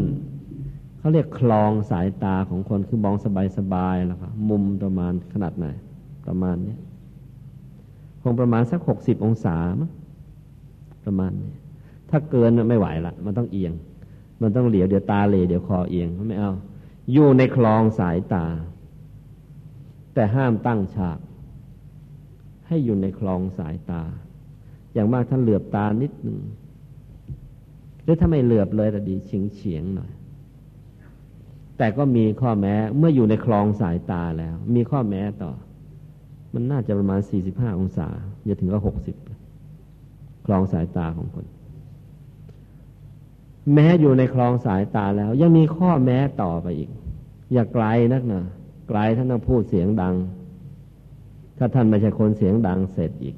[0.99, 3.17] เขาเรียกคลองสายตาของคนคือมอง
[3.59, 5.67] สบายๆแล้วครับมุมประมาณขนาดไหน
[6.27, 6.77] ประมาณนี้
[8.23, 9.77] คงประมาณสักหกสิบองศาม
[11.05, 11.53] ประมาณนี้
[12.11, 13.73] ถ้าเกินไม่ไหวละมันต้องเอียง
[14.41, 16.53] มันต้องเหลียวเดี๋ยวตาเหลเดี๋ยวคอเอียงไม่เอา
[17.13, 18.47] อยู่ในคลองสายตา
[20.15, 21.19] แต่ห้ามตั้งฉาก
[22.67, 24.03] ให้อยู่ในคลองสายตา
[24.99, 26.39] อย่างมากท่านเหลือบตานิดหนึ่ง
[28.03, 30.11] หรือถ้าไม่เหลือบเลยแต่ดีเฉียงเฉียงหน่อย
[31.79, 35.53] แต่ก็มีข้อแม้เมื่ออยู่ในคลองสายตาแล้ว มีข้อแม้ต่อ
[36.55, 38.09] มันน่าจะประมาณสี่สิบห้าองศา
[38.45, 39.17] อย่าถึงก็หกสิบ
[40.47, 41.47] คลองสายตาของคน
[43.75, 46.91] แม้อยู่ในคลองสายตาแล้ว ยังมีข้อแม้ต่อไปอีก
[47.53, 48.45] อย่าไกลนักนะ
[48.89, 50.15] ไกลท่านต้องพูดเสียงดัง
[51.59, 53.37] ถ้าท่านไม่ใช่คนเสียงดังเสร็จอีก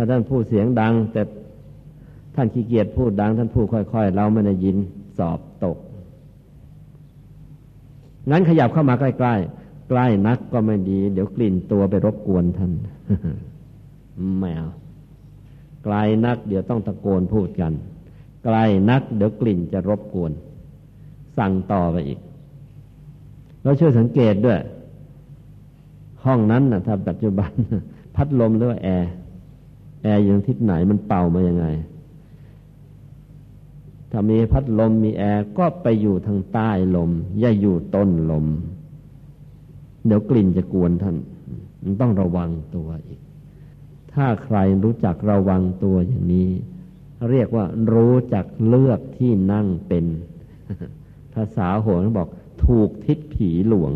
[0.00, 1.22] ถ้าท่านพูดเสียงดัง แต่
[2.34, 4.76] ท่านขี้เกียจพูดดัง ท่านพูดค่อย ๆ เราไม่ได้ยิน
[5.18, 5.76] สอบตก
[8.30, 12.72] งั้นขยับเข้ามาใกล้ๆใกล้นักก็ไม่ดี เดี๋ยวกลิ่นตัวไปรบกวนท่าน
[14.40, 14.70] ไม่เอา
[15.84, 15.94] ไกล
[16.26, 17.72] นัก เดี๋ยวต้องตะโกนพูดกัน
[18.44, 18.56] ไกล
[18.90, 20.32] นัก เดี๋ยวกลิ่นจะรบกวน
[21.38, 22.18] สั่งต่อไปอีก
[23.62, 24.60] เราช่วยสังเกตด้วย
[26.24, 27.50] ห้องนั้นนะถ้าปัจจุบัน
[28.14, 29.10] พัดลมหรือแอร์
[30.02, 31.66] แอร์อยู่ทิศไหนมันเป่ามายังไง
[34.10, 38.46] ถ้ามีพัดลมมีแอร์ก็ไปอยู่ทางใต้ลม อย่าอยู่ต้นลม
[40.06, 41.16] เดี๋ยวกลิ่นจะกวนท่าน
[41.82, 43.20] มันต้องระวังตัวอีก
[44.12, 46.48] ถ้าใครรู้จักระวังตัวอย่างนี้
[47.30, 50.04] เรียกว่ารู้จักเลือกที่นั่งเป็น
[51.34, 52.28] ภาษาโหรบอก
[52.64, 53.92] ถูกทิศผีหลวง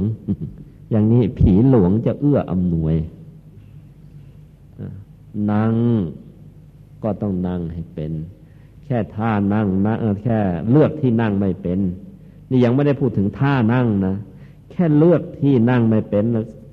[0.91, 2.95] อย่างนี้ผีหลวงจะเอื้ออำนวย
[5.53, 5.75] นั่ง
[7.03, 8.13] ก็ต้องนั่งให้เป็น
[8.85, 9.95] แค่ท่านั่งนะ
[10.25, 10.39] แค่
[10.71, 11.79] เลือกที่นั่งไม่เป็น
[12.51, 14.15] นี่ยังไม่ได้พูดถึงท่านั่งนะ
[14.71, 16.25] แค่เลือกที่นั่งไม่เป็น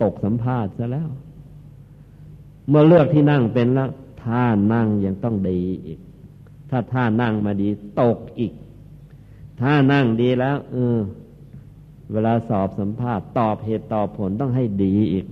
[0.03, 1.09] ตกสัมภาษณ์ซะแล้ว
[2.67, 3.89] เมื่อเลือกที่นั่งเป็นแล้ว
[4.23, 4.43] ท่า
[4.73, 5.99] นั่งยังต้องดีอีก
[6.69, 7.69] ถ้าท่านั่งมาดี
[8.01, 8.53] ตกอีก
[9.61, 10.97] ท่านั่งดีแล้ว เออ
[12.11, 15.25] เวลาสอบสัมภาษณ์ ตอบเหตุตอบผลต้องให้ดีอีก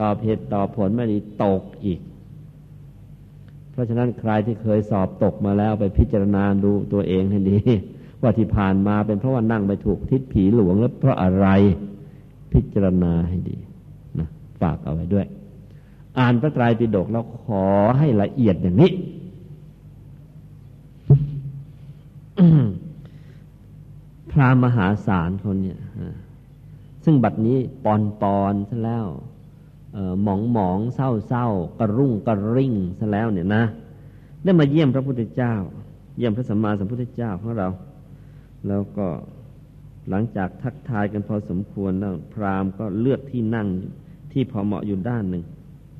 [0.00, 2.00] ตอบเหตุตอบผลไม่ดีตกอีก
[3.74, 7.58] เพราะฉะนั้นใครที่เคยสอบตกมาแล้วไปพิจารณาดูตัวเองให้ดี
[8.22, 11.46] ว่าที่ผ่านมาเป็นเพราะว่านั่งไปถูกทิศผีหลวงแล้วเพราะอะไร
[12.52, 13.56] พิจารณาให้ดี
[14.18, 14.28] นะ
[14.60, 15.26] ฝากเอาไว้ด้วย
[16.18, 17.64] อ่านพระไตรปิฎกแล้วขอ
[17.98, 18.92] ให้ละเอียดอย่างนี้
[24.30, 25.80] พระมหาศาลคนเนี่ย
[27.04, 29.06] ซึ่งบัดนี้ปอนปอนซะแล้ว
[30.22, 31.46] หมองหมองเศร้าเศร้า
[31.78, 33.64] กระรุ่งกระริ่งซะแล้วเนี่ยนะ
[34.42, 35.54] ได้มาเยี่ยมพระพุทธเจ้า
[36.18, 37.68] เยี่ยมพระสัมมาสัมพุทธเจ้าของเรา
[38.68, 39.06] แล้วก็
[40.10, 43.68] หลังจากทักทายกันพอสมควรแล้วพราหมณ์ก็เลือกที่นั่ง
[44.32, 45.44] ที่พอเหมาะอยู่ด้านหนึ่ง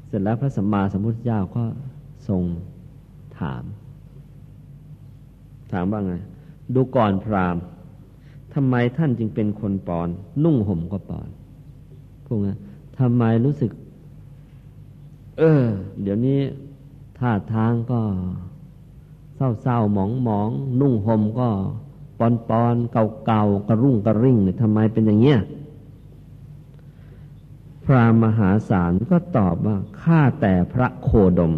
[0.08, 1.64] เสร็จแล้วพระสัมมาสัมพุทธเจ้าก็
[2.28, 2.42] ทรง
[3.38, 3.64] ถาม
[5.72, 6.14] ถามว่าไง
[6.74, 7.62] ดูก่อนพราหมณ์
[8.54, 10.08] ทำไมท่านจึงเป็นคนปอน
[10.44, 11.28] นุ่งห่มก็ปอน
[12.26, 12.58] พวกนั้น
[12.98, 13.70] ทำไมรู้สึก
[15.38, 15.64] เออ
[16.02, 16.40] เดี๋ยวนี้
[17.18, 18.00] ท่าทางก็
[19.36, 20.50] เศร้าเศร้าหมองหมอง
[20.80, 21.48] นุ่งห่มก็
[22.18, 25.40] ปอนปอนเก่าเก่ากระรุ่งกระริ่งเนี่ยทำไมเป็นอย่างเงี้ย
[27.84, 31.54] พระมหาศาลก็ตอบว่าข้าแต่พระโคดม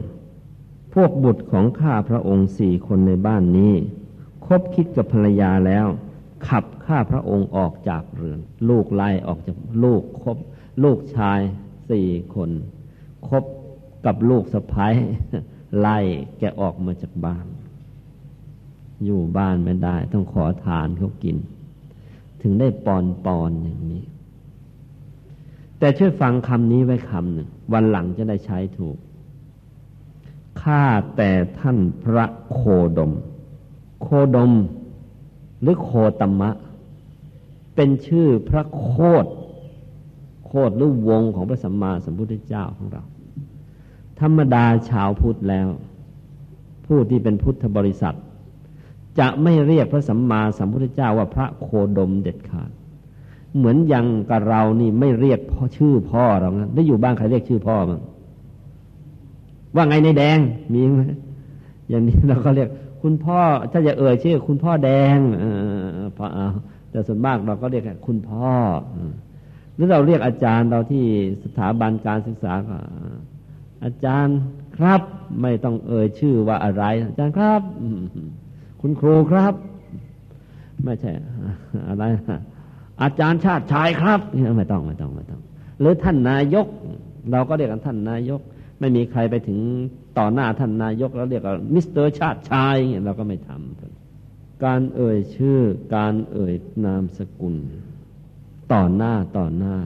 [0.95, 3.75] พวกบุตรของข้าพระองค์สี่คนในบ้านนี้
[4.47, 5.87] คบคิดกับภรรยาแล้ว
[6.49, 10.37] ขับข้าพระองค์ออกจากเรือน ลูกไล่ออกจากลูกคบ
[10.83, 11.41] ลูกชาย
[11.91, 12.51] สี่คน
[13.29, 13.45] คบ
[14.07, 14.95] กับลูกสะพ้าย
[15.79, 15.99] ไล่
[16.39, 17.47] แกออกมาจากบ้าน
[19.05, 21.37] อยู่บ้านไม่ได้ ต้องขอทานเขากิน
[22.43, 24.05] ถึงได้ปอนปอนอย่างนี้
[25.79, 28.97] แต่ช่วยฟังคำนี้ไว้คำหนึ่ง วันหลังจะได้ใช้ถูก
[30.61, 30.83] ข้า
[31.17, 32.61] แต่ท่านพระโค
[32.99, 33.13] ดม
[34.03, 34.53] โคดม
[35.61, 36.51] หรือโคตมะ
[37.75, 38.91] เป็นชื่อพระโค
[39.25, 39.27] ด
[40.47, 43.05] โคดหรือวงของพระสัมมาสัมพุทธเจ้าของเรา
[44.21, 45.69] ธรรมดาชาวพุทธแล้ว
[46.87, 48.17] ผู้ที่เป็นพุทธบริษัท
[49.19, 51.67] จะไม่เรียกพระสัมมาสัมพุทธเจ้าว่าพระโค
[51.99, 52.71] ดมเด็ดขาด
[53.57, 58.01] เหมือนยังกับเรานี่ไม่เรียกพ่อชื่อพ่อเรานะได้อยู่บ้านใครเรียกชื่อพ่อมั้ง
[59.75, 60.39] ว่าไงในแดง
[60.73, 61.03] มีไหม
[61.89, 62.69] อย่างนี้เราก็เรียก
[63.03, 63.41] คุณพ่อ
[63.73, 65.45] ถ้าจะเอ่ยชื่อ คุณพ่อแดงเอ
[66.05, 66.49] อพอเอา
[66.91, 68.53] แต่ส่วนมากเราก็เรียกคุณพ่อ
[69.75, 71.05] หรือเราเรียกอาจารย์เราที่
[71.45, 72.77] สถาบันการศึกษาก็
[73.85, 74.39] อาจารย์
[74.77, 75.03] ครับ
[75.43, 77.61] ไม่ต้องเอ่ยชื่อว่าอะไร อาจารย์ครับ
[78.81, 79.55] คุณครูครับ
[80.85, 81.11] ไม่ใช่
[81.89, 82.05] อะไร
[83.03, 84.21] อาจารย์ชาติชายครับ
[84.57, 85.41] ไม่ต้องไม่ต้องไม่ต้อง
[85.81, 86.67] หรือท่านนายก
[87.33, 88.41] เราก็เรียกกันท่านนายก
[88.81, 89.59] ไม่มีใครไปถึง
[90.19, 95.61] ต่อหน้าท่านนายก แล้วเรียกว่ามิสเตอร์ชาติชายเราก็ไม่ทำการเอ่ยชื่อ
[95.97, 96.55] การเอ่ย
[96.85, 97.57] นามสกุล
[98.73, 99.77] ต่อหน้าต่อหน้า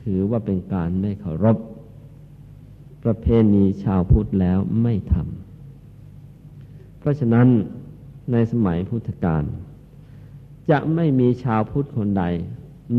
[0.00, 1.58] ถือว่าเป็นการไม่เคารพ
[3.04, 7.48] ประเพณีชาวพุทธแล้วไม่ทำเพราะฉะนั้น
[8.32, 9.42] ในสมัยพุทธกาล
[10.70, 12.24] จะไม่มีชาวพุทธคนใด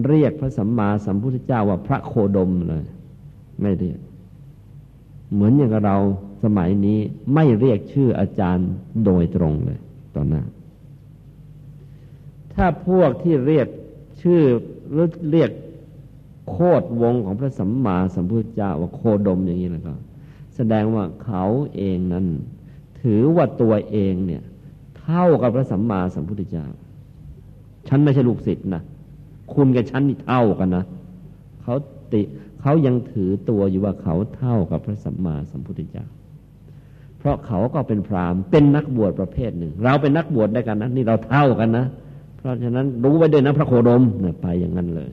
[0.08, 2.86] เรียกพระสัมมาสัมพุทธเจ้าว่าพระโคดมเลย
[3.62, 4.00] ไม่เรียก
[5.34, 5.98] เหมือนอย่างเรา
[6.44, 7.00] สมัยนี้
[7.34, 8.70] ไม่เรียกชื่ออาจารย์
[9.06, 9.80] โดยตรงเลย
[10.16, 10.44] ตอนหน้า
[12.54, 13.68] ถ้าพวกที่เรียก
[14.22, 14.42] ชื่อ
[14.92, 15.50] หรือเรียก
[16.50, 19.94] โคดวงของพระสัมมาสัมพุทธเจ้าว่าโคดมอย่างนี้แล้วก็
[20.56, 21.46] แสดงว่าเขา
[21.76, 22.26] เองนั้น
[23.02, 24.44] ถือว่าตัวเองเนี่ย
[25.00, 26.66] เท่ากับพระสัมมาสัมพุทธเจ้า
[27.88, 28.84] ฉันไม่ใช่ลูกศิษย์นะ
[29.54, 30.84] คุณกับฉันนี่เท่ากันนะ
[31.62, 31.76] เขา
[32.14, 32.22] ติ
[32.62, 36.06] เขายังถือตัวอยู่ว่าเขาเท่ากับพระสัมมาสัมพุทธเจ้า
[37.20, 41.86] เพราะเขาก็เป็นพราหมณ์เป็นนักบวชประเภทหนึ่ง เราเป็นนักบวชได้กันนะนี่เราเท่ากันนะ
[42.38, 45.10] เพราะฉะนั้นรู้ไว้ด้วยนะพระโคดมเนี่ยไปอย่างนั้นเลย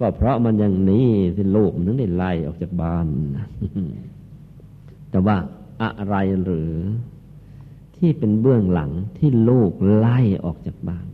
[0.00, 3.06] ก็เพราะมันอย่างนี้ที่ลูกมันถึงได้ไล่ออกจากบ้าน
[5.10, 5.36] แต่ว่า
[5.82, 6.72] อะไรหรือ
[7.96, 11.06] ที่เป็นเบื้องหลังที่ลูกไล่ออกจากบ้าน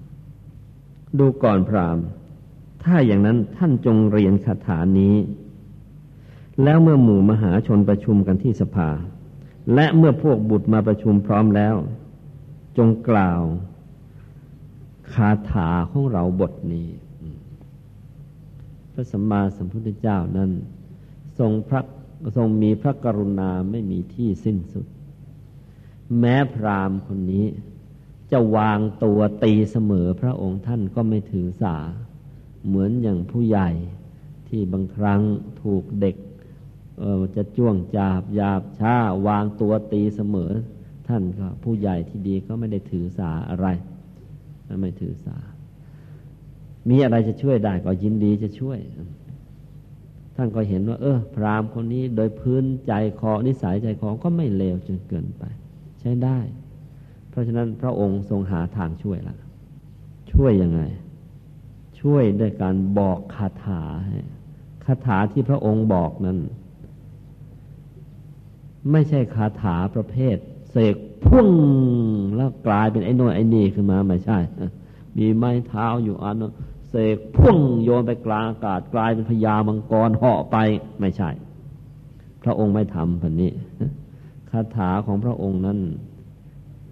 [1.19, 1.99] ดูก่อนพราม
[2.83, 5.17] ถ้าอย่างนั้นท่านจงเรียนคาถานี้
[6.63, 8.91] แล้วเมื่อหมู่มหาชนประชุมกันที่สภา
[9.75, 11.75] และเมื่อพวกบุตรมาประชุมพร้อมแล้ว
[12.79, 13.43] จงกล่าว
[15.13, 16.89] คาถาของเราบทนี้
[18.95, 20.51] พระสัมมาสัมพุทธเจ้านั้น
[21.39, 21.81] ทรงพระ
[22.37, 24.87] ทรงมีพระกรุณาไม่มีที่สิ้นสุด
[26.19, 27.47] แม้พราหมณ์คนนี้
[28.33, 31.77] จะวางตัวตีเสมอพระองค์ท่านก็ไม่ถือสา
[32.67, 33.71] เหมือนอย่างผู้ใหญ่
[34.49, 35.21] ที่บางครั้ง
[35.63, 36.17] ถูกเด็ก
[37.37, 38.97] จะจ้วงจาบหยาบช้า
[39.27, 40.53] วางตัวตีเสมอ
[41.09, 43.67] ท่านก็ผู้ใหญ่ที่ดีก็ไม่ได้ถือสาอะไร
[44.81, 45.37] ไม่ถือสา
[46.89, 48.79] มีอะไรจะช่วยได้ก็ยินดีจะช่วย
[50.37, 55.43] ท่านก็เห็นว่า เออ พราหมณ์คนนี้โดยพื้นใจคอนิสัยใจคอก็ไม่เลวจนเกินไป
[56.01, 56.39] ใช้ได้
[57.31, 59.37] เพราะฉะนั้นพระองค์ทรงหาทางช่วยละ
[60.33, 60.81] ช่วยยังไง
[62.01, 63.83] ช่วยด้วยการบอกคาถา
[64.85, 66.39] คาถาที่พระองค์บอกนั้น
[68.93, 70.37] ไม่ใช่คาถาประเภท
[70.71, 70.97] เสก
[71.27, 71.49] พุ่ง
[72.37, 74.39] แล้วกลายเป็นไอ้นอยไอ้นี่ขึ้นมาไม่ใช่
[75.19, 76.37] มีไม้เท้าอยู่อัน
[76.97, 80.57] เสกพุ่งโยนไปกลางอากาศกลายเป็นพญามังกรเหาะไป
[81.01, 81.31] ไม่ใช่
[82.43, 83.51] พระองค์ไม่ทำแบบนี้
[84.51, 85.79] คาถาของพระองค์นั้น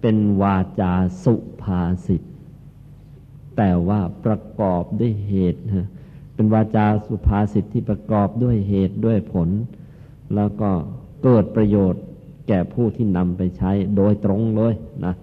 [0.01, 0.93] เป็นวาจา
[1.23, 2.21] สุภาษิต
[3.57, 5.61] แต่ว่าประกอบด้วยเหตุ
[6.35, 9.49] เป็นวาจาสุภาษิตที่ประกอบด้วยเหตุด้วยผล
[10.35, 10.69] แล้วก็
[11.23, 12.03] เกิดประโยชน์
[12.47, 14.73] แก่ผู้ที่นำไปใช้โดยตรงเลย
[15.05, 15.13] นะ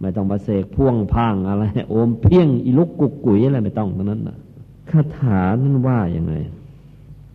[0.00, 4.38] ไม่ต้องมาเสกพ่วงพังอะไรโอมเพียงอีลุกกุกกุ๋ยอะไรไม่ต้องทั้งนั้นนะ
[4.90, 6.34] คาถานั้นว่าอย่างไง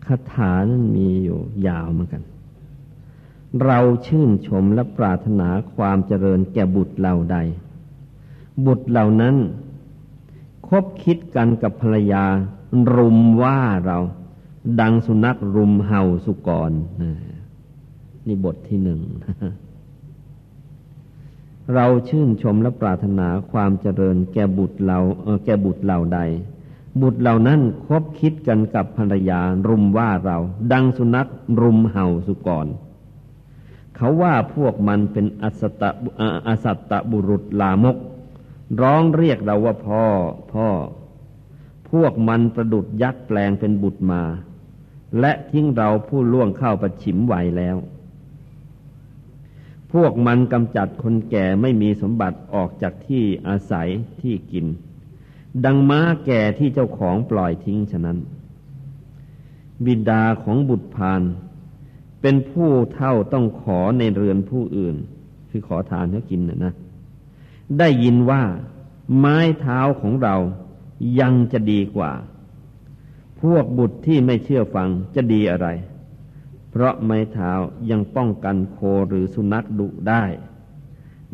[0.06, 2.22] คาถานั้นมีอยู่ยาวเหมือนกัน
[3.64, 7.36] เราชื่นชมและปรารถนาความเจริญแก่บุตรเหล่าใด
[8.66, 9.36] บุตรเหล่านั้น
[10.68, 12.24] คบคิดกันกับภรรยา
[12.96, 13.98] รุมว่าเรา
[14.80, 16.72] ดังสุนัขรุมเห่าสุกร
[18.26, 19.00] นี่บทที่หนึ่ง
[21.74, 24.98] เราชื่นชมและปรารถนาความเจริญแก่บุตรเรา
[25.44, 26.20] แก่บุตรเหล่าใด
[27.00, 30.38] บุตรเหล่านั้นคบคิดกันกับภรรยารุมว่าเรา
[30.72, 31.28] ดังสุนัข
[31.60, 32.66] รุมเห่าสุกร
[33.96, 35.82] เขาว่าพวกมันเป็นอสตต
[36.46, 37.96] อสัตตบุรุษลามก
[38.80, 40.04] ร้องเรียกเราว่าพ่อ
[40.52, 40.68] พ่อ
[41.90, 44.22] พวกมันประดุดยักษ์แปลงเป็นบุตรมา
[45.20, 47.76] และทิ้งเราผู้ล่วงเข้าประชิมไหวแล้ว
[49.92, 53.88] พวกมันกำจัดคนแก่ไม่มีสมบัติออกจากที่อาศัย
[54.20, 54.66] ที่กิน
[55.64, 58.18] ดังม้าแก่ที่เจ้าของปล่อยทิ้งฉะนั้น
[59.84, 61.22] บิดาของบุตรพาน
[62.20, 64.96] เป็นผู้เท่าต้องขอในเรือนผู้อื่น
[65.50, 66.72] คือขอทานเขากินนะนะ
[67.78, 68.42] ได้ยินว่า
[69.18, 70.36] ไม้เท้าของเรา
[71.20, 72.12] ยังจะดีกว่า
[73.40, 75.68] พวกบุตรที่ไม่เชื่อฟังจะดีอะไร
[76.70, 77.52] เพราะไม้เท้า
[77.90, 78.78] ยังป้องกันโค
[79.08, 80.24] หรือสุนัขดุได้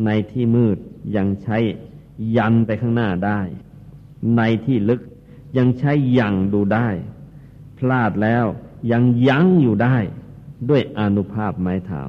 [0.05, 0.79] ในที่มืด
[1.17, 1.59] ยังใช้
[2.37, 3.41] ยันไปข้างหน้าได้
[4.37, 5.01] ในที่ลึก
[5.59, 6.89] ยังใช้ยังดูได้
[7.79, 8.45] พลาดแล้ว
[8.93, 9.97] ยังยั้งอยู่ได้
[10.69, 12.03] ด้วยอนุภาพไม้เท้า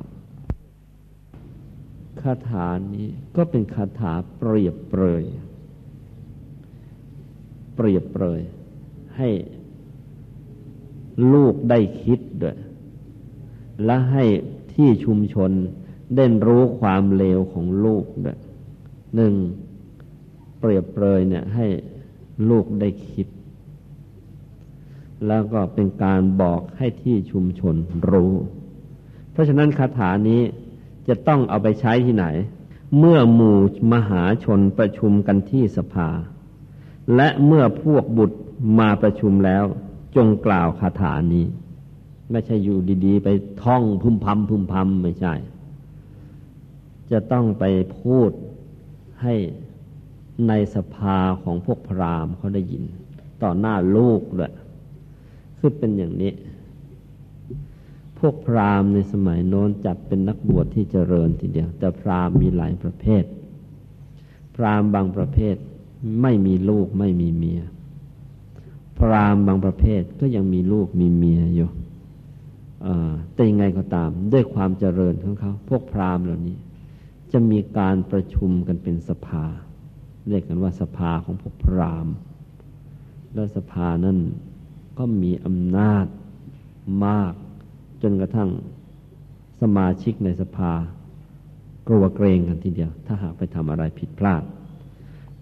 [2.21, 5.23] คาถานี้ก็เป็นคาถาเปรียบเปรย
[7.75, 8.41] เปรียบเปรย
[9.17, 9.29] ให้
[11.33, 12.57] ลูกได้คิดด้วย
[13.85, 14.25] และให้
[14.73, 15.51] ที่ชุมชน
[16.15, 18.39] ได้รู้ความเลวของลูกด้วย
[19.15, 19.33] หนึ่ง
[20.59, 21.67] เปรียบเปรยเนี่ยให้
[22.49, 23.27] ลูกได้คิด
[25.27, 27.75] แล้วก็เป็นการบอกให้ที่ชุมชน
[28.11, 28.33] รู้
[29.31, 30.41] เพราะฉะนั้นคาถานี้
[31.07, 32.25] จะต้องเอาไปใช้ที่ไหน
[32.97, 33.59] เมื่อหมู่
[33.93, 36.09] มหาชนประชุมกันที่สภา
[37.15, 38.37] และเมื่อพวกบุตร
[38.79, 39.63] มาประชุมแล้ว
[40.15, 41.45] จงกล่าวคาถานี้
[42.31, 43.29] ไม่ใช่อยู่ดีๆ ไป
[43.63, 45.33] ท่องพึมพำพึมพำไม่ใช่
[47.11, 47.63] จะต้องไป
[47.99, 48.31] พูด
[49.21, 49.35] ให้
[50.47, 52.83] ในสภาของพวกพรามเขาได้ยิน
[53.43, 54.53] ต่อหน้าลูกด้วย
[55.57, 56.33] คือเป็นอย่างนี้
[58.19, 63.23] พวกพรามในสมัยโน้นจัดเป็นนักบวชที่เจริญทีเดียว แต่พรามมีหลายประเภท
[64.55, 65.55] พรามบางประเภท
[66.21, 67.61] ไม่มีลูกไม่มีเมีย
[68.99, 71.69] พรามบางประเภทก็ยังมีลูกมีเมียอยู่
[73.33, 76.57] แต่ยังไงก็ตาม ด้วยความเจริญของเขา พวกพราหมณ์เหล่านี้
[77.31, 79.45] จะมีการประชุมกันเป็นสภา
[80.29, 82.13] เรียกกันว่าสภาของพวกพราหมณ์
[83.33, 84.17] แล้วสภานั้น
[84.97, 86.05] ก็มีอำนาจ
[87.05, 87.33] มาก
[88.01, 88.49] จนกระทั่ง
[89.61, 90.71] สมาชิกในสภา
[91.87, 94.43] กลัวเกรงกันทีเดียว ถ้าหากไปทำอะไรผิดพลาด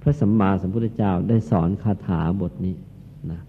[0.01, 2.75] พระสัมมาสัมพุทธเจ้าได้สอนคาถาบทนี้
[3.31, 3.41] นะ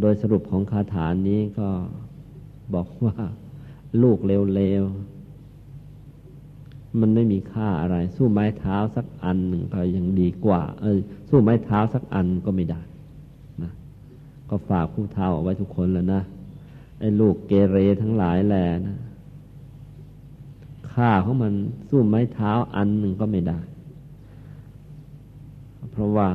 [0.00, 1.68] โดยสรุปของคาถานี้ก็
[2.74, 3.16] บอกว่า
[4.02, 5.20] ลูกเลวๆ
[7.00, 10.98] มันไม่มีค่าอะไร สู้ไม้เท้าสักอันหนึ่งก็ยังดีกว่า เออ
[11.28, 12.80] สู้ไม้เท้าสักอันก็ไม่ได้
[13.62, 13.72] นะ
[14.50, 16.22] ก็ฝากผู้เท้าเอาไว้ทุกคนแล้วนะ
[16.98, 18.96] ไอ้ลูกเกเรทั้งหลายแหละนะ
[20.92, 21.52] ค่าของมัน
[21.88, 23.58] สู้ไม้เท้าอันหนึ่งก็ไม่ได้
[25.90, 26.28] เพราะว่า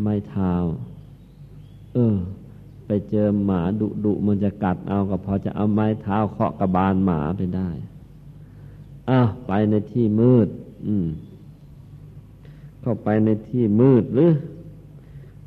[0.00, 0.52] ไม้เท้า
[1.94, 2.16] เออ
[2.86, 7.68] ไปเจอหมาดุดุมันจะกัดเอาก็พอจะเอาไม้เท้าเคาะกระบาลหมาไปได้
[9.08, 10.48] อ้าวไปในที่มืด
[10.86, 11.06] อืม
[12.80, 14.32] เข้าไปในที่มืดหรือ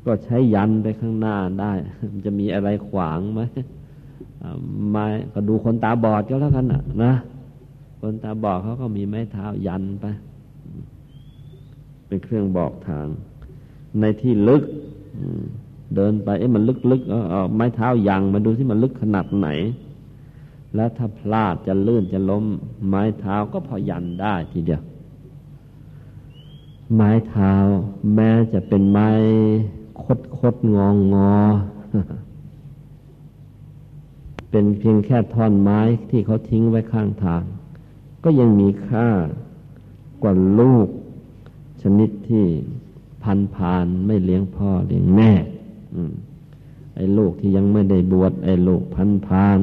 [0.04, 1.72] ก็ใช้ยันไปข้างหน้าได้
[2.12, 3.40] มันจะมีอะไรขวางไหม
[4.90, 7.12] ไม่ก็ดูคนตาบอดก็แล้วกันนะนะ
[8.00, 10.06] คนตาบอดเขาก็มีไม้เท้ายันไป
[12.06, 13.06] เป็นเครื่องบอกทาง
[14.00, 14.62] ในที่ลึก
[15.94, 19.48] เดินไปเอ๊ะมันลึกๆเอาไม้เท้ายังมาดูที่มันลึกขนาดไหน
[20.74, 22.44] แล้วถ้าพลาดจะลื่นจะล้ม
[22.88, 24.82] ไม้เท้าก็พอยันได้ทีเดียว
[26.94, 27.54] ไม้เท้า
[28.14, 29.08] แม้จะเป็นไม้
[30.02, 31.34] คดคดงองงอ
[34.50, 37.42] เป็นเพียงแค่ท่อนไม้ที่เขาทิ้งไว้ข้างทาง
[38.24, 39.08] ก็ยังมีค่า
[40.22, 40.88] กว่าลูก
[41.82, 42.46] ชนิดที่
[43.22, 45.30] พันพานไม่เลี้ยงพ่อเลี้ยงแม่
[46.96, 49.60] ไอ้ลูกที่ยังไม่ได้บวชไอ้ลูกพันพาน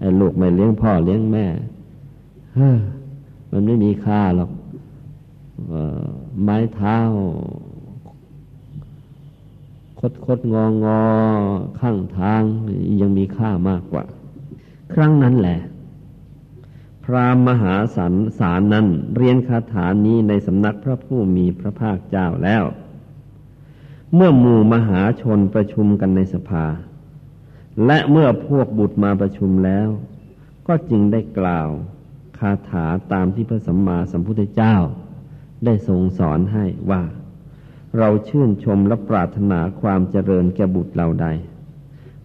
[0.00, 1.46] ไอ้ลูกไม่เลี้ยงพ่อเลี้ยงแม่
[2.54, 2.70] เฮ้
[3.50, 4.50] มันไม่มีค่าหรอก
[6.42, 6.98] ไม้เท้า
[9.98, 11.00] คดคดงองอ
[11.80, 12.42] ข้างทาง
[13.00, 14.04] ยังมีค่ามากกว่า
[14.92, 15.58] ครั้งนั้นแหละ
[17.04, 22.64] พรามมหาสันสารนั้น เรียนคาถานี้ในสำนักพระผู้มีพระภาคเจ้าแล้ว
[24.18, 26.66] เมื่อหมู่มหาชนประชุมกันในสภา
[27.86, 29.88] และเมื่อพวกบุตรมาประชุมแล้ว
[30.66, 31.68] ก็จึงได้กล่าว
[32.38, 34.76] คาถาตามที่พระสัมมาสัมพุทธเจ้า
[35.64, 37.02] ได้ทรงสอนให้ว่า
[37.98, 41.26] เราชื่นชมและปรารถนาความเจริญแก่บุตรเราใด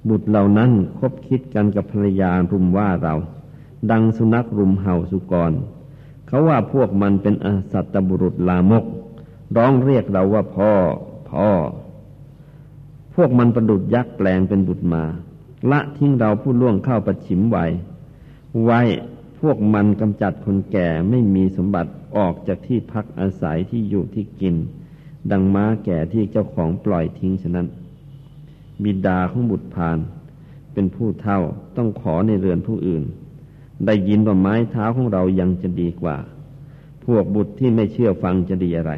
[0.09, 3.15] บุตรเหล่านั้นคบคิดกันกับภรรยารุมว่าเรา
[3.91, 5.51] ดังสุนัขรุมเห่าสุกร
[6.27, 8.85] เขาว่าพวกมันเป็นอสัตตบุรุษลามก
[9.55, 10.73] ร้องเรียกเราว่าพ่อ
[11.31, 11.49] พ่อ
[13.15, 15.03] พวกมันประดุดยักษ์แปลงเป็นบุตรมา
[15.71, 17.65] ละทิ้งเราผู้ล่วงเข้าประชิมไว้
[18.63, 18.81] ไว้
[19.39, 24.55] พวกมันกำจัดคนแก่ไม่มีสมบัติออกจากที่พักอาศัยที่อยู่ที่กิน
[25.31, 27.67] ดังม้าแก่ที่เจ้าของปล่อยทิ้งฉะนั้น
[28.83, 29.97] บิดาของบุตรพาน
[30.73, 31.39] เป็นผู้เท่า
[31.77, 33.03] ต้องขอในเรือนผู้อื่น
[33.85, 36.17] ได้ยินว่าไม้เท้าของเรายังจะดีกว่า
[37.05, 38.93] พวกบุตรที่ไม่เชื่อฟังจะดีอะไร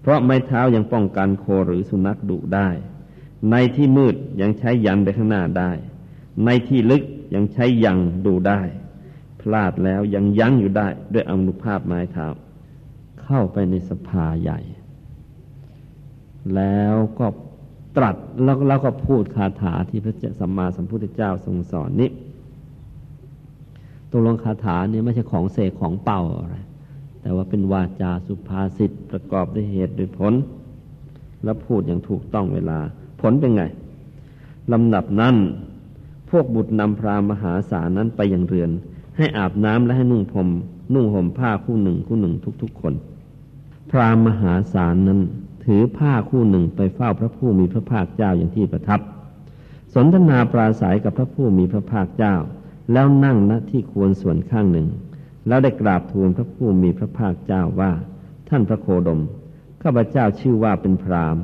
[0.00, 2.68] เพราะไม้เท้ายังป้องกันโคหรือสุนัขดุได้
[3.50, 5.70] ในที่มืดยังใช้ยันไปข้างหน้าได้
[6.44, 7.02] ในที่ลึก
[7.34, 8.60] ยังใช้ยังดูได้
[9.40, 12.26] พลาดแล้วยังยั้งอยู่ได้ด้วยอนุภาพไม้เท้า
[13.22, 14.60] เข้าไปในสภาใหญ่
[16.54, 17.26] แล้วก็
[17.96, 22.10] ตรัสแล้วแล้วก็พูดคาถาที่พระเจ้าสัมมาสัมพุทธเจ้าทรงสอนนี้
[24.10, 26.56] ตัวลงคาถาเนี้ไม่ใช่ของเสกของเป่าอะไร
[27.22, 30.34] แต่ว่าเป็นวาจาสุภาษิตประกอบด้วยเหตุด้วยผล
[31.44, 32.78] แล้วพูดอย่างถูกต้องเวลา
[33.20, 33.62] ผลเป็นไง
[34.72, 35.36] ลำดับนั้น
[36.30, 38.70] พวกบุตรนำพรามหาสานั้นไปยังเรือน
[39.16, 40.48] ให้อาบน้ำและให้นุ่งผม
[40.94, 42.94] นุ่งห่มผ้าคู่หนึ่งคู่หนึ่งทุกๆคน
[43.90, 45.20] พรามมหาสารนั้น
[45.64, 49.00] ถือผ้าคู่หนึ่งไปเฝ้าพระผู้มีพระภาคเจ้าอย่างที่ประทับ
[49.94, 52.34] สนทนาปราศัยกับพระผู้มีพระภาคเจ้า
[52.92, 54.88] แล้วนั่งณที่ควรส่วนข้างหนึ่ง
[55.48, 57.92] แล้วได้กราบทูลพระผู้มีพระภาคเจ้าว่า
[58.48, 59.20] ท่านพระโคดม
[59.82, 61.36] ข้าพเจ้าชื่อว่าเป็นพราม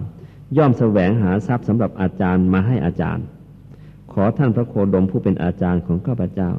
[0.57, 3.27] ย่อมแสวงหาทรัพย์สำหรับอาจารย์มาให้อาจารย์
[4.13, 6.51] ขอท่านพระโคดมผู้เป็นอาจารย์ของข้าพเจ้า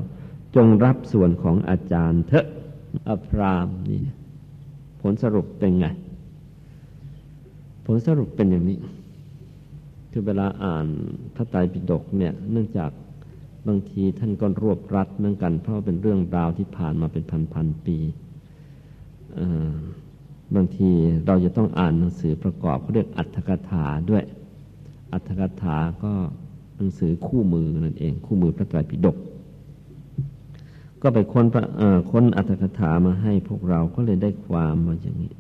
[0.56, 2.48] จงรับส่วนของอาจารย์เถอะ
[3.08, 4.02] อพรามนี่
[5.02, 5.86] ผลสรุปเป็นไง
[7.86, 8.80] ผลสรุปเป็นอย่างนี้
[10.12, 10.88] คือเวลาอ่าน
[11.36, 12.92] พระไตรปิฎกเนี่ย เนื่องจาก
[13.68, 17.98] บางทีท่านก็รวบรัดเหมือนกัน เพราะเป็นเรื่องราวที่ผ่านมาเป็นพันๆปี
[20.56, 20.90] บางที
[21.26, 24.24] เราจะต้องอ่านหนังสือประกอบเขาเรียกอัตถกถาด้วย
[25.14, 26.14] อัตถกถาก็
[26.78, 29.18] หนังสือคู่มือนั่นเอง คู่มือพระไตรปิฎก
[31.02, 31.46] ก็ไปค้น
[32.12, 35.32] ค้นอัตถกถามาให้พวกเราก็เลยได้ความมาอย่างนี้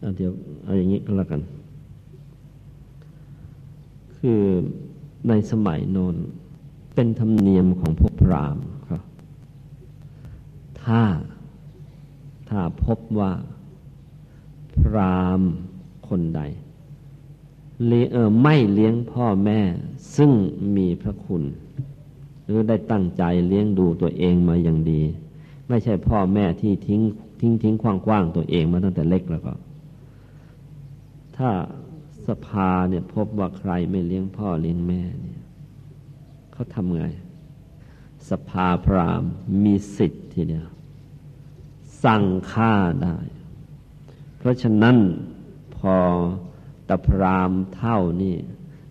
[0.00, 0.32] เอาเดี๋ยว
[0.64, 1.40] เอาอย่างนี้ก็แล้วกัน
[4.16, 4.40] คือ
[5.28, 6.16] ในสมัยโนน
[6.94, 9.02] เป็นธรรมเนียมของพวกพราหมณ์ครับ
[10.82, 11.02] ถ้า
[12.48, 13.30] ถ้าพบว่า
[14.78, 15.40] พราม
[16.08, 16.40] คนใด
[18.42, 19.60] ไม่เลี้ยงพ่อแม่
[20.16, 20.30] ซึ่ง
[20.76, 21.42] มีพระคุณ
[22.44, 25.02] หรือได้ตั้งใจเลี้ยงดูตัวเองมาอย่างดี
[25.68, 27.00] ไม่ใช่พ่อแม่ที่ทิ้ง
[27.40, 29.52] ทิ้งทิ้งคว้างคว้างตัวเองมาตั้งแต่เล็กแล้วก็
[31.36, 31.50] ถ้า
[32.26, 35.40] สภาเนี่ยพบว่าใครไม่เลี้ยงพ่อเลี้ยงแม่เนี่ย
[36.52, 37.04] เขาทำไง
[38.30, 39.22] สภาพราม
[39.64, 40.68] มีสิทธิ์ทีเดียว
[42.04, 43.16] สั่งฆ่าได้
[44.46, 44.96] ราะฉะนั้น
[45.76, 45.94] พอ
[46.88, 48.36] ตะพรามเท่านี่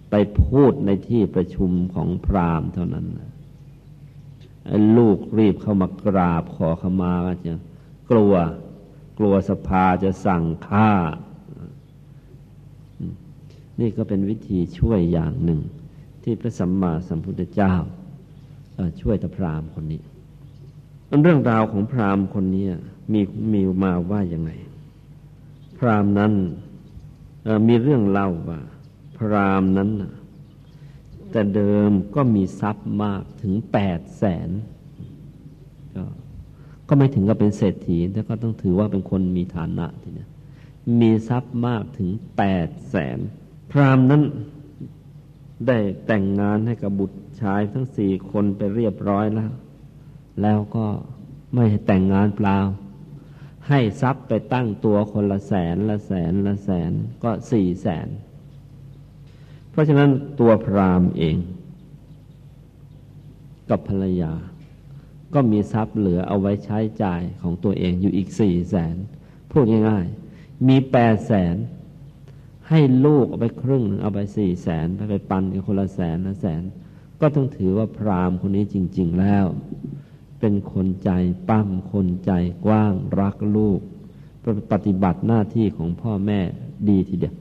[0.09, 3.05] ไปพูดในที่ประชุมของพรามเท่านั้น
[4.97, 7.53] ลูกรีบเข้ามากราบขอขมาก็จะ
[8.09, 8.33] กลัว
[9.17, 10.91] กลัวสภาจะสั่งฆ่า
[13.79, 15.59] นี่ก็เป็นวิธีช่วยอย่างหนึ่ง
[16.23, 17.73] ที่พระสัมมาสัมพุทธเจ้า
[19.01, 20.01] ช่วยตะพรามคนนี้
[21.23, 22.65] เรื่องราวของพรามคนนี้
[23.13, 23.21] มี
[23.53, 24.51] มีมาว่ายังไง
[25.77, 26.33] พราหมณ์นั้น
[27.67, 28.59] มีเรื่องเล่าว่า
[29.17, 29.89] พราหมณ์นั้น
[31.31, 34.49] แต่เดิมก็มีทรัพย์มากถึงแปดแสน
[36.87, 40.27] ก็ไม่ถึงกับเป็นเศรษฐีแต่ก็ต้องถือว่าเป็นคนมีฐานะทีนี้
[40.99, 43.19] มีทรัพย์มากถึงแปดแสน
[43.71, 44.23] พราหมณ์นั้น
[45.67, 49.51] ได้แต่งงานให้กับบุตรชายทั้งสี่คนไปเรียบร้อยแล้ว
[50.41, 50.85] แล้วก็
[51.53, 52.57] ไม่แต่งงานเปล่า
[53.69, 56.91] ให้ทรัพย์ไปตั้งตัวคนละแสนละแสนละแสน
[57.23, 58.07] ก็สี่แสน
[59.71, 60.09] เพราะฉะนั้น
[60.39, 61.37] ตัวพรามเอง
[63.69, 64.33] กับภรรยา
[65.33, 68.95] ก็มีทรัพย์เหลือเอาไว้ใช้จ่ายของตัวเองอยู่อีกสี่แสน
[69.51, 71.55] พูดง่ายๆ มีแปดแสน
[72.69, 76.63] ให้ลูกเอาไปครึ่งเอาไปสี่แสนไปไปปันกันคนละแสนละแสน
[77.21, 79.45] ก็ต้องถือว่าพรามคนนี้จริง ๆ แล้ว
[80.39, 81.11] เป็นคนใจ
[81.49, 82.31] ปั้มคนใจ
[82.65, 83.79] กว้างรักลูก
[84.71, 86.39] ปฏิบัติหน้าที่ของพ่อแม่
[86.89, 87.35] ดีทีเดียว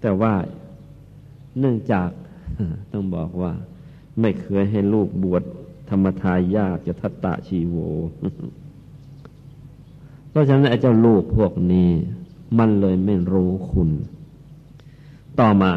[0.00, 0.34] แต่ว่า
[1.58, 2.08] เนื่องจาก
[2.92, 3.52] ต้องบอกว่า
[4.20, 5.42] ไม่เคยให้ลูกบวช
[5.88, 7.76] ธรรมทายาจะทัตตะชีโว
[10.30, 11.88] เพราะฉะนั้นไอ้เจ้าลูกพวกนี้
[12.58, 13.90] มันเลยไม่รู้คุณ
[15.40, 15.72] ต่อมา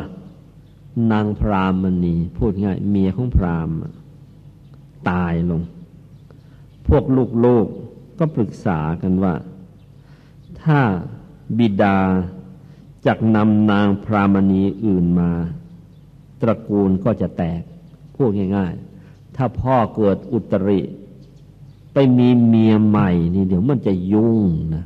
[1.12, 3.70] นางพรามณี พูดง่าย เมียของพราม
[5.10, 5.62] ตายลง
[6.88, 7.68] พวกลูกๆก
[8.20, 9.34] ก็ปรึกษากันว่า
[10.62, 10.80] ถ้า
[11.58, 11.98] บิดา
[13.06, 15.32] จากนำนางพรามณีอื่นมา
[16.42, 17.62] ตระกูลก็จะแตก
[18.16, 20.82] พูดง่ายๆ ถ้าพ่อเกิดอุตริ
[21.94, 24.44] ไปมีเมียใหม่นี่เดี๋ยวมันจะยุ่ง
[24.76, 24.86] นะ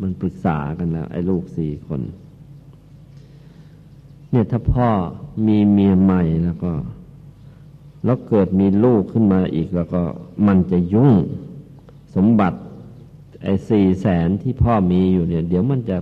[0.00, 2.00] มันปรึกษากันแล้ว ไอ้ลูกสี่คน
[4.30, 4.88] เนี่ยถ้าพ่อ
[5.46, 6.72] มีเมียใหม่แล้วก็
[8.04, 10.02] แล้วเกิดมีลูกขึ้นมาอีกแล้วก็
[10.46, 11.12] มันจะยุ่ง
[12.14, 12.58] สมบัติ
[13.42, 15.96] ไอ้สี่แสนที่พ่อมีอยู่เนี่ย เดี๋ยวมันจะ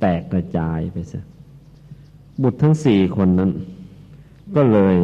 [0.00, 1.20] แตกกระจายไปซะ
[2.42, 3.50] บุตรทั้งสี่คนนั้น
[4.54, 4.96] ก็เลย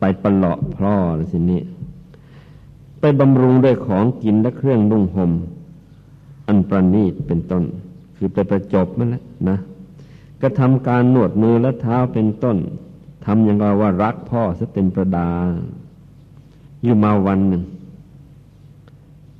[0.00, 0.92] ไปประหลาะพ่อ
[1.32, 1.60] สินี้
[3.00, 5.32] ไปบำรุงด้วยของกินและเครื่องนุ่งห่ม
[6.46, 7.64] อันประณีตเป็นต้น
[8.16, 9.56] คือไปประจบนั่นแหละนะ
[10.42, 12.56] กระทำการนวดมือและเท้าเป็นต้น
[13.30, 15.30] ทำอย่างว่ารักพ่อซะเป็นประดา
[16.82, 17.62] อยู่มาวันหนึ่ง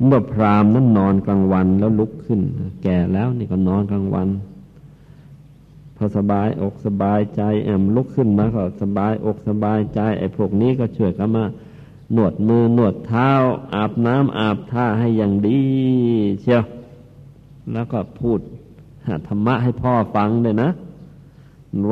[0.05, 2.41] เมื่อพรามนั้นนอนกลางวันแล้วลุกขึ้น
[2.83, 4.29] แก่แล้วนี่ก็นอนกลางวัน
[5.97, 11.45] พอสบายอกสบายใจแอมลุกขึ้นมาก็สบายอกสบายใจ ไอ้พวกนี้ก็ช่วยกันมา
[12.17, 13.31] นวดมือนวดเท้า
[13.75, 15.61] อาบน้ำอาบท่าให้อย่างดี
[16.41, 16.65] เชียว
[17.73, 18.41] แล้วก็พูด
[19.27, 20.69] ธรรมะให้พ่อฟังเลยนะ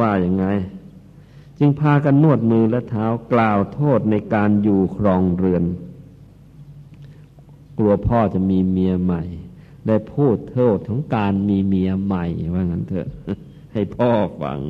[0.00, 0.46] ว่าอย่างไง
[1.58, 5.64] จึงพากันนวดมือและเท้ากล่าวโทษในการอยู่ครองเรือน
[7.78, 9.22] กลัวพ่อจะมีเมียใหม่
[9.86, 13.08] ได้พูดโทษของการมีเมียใหม่ว่างั้นเถอะ
[13.72, 14.10] ให้พ่อ
[14.42, 14.60] ฟัง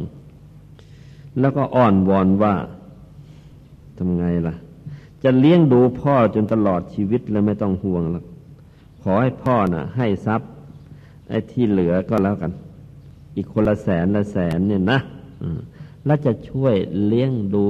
[1.41, 2.55] แล้วก็อ้อนวอนว่า
[3.97, 4.55] ทำไงล่ะ
[5.23, 8.25] จะเลี้ยงดูพ่อจนตลอดชีวิตแล้วไม่ต้องห่วงหรอก
[9.03, 10.51] ขอให้พ่อนะ่ะ ให้ทรัพย์
[11.29, 12.53] ไอ้ที่เหลือก็แล้วกัน
[13.37, 14.99] อีกคนละแสนละแสนเนี่ยนะ
[16.07, 16.75] แล้วจะช่วย
[17.07, 17.67] เลี้ยงดู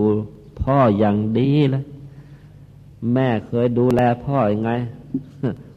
[0.61, 1.85] พ่ออย่างดีเลย
[3.13, 4.71] แม่เคยดูแลพ่ออยังไง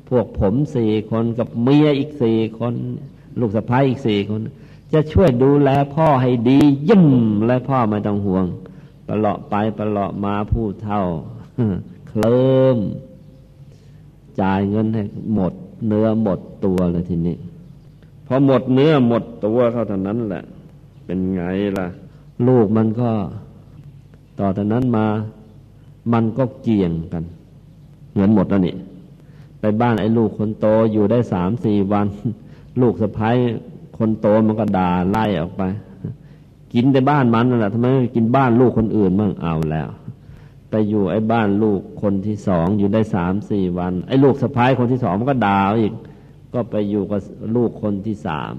[0.10, 2.74] พวกผมสี่คนกับเมียอีกสี่คน
[3.40, 4.40] ลูกสะพ้ายอีกสี่คน
[4.94, 6.60] จะช่วยดูแลพ่อให้ดี
[6.90, 7.06] ยิ่ม
[7.48, 8.46] และพ่อไม่ต้องห่วง
[9.08, 11.02] ประเลาะไปประเลาะมาผู้เท่า
[12.08, 12.78] เคลิม
[14.42, 15.04] จ่ายเงินให้
[15.34, 15.54] หมด
[15.88, 17.38] เนื้อหมดตัวเลยทีนี้
[18.28, 20.44] พอหมดเนื้อหมดตัวเขาเท่านั้นแหละ
[21.06, 21.42] เป็นไง
[21.78, 21.88] ล่ะ
[22.48, 23.10] ลูกมันก็
[24.40, 25.06] ต่อจากนั้นมา
[26.14, 27.24] มันก็เกี่ยงกัน
[28.12, 28.76] เหมือนหมดแล้วนี่
[29.60, 32.08] ไปบ้านไอ้ลูกคนโตอยู่ได้สามสี่วัน
[32.82, 33.36] ลูกสะพ้าย
[33.98, 35.64] คนโตมันก็ด่าไล่ออกไป
[36.74, 39.90] กินแต่บ้านมันนั่นแหละทำไมไม่กินบ้านลูกคนอื่นมั่งเอาแล้ว
[40.70, 45.94] ไปอยู่ไอ้บ้านลูกคนที่สองอยู่ได้สามสี่วัน ไอ้ลูกสะพ้ายคนที่สองมันก็ด่าอีก
[46.54, 47.20] ก็ไปอยู่กับ
[47.56, 48.54] ลูกคนที่สาม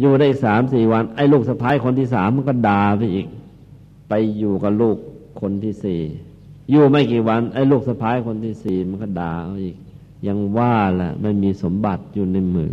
[0.00, 3.26] อยู่ได้สามสี่วัน ไอ้ลูกสะพ้ายคนที่สามมันก็ด่าไปอีก
[4.08, 4.96] ไปอยู่กับลูก
[5.40, 6.00] คนที่สี่
[6.70, 9.32] อยู่ไม่กี่วัน ไอ้ลูกสะพ้ายคนที่สี่มันก็ด่า
[9.64, 9.76] อีก
[10.26, 12.72] ยังว่าแหละไม่มีสมบัติอยู่ในมือ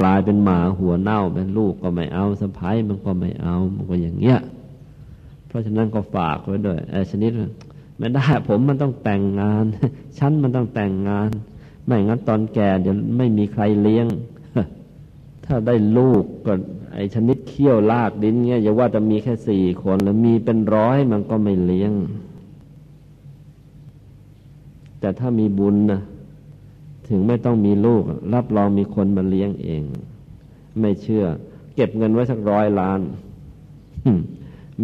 [0.00, 4.38] กลายเป็นหมาหัวเน่าเป็นลูกก็ไม่เอาสะพ้ายมันก็ไม่เอามันก็อย่างเงี้ย
[5.46, 7.32] เพราะฉะนั้นก็ฝากไว้ด้วยไอ้ชนิด
[7.98, 9.64] ไม่ได้ผมมันต้องแต่งงาน
[10.18, 11.28] ฉันมันต้องแต่งงาน
[11.86, 14.06] ไม่งั้นตอนแก่เดี๋ยวไม่มีใครเลี้ยง
[15.48, 16.52] ถ้าได้ลูกก็
[16.94, 21.92] ไอชนิดเขี้ยวลากดินเงี้ยอย่าว่าจะมีแค่สี่คนแล้วมีเป็นร้อยมันก็ไม่เลี้ยง
[25.00, 26.00] แต่ถ้ามีบุญนะ
[27.08, 28.02] ถึงไม่ต้องมีลูก
[28.34, 29.82] รับรองมีคนมาเลี้ยงเอง
[30.80, 31.24] ไม่เชื่อ
[31.74, 33.00] เก็บเงินไว้สักร้อยล้าน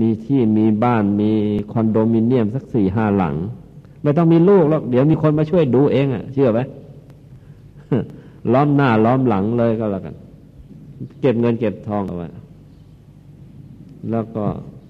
[0.01, 1.31] มีที่มีบ้านมี
[1.73, 3.35] คอนโดมิเนียมสักสี่ห้าหลัง
[4.03, 6.61] ไม่ต้องมีลูกหรอกเดี๋ยวมีคนมาช่วยดูเองอะ่ะ เชื่อไหม
[8.53, 10.15] ล้อมหน้าล้อมหลังเลยก็แล้วกัน
[11.21, 12.29] เก็บเงินเก็บทองเอาไว้
[14.11, 14.45] แล้วก็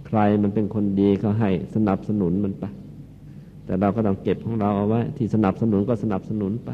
[0.06, 2.64] ใครมันเป็นคนดีก็ให้สนับสนุนมันไป
[3.64, 6.70] แต่เราก็ต้องเก็บของเราเอาไว้ที่สนับสนุนก็สนับสนุนไป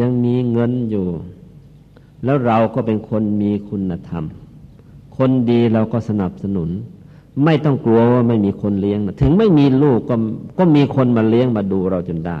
[0.00, 1.06] ยังมีเงินอยู่
[2.24, 4.24] แล้วเราก็เป็นคนมีคุณธรรม
[5.16, 6.68] คนดีเราก็สนับสนุน
[7.44, 10.14] ไม่ต้องกลัวว่าไม่มีคนเลี้ยงนะถึงไม่มีลูกก็
[10.58, 12.40] ก็มีคนมาเลี้ยงมาดูเราจนได้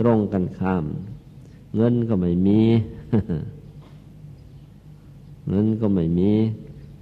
[0.00, 0.84] ตรงกันข้าม
[1.76, 2.60] เงินก็ไม่มี
[5.48, 6.32] เงินก็ไม่มี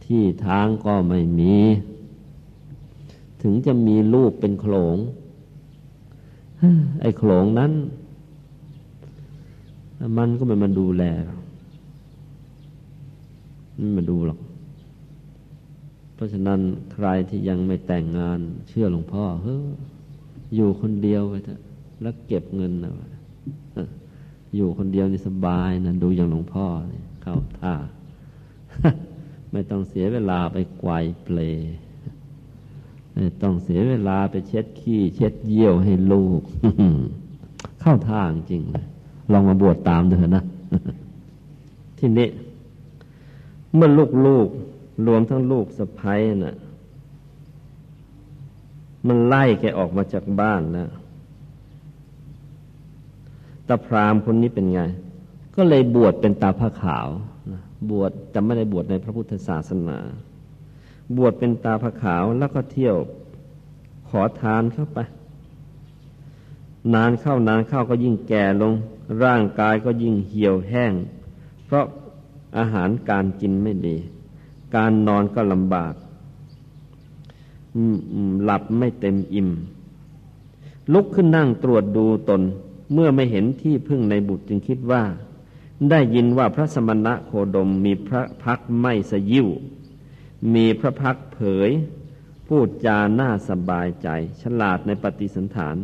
[0.04, 1.54] ที่ทางก็ไม่มี
[3.42, 4.96] ถึงจะมีลูกเป็นโขลง
[7.00, 7.72] ไอ้โขลงนั้น
[10.16, 11.04] มันก็ไม่มาดูแล
[13.76, 14.38] ไม่มาดูหรอก
[16.14, 16.60] เพราะฉะนั้น
[16.92, 19.64] ใครที่ยังไม่แต่งงาน เชื่อหลวงพ่อเฮ้ย
[20.54, 21.60] อยู่คนเดียวไปเถอะ
[22.02, 22.92] แล้วเก็บเงินนะ
[24.56, 26.66] อยู่คนเดียวนี่สบายนะดูอย่างหลวงพ่อ
[27.22, 27.74] เข้าท่า
[29.52, 30.90] ไม่ต้องเสียเวลาไปไกว
[31.22, 31.38] เปล
[33.14, 36.40] ไม่ต้องเสียเวลาไปเช็ดขี้ เช็ดเยี่ยวให้ลูก
[37.80, 38.86] เข้าท่าจริงเลย
[39.32, 40.44] ลองมาบวชตามเถอะนะ
[41.98, 42.28] ทีนี้
[43.74, 44.48] เมื่อลูกลูก
[45.06, 46.56] รวมทั้งลูกสะพ้ยนะ่ะ
[49.06, 50.90] มันไล่แกออกมาจากบ้านแล้ว
[53.68, 54.80] ตาพรามคนนี้เป็นไง
[55.56, 57.08] ก็เลยบวชเป็นตาผ้าขาว
[57.90, 59.98] บวชแต่ไม่ได้บวชในพระพุทธศาสนา
[61.16, 62.96] บวชเป็นตาผาขาวแล้วก็เที่ยว
[64.08, 64.98] ขอทานเข้าไป
[66.94, 68.72] นานเข้านานเข้าก็ยิ่งแก่ลง
[69.22, 70.92] ร่างกายก็ยิ่งเหี่ยวแห้ง
[71.64, 71.84] เพราะ
[72.58, 73.96] อาหารการกินไม่ดี
[74.76, 75.94] การนอนก็ลำบาก
[78.44, 79.48] หลับไม่เต็มอิ่ม
[80.92, 82.40] ลุกขึ้นนั่งตรวจดูตน
[82.92, 85.02] เมื่อไม่เห็นที่พึ่งในบุตรจึงคิดว่า
[85.90, 89.48] ได้ยินว่าพระสมณะโคดมมีพระพักไม่สยิว
[90.54, 91.70] มีพระพักเผย
[92.48, 94.08] พูดจาน่าสบายใจ
[94.42, 95.76] ฉลาดในปฏิสันฐาน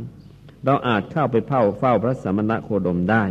[0.65, 3.25] เราอาจเข้าไปเฝ้าเฝ้าพระสมณะโคดมได้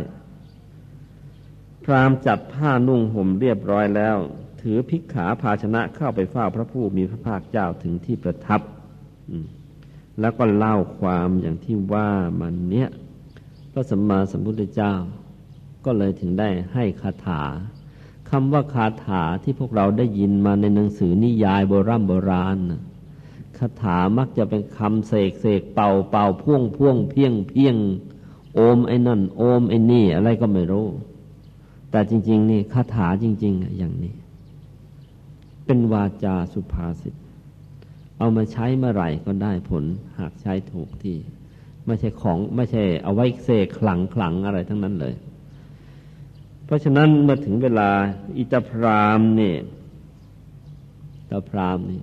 [1.84, 4.16] พรามจัดผ้านุ่งห่มเรียบร้อยแล้ว
[4.60, 8.60] ถือพิกขาภาชนะเข้าไปเฝ้าพระผู้มีพระภาคเจ้าถึงที่ประทับ
[10.20, 12.10] แล้วก็เล่าความอย่างที่ว่า
[12.40, 12.88] มันเนี้ย
[13.72, 14.94] พระสัมมาสัมพุทธเจ้า
[15.84, 17.42] ก็เลยถึงได้ให้คาถา
[18.30, 22.58] คำว่าคาถาที่พวกเราได้ยินมาในหนังสือนิยายโบราณโบราณ
[23.58, 27.76] คาถามักจะเป็นคำเสกเสกเป่าเป่าพ่วงพ่วงเพียงเพียง
[28.54, 30.86] โอมไอ้นั่น โอมไอ้นี่ อะไรก็ไม่รู้
[31.90, 34.14] แต่จริง ๆ นี่คาถาจริง ๆ อย่างนี้
[35.66, 37.14] เป็นวาจาสุภาษิต
[38.18, 39.84] เอามาใช้เมื่อไหร่ก็ได้ผล
[40.18, 41.16] หากใช้ถูกที่
[41.86, 45.14] ไม่ใช่ของไม่ใช่เอาไว้เสกขลังขลังอะไรทั้งนั้นเลย
[46.70, 47.90] เพราะฉะนั้นเมื่อถึงเวลา
[48.38, 49.58] อิตาพรามเนี่ย
[51.30, 52.00] ตาพรามนี่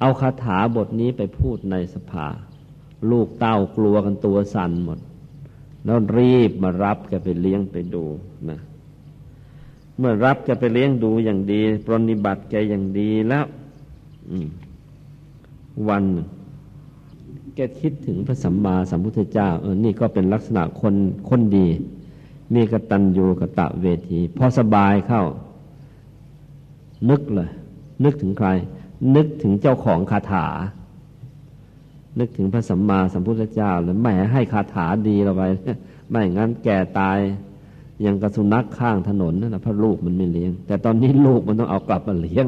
[0.00, 2.26] เอาคาถาบทนี้ไปพูดในสภา
[3.10, 4.98] ลูกเต้ากลัวกันตัวสั่นหมด
[5.84, 8.04] แล้วรีบมารับแกไปเลี้ยงไปดู
[8.50, 8.58] นะ
[9.98, 13.44] เมื่อรับแกไปเลี้ยงดูอย่างดี ปรนิบัติแกอย่างดีแล้ว
[15.88, 16.04] วัน
[17.54, 20.94] แกคิดถึงพระสัมมาสัมพุทธเจ้า เออ นี่ก็เป็นลักษณะคน
[21.30, 21.68] คนดี
[22.54, 25.22] มีกตัญญูกะตะเวที พอสบายเข้า
[27.10, 27.50] นึกเลย
[28.04, 28.48] นึกถึงใคร
[29.16, 30.46] นึกถึงเจ้าของคาถา
[32.18, 35.42] นึกถึงพระสัมมาสัมพุทธเจ้าเลยไม่ให้คาถาดีเราไป
[36.10, 37.18] ไม่งั้นแก่ตาย
[38.04, 42.46] ย่างกระสุนัขข้างถนนนั่นนะพระลูกมันไม่เลี้ยง แต่ตอนนี้ลูกมันต้องเอากลับมาเลี้ยง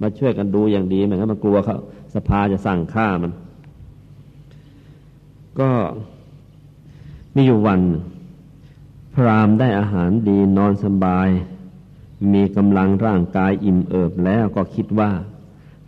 [0.00, 1.78] มาช่วยกันดูอย่างดีไม่งั้นมันกลัวเขา
[2.14, 3.32] สภาจะสั่งฆ่ามัน
[5.60, 5.68] ก็
[7.34, 7.80] มีอยู่วัน
[9.14, 11.28] พรามได้อาหารดีนอนสบาย
[12.32, 15.10] มีกำลังร่างกายอิ่มเอิบแล้วก็คิดว่า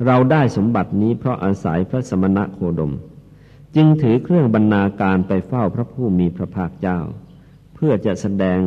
[0.06, 2.92] เราได้สมบัตินี้เพราะอาศัยพระสมณะโคดม
[3.76, 6.98] จึงถือเครื่องบรรณาการไปเฝ้าพระผู้มีพระภาคเจ้า
[7.74, 8.60] เพื่อจะแสดง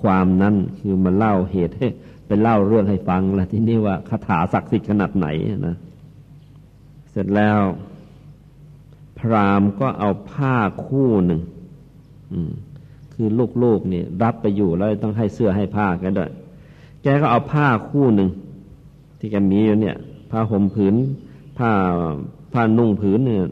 [0.00, 1.88] ความนั้นคือมาเล่าเหตุให้
[2.26, 5.26] ไปเล่าเรื่องให้ฟังละที่นี่ว่าคาถาศักดิ์สิทธิ์ขนาดไหน
[5.66, 5.76] นะ
[7.10, 7.60] เสร็จแล้ว
[9.18, 10.56] พรามก็เอาผ้า
[10.86, 11.40] คู่หนึ่ง
[13.20, 13.30] คือ
[13.64, 16.30] ลูกๆนี่รับไปอยู่แล้วต้องให้เสื้อให้ผ้ากันด้วย
[17.02, 18.28] แกก็เอาผ้าคู่หนึ่ง
[19.18, 19.96] ที่แกมีอยู่เนี่ย
[20.30, 20.94] ผ้าห่มผืน
[21.58, 21.70] ผ้า
[22.52, 23.42] ผ้านุ่งผืนเนี่ย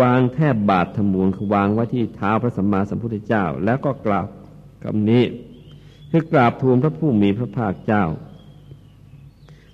[0.00, 4.26] วางแทบบาทธมูลคือวางไว้ที่เท้าพระสัมมาสัมพุทธเจ้า แล้วก็กราบ
[4.82, 5.22] คำนี้
[6.10, 8.04] คือกราบทูลพระผู้มีพระภาคเจ้า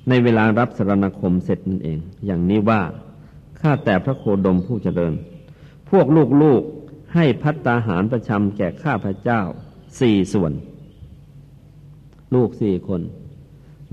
[0.09, 2.81] ในเวลารับสรณคมเสร็จนั่นเอง อย่างนี้ว่า
[3.61, 5.12] ข้าแต่พระโคดมผู้เจริญ
[5.90, 6.06] พวก
[6.43, 6.73] ลูกๆ
[7.15, 9.41] ให้พัตตาหารประชำแก่ข้าพระเจ้า
[10.01, 10.53] สี่ส่วน
[12.35, 13.03] ลูกสี่คน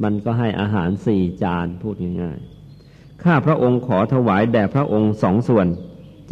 [0.04, 5.68] มันก็ให้อาหารสี่จานพูดง่ายๆ ข้าพระองค์ขอถวายแด่พระองค์สองส่วน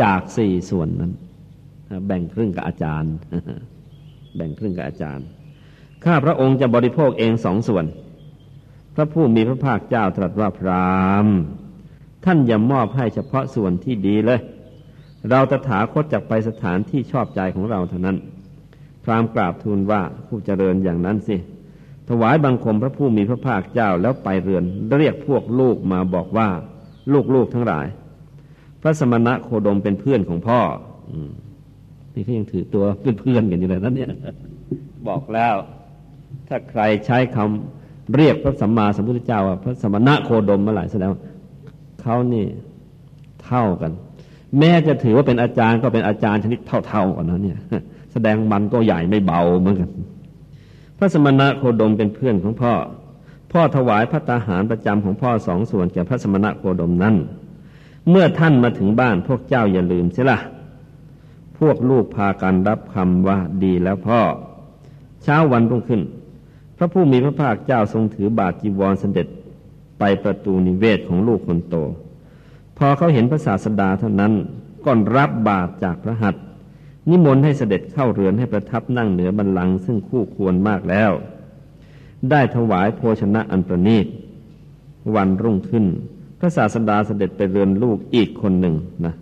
[0.02, 1.14] จากสี่ส่วนนั้น
[2.08, 3.14] แบ่งครึ่งกับอาจารย์
[4.36, 5.26] แบ่งครึ่งกับอาจารย์
[6.06, 7.86] ข้าพระองค์จะบริโภคเองสองส่วน
[8.96, 11.28] พระผู้มีพระภาคเจ้าตรัสว่าพราม
[12.26, 14.40] ท่านอย่ามอบให้เฉพาะส่วนที่ดีเลย
[15.30, 18.18] เราตถาคตจากไปสถานที่ชอบใจของเราเท่านั้น
[19.04, 21.38] พรามกราบทูลว่าผู้เจริญอย่างนั้นสิ
[22.10, 24.64] ถวายบังคมพระผู้มีพระภาคเจ้าแล้วไปเรือน
[24.98, 26.48] เรียกพวกลูกมาบอกว่า
[27.34, 27.88] ลูกๆทั้งหลาย
[28.82, 30.60] พระสมณะโคดมเป็นเพื่อนของพ่อ
[31.10, 31.12] อ
[32.14, 34.10] นี่เขายังถือตัวเป็นเพื่อนกันอยู่เลยนั่นเนี่ย
[35.08, 35.56] บอกแล้ว
[36.48, 41.10] ถ้าใครใช้คำเรียกพระสัมมาสัมพุทธเจ้าว่าพระสมณะโคดมเมื่อไหร่แสดง
[42.02, 42.46] เขานี่
[43.46, 43.92] เท่ากัน
[44.58, 47.60] แม้จะถือว่าเป็นอาจารย์ก็เป็นอาจารย์ชนิดเท่าๆกันนะเนี่ย
[48.12, 49.90] แสดงมันก็ใหญ่ไม่เบาเหมือนกัน
[50.98, 52.74] พระสมณะโคดมเป็นเพื่อนของพ่อ
[53.52, 57.16] พ่อถวายพระตาหารประจำของพ่อสองส่วนแก่พระสมณะโคดมนั้น
[58.10, 60.40] เมื่อท่านมาถึงบ้านพวกเจ้าอย่าลืมเสียละ
[61.60, 64.22] พวกลูกพากันรับคำว่าดีแล้วพ่อ
[65.24, 66.02] เช้าวันรุ่งขึ้น
[66.78, 69.28] พระผู้มีพระภาคเจ้าทรงถือบาทจีวรเสด็จ
[70.00, 71.76] ไปประตูนิเวศของลูกคนโต
[72.80, 74.34] พอเขาเห็นพระศาสดาเท่านั้น
[74.86, 76.44] ก่อนรับบาตรจากพระหัตถ์
[77.10, 81.12] นิมนต์ให้เสด็จเข้าเรือนให้ประทับนั่งเหนือบันลังซึ่งคู่ควรมากแล้ว
[82.30, 84.08] ได้ถวายโภชนะอันประณีต
[85.16, 85.86] วันรุ่งขึ้น
[86.40, 88.76] พระศาสดาเสด็จไปเรือนลูกอีกคนหนึ่ง
[89.06, 89.16] นะ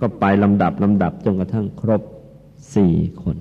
[0.00, 2.02] ก็ไปลำดับลำดับจนกระทั่งครบ
[2.74, 3.36] สี่คน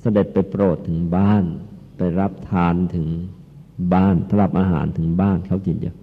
[0.00, 1.44] เสด็จไปโปรดถึงบ้าน
[1.96, 3.06] ไปรับทานถึง
[3.94, 5.96] บ้านรับอาหารถึงบ้านเขาจริงเดียว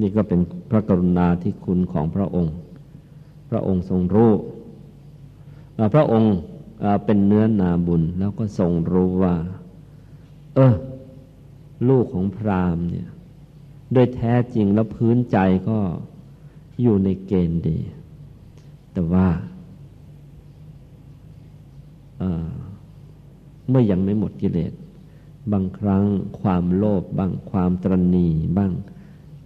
[0.00, 0.40] นี่ก็เป็น
[0.70, 2.54] พระกรุณาที่คุณของพระองค์
[3.50, 4.32] พระองค์ทรงรู้
[5.94, 6.34] พระองค์
[7.04, 9.34] เป็นเนื้อนาบุญแล้วก็ทรงรู้ว่า
[10.54, 10.74] เออ
[11.88, 13.08] ลูกของพราหมณ์เนี่ย
[13.92, 15.38] โดยแท้จริงแล้วพื้นใจ
[15.68, 15.78] ก็
[16.82, 17.78] อยู่ในเกณฑ์ดี
[18.92, 19.28] แต่ว่า
[23.68, 24.72] เมื่อยังไม่หมดกิเลส
[25.52, 26.04] บางครั้ง
[26.40, 28.72] ความโลภบ้างความตรณีบ้าง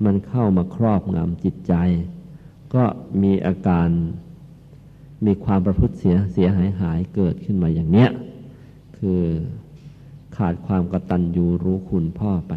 [0.05, 1.75] มันเข้ามาครอบงำจิตใจ
[2.75, 2.85] ก็
[3.23, 3.89] มีอาการ
[5.27, 8.11] มีความประพฤติเสียเสียหายหายเกิดขึ้นมาอย่างเนี้ย
[8.99, 9.21] คือ
[10.37, 12.55] ขาดความกตัญญูรู้คุณพ่อไป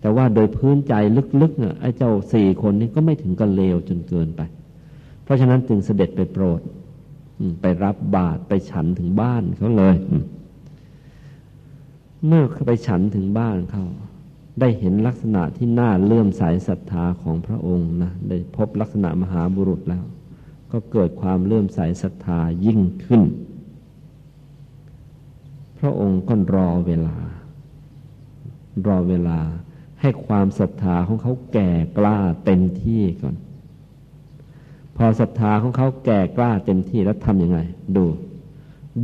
[0.00, 0.94] แต่ว่าโดยพื้นใจ
[1.40, 4.42] ลึกๆเนี่ยไอ้เจ้าสี่คนนี้ก็ไม่ถึงกับเลวจนเกินไป
[5.22, 6.60] เพราะฉะนั้นจึงเสด็จไปโปรด
[7.60, 9.96] ไปรับบาตรไปฉันถึงบ้านเขาเลย
[12.26, 13.84] เมื่อไปฉันถึงบ้านเขา
[14.60, 20.04] ได้เห็นลักษณะที่น่าเลื่อมใสศรัทธาของพระองค์นะได้พบลักษณะมหาบุรุษแล้ว
[20.72, 23.22] ก็เกิดความเลื่อมใสศรัทธายิ่งขึ้น
[25.78, 27.16] พระองค์ก็รอเวลา
[28.86, 29.40] รอเวลา
[30.00, 33.36] ให้ความศรัทธาของเขาแก่กล้าเต็มที่ก่อน
[34.96, 37.58] พอศรัทธาของเขาแก่กล้าเต็มที่แล้วทำยังไง
[37.96, 38.04] ดู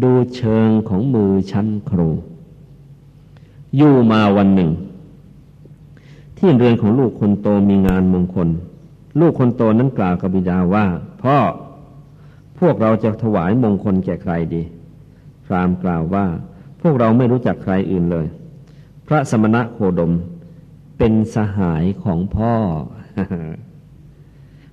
[0.02, 2.09] ดูเชิงของมือชั้นครู
[3.76, 4.70] อยู่มาวันหนึ่ง
[6.39, 8.48] ที่เรือนของลูกคนโตมีงานมงคล
[9.20, 10.86] ลูกคนโตนั้นกล่าวกับบิดาว่า
[11.23, 11.36] พ่อ
[12.59, 14.62] พวกเราจะถวายมงคลแก่ใครดี
[15.44, 16.27] พรามกล่าวว่า
[16.81, 18.27] พวกเราไม่รู้จักใครอื่นเลย
[19.06, 20.12] พระสมณะโคดม
[20.98, 22.52] เป็นสหายของพ่อ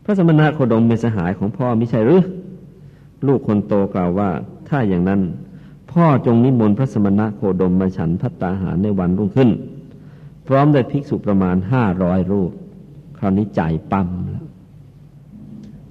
[0.03, 2.23] พระสมณะโคดมเป็นสหายของพ่อไม่ใช่หรือ
[3.27, 4.29] ลูกคนโตกล่าวว่า
[4.69, 5.21] ถ้าอย่างนั้น
[5.91, 9.49] พ่อจงนิมนต์พระสมณะโคดมมาฉันพัตตาหารในวันรุ่งขึ้น
[10.47, 12.51] พร้อมด้วยภิกษุประมาณห้าร้อยรูป
[13.19, 13.61] คราวนี้ใจ
[13.91, 14.45] ปั๊มแล้ว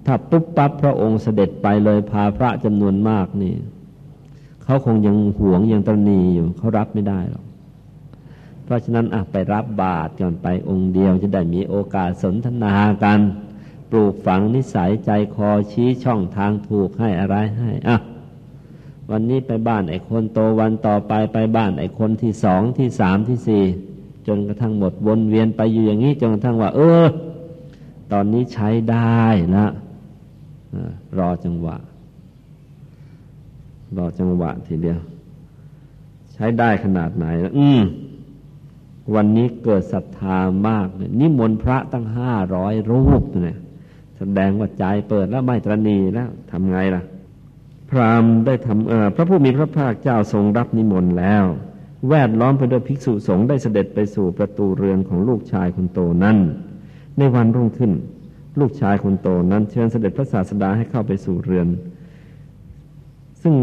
[0.07, 3.55] ถ้าปุ๊บปั๊บพระองค์เสด็จไปเลยพาพระจำนวนมากนี่
[4.65, 7.45] เขาคงยังหวงยังตรณีอยู่เขารับไม่ได้หรอก
[8.65, 12.75] เพราะฉะนั้นอะไปรับบาตรก่อนไปองค์เดียวจะได้มีโอกาสสนทนา
[13.05, 13.21] กัน
[13.91, 17.97] ปลูกฝังนิสัยใจคอชี้ช่องทางถูกให้อะไรให้อะ
[19.11, 23.65] วันนี้ไปบ้านไอ้คนโตวันต่อไปไปบ้านไอ้คนที่สองที่สามที่สี่
[24.27, 27.05] จนกระทั่งหมดวนเวียนไปอยู่อย่างนี้จนกระทั่งว่า เออ
[28.13, 29.25] ตอนนี้ใช้ได้
[29.57, 29.67] นะ
[31.19, 31.77] รอจังหวะ
[33.97, 34.99] รอจังหวะทีเดียว
[36.33, 37.27] ใช้ได้ขนาดไหน
[37.59, 37.81] อืม
[39.15, 40.39] วันนี้เกิดศรัทธา
[40.69, 43.59] มากเลยนิมนต์พระตั้งห้าร้อยรูปเนี่ย
[44.19, 47.03] แสดงว่าใจเปิดแล้วไม่ตรณีแล้วทำไงล่ะ
[47.91, 51.45] พราหมณ์ได้ทำพระผู้มีพระภาคเจ้าทรงรับนิมนต์แล้ว
[52.09, 56.37] แวดล้อมไปด้วยภิกษุสงฆ์ได้เสด็จไปสู่ประตูเรือนของลูกชายคนโตนั้น
[57.19, 57.93] ในวันรุ่งขึ้น
[58.61, 61.67] ลูกชายคนโตนั้น เชิญเสด็จพระศาสดาให้เข้าไปสู่เรือน
[63.43, 63.55] ซึ่ง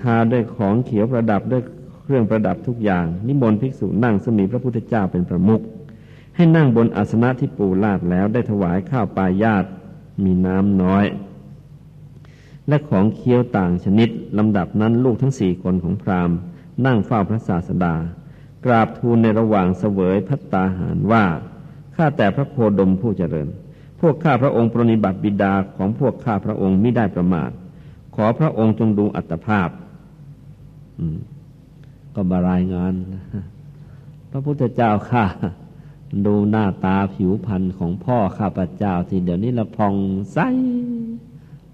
[0.00, 1.62] ทาด้วยของเขียวประดับด้วย
[2.02, 5.60] เครื่องประดับทุกอย่าง นิมนต์ภิกษุนั่งซึ่งมีพระพุทธเจ้าเป็นประมุข
[6.36, 9.64] ให้นั่งบนอาสนะที่ปูลาดแล้วได้ถวายข้าวปลายาต
[10.24, 11.04] มีน้ำน้อย
[12.68, 14.08] และของเคี้ยวต่างชนิด
[14.38, 16.36] ลำดับนั้นลูกทั้งสี่คนของพราหมณ์
[16.86, 17.94] นั่งเฝ้าพระศาสดา
[18.64, 21.24] กราบทูลในระหว่างเสวยพัตตาหารว่า
[21.96, 23.48] ข้าแต่พระโคดมผู้เจริญ
[24.00, 27.50] พวกข้าพระองค์ปรนิบัติบิดาของพวกข้าพระองค์ไม่ได้ประมาท
[28.14, 29.68] ขอพระองค์จงดูอัตภาพ
[32.14, 32.92] ก็มารายงาน
[34.30, 35.24] พระพุทธเจ้าข้า
[36.26, 39.94] ดูหน้าตาผิวพรรณของพ่อข้าพเจ้าที่เดี๋ยวนี้ละพอง
[40.32, 40.38] ใส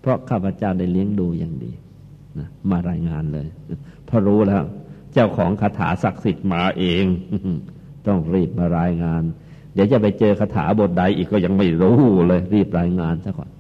[0.01, 1.73] เพราะข้าพเจ้าได้เลี้ยงดูอย่างดี
[2.39, 3.47] นะมารายงานเลย
[4.09, 4.63] พอรู้แล้ว
[5.19, 7.05] เจ้าของคาถาศักดิ์สิทธิ์มาเอง
[8.07, 9.23] ต้องรีบมารายงาน
[9.75, 13.51] เดี๋ยวจะไปเจอคาถาบทใดอีกก็ยังไม่รู้เลย รีบรายงานซะก่อน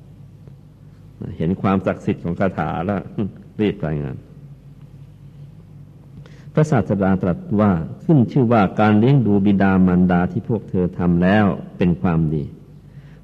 [1.38, 3.00] เห็นความศักดิ์สิทธิ์ของคาถาแล้ว
[3.60, 4.16] รีบรายงาน
[6.52, 7.72] พระศาสดาตรัสว่า
[8.04, 11.46] ขึ้นชื่อว่าการเลี้ยงดูบิดามารดาที่พวกเธอทำแล้ว
[11.78, 12.44] เป็นความดี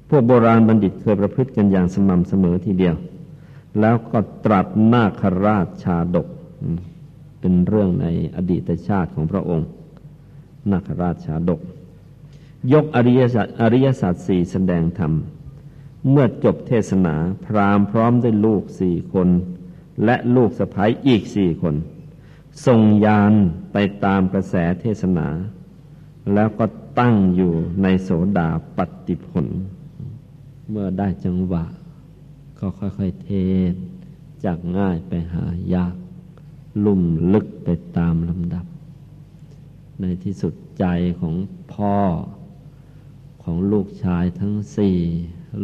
[0.09, 2.95] พวกโบราณบัณฑิตเคยประพฤติกันอย่างสม่ำเสมอทีเดียว
[3.79, 6.27] แล้วก็ตรัสนาคราชชาดก
[7.45, 9.67] เป็นเรื่องในอดีตชาติของพระองค์
[10.71, 11.61] นาคราชชาดก
[12.73, 15.13] ยกอริยสัจอริยสัจสี่แสดงธรรม
[16.09, 17.15] เมื่อจบเทศนา
[17.45, 19.29] พราหมณ์พร้อมด้วยลูกสี่คน
[20.05, 21.75] และลูกสะพ้ยอีกสี่คน
[22.65, 23.33] ส่งยาน
[23.73, 25.27] ไปตามกระแสเทศนา
[26.33, 26.65] แล้วก็
[26.99, 27.53] ตั้งอยู่
[27.83, 29.45] ในโสดาปฏิผล
[30.69, 31.65] เมื่อได้จังหวะ
[32.59, 33.31] ก็ค่อยๆเท
[33.71, 33.73] ศ
[34.43, 35.45] จากง่ายไปหา
[35.75, 35.95] ยาก
[36.85, 37.01] ลุ่ม
[37.33, 38.65] ลึกไปตามลำดับ
[40.01, 40.85] ในที่สุดใจ
[41.19, 41.35] ของ
[41.73, 41.97] พ่อ
[43.43, 44.97] ของลูกชายทั้งสี่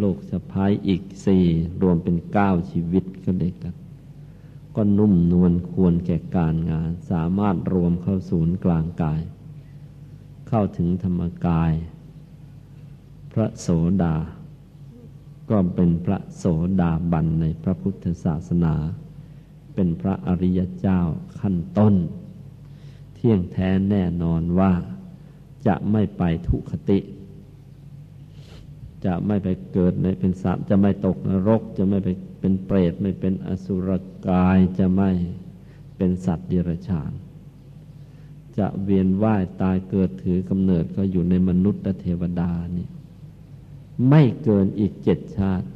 [0.02, 1.45] ลูกสะพ้ายอีกสี่
[1.81, 3.76] รวมเป็นเก้าชีวิตก็เด็กกัน
[4.76, 9.22] ก็นุ่มนวลควรแก่การงาน สามารถรวมเข้าศูนย์กลางกาย
[10.48, 11.72] เข้าถึงธรรมกาย
[13.34, 13.68] พระโส
[14.03, 14.15] ดา
[15.49, 16.45] ก็เป็นพระโส
[16.81, 18.76] ดาบันในพระพุทธศาสนา
[19.81, 21.01] เป็นพระอริยเจ้า
[21.39, 21.95] ขั้นต้น
[23.15, 24.73] เที่ยงแท้แน่นอนว่า
[25.68, 26.99] จะไม่ไปทุคติ
[29.06, 33.89] จะไม่ไปเกิดในเป็นสัตว์จะไม่ตกนรก จะไม่ไปเป็นเปรตไม่เป็นอสุร
[34.27, 35.11] กายจะไม่
[35.97, 37.11] เป็นสัตว์เดรัจฉาน
[38.57, 42.88] จะเวียนว่ายตายเกิดถือกำเนิดก็อยู่ในมนุษย์และเทวดานี่
[44.10, 45.68] ไม่เกินอีกเจ็ดชาติ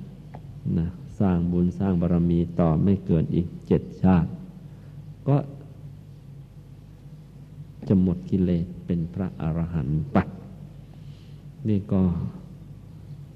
[0.79, 4.29] นะ สร้างบุญสร้างบารรมีต่อไม่เกินอีกเจ็ดชาติ
[5.27, 5.37] ก็
[7.87, 10.27] จะหมดกิเลสเป็นพระอรหันต์ปัด
[11.67, 12.01] นี่ก็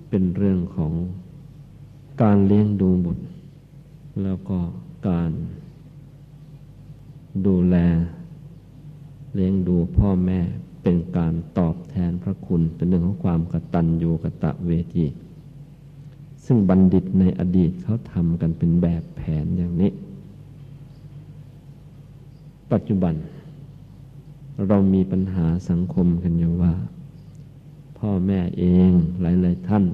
[0.09, 0.93] เป็นเรื่องของ
[2.21, 3.23] การเลี้ยงดูบุตร
[4.23, 4.59] แล้วก็
[5.09, 5.31] การ
[7.47, 7.75] ดูแล
[9.35, 10.39] เลี้ยงดูพ่อแม่
[10.83, 15.05] เป็นการตอบแทนพระคุณ เป็นเรื่องของความกตัญญูกะตะเวที
[16.47, 19.91] ซึ่งบัณฑิตในอดีตเขาทำกันเป็นแบบแผนอย่างนี้
[22.71, 23.13] ปัจจุบัน
[24.67, 26.73] เรามีปัญหาสังคมกันอยู่ว่า
[27.97, 28.91] พ่อแม่เอง
[29.21, 29.85] หลาย ๆ ท่าน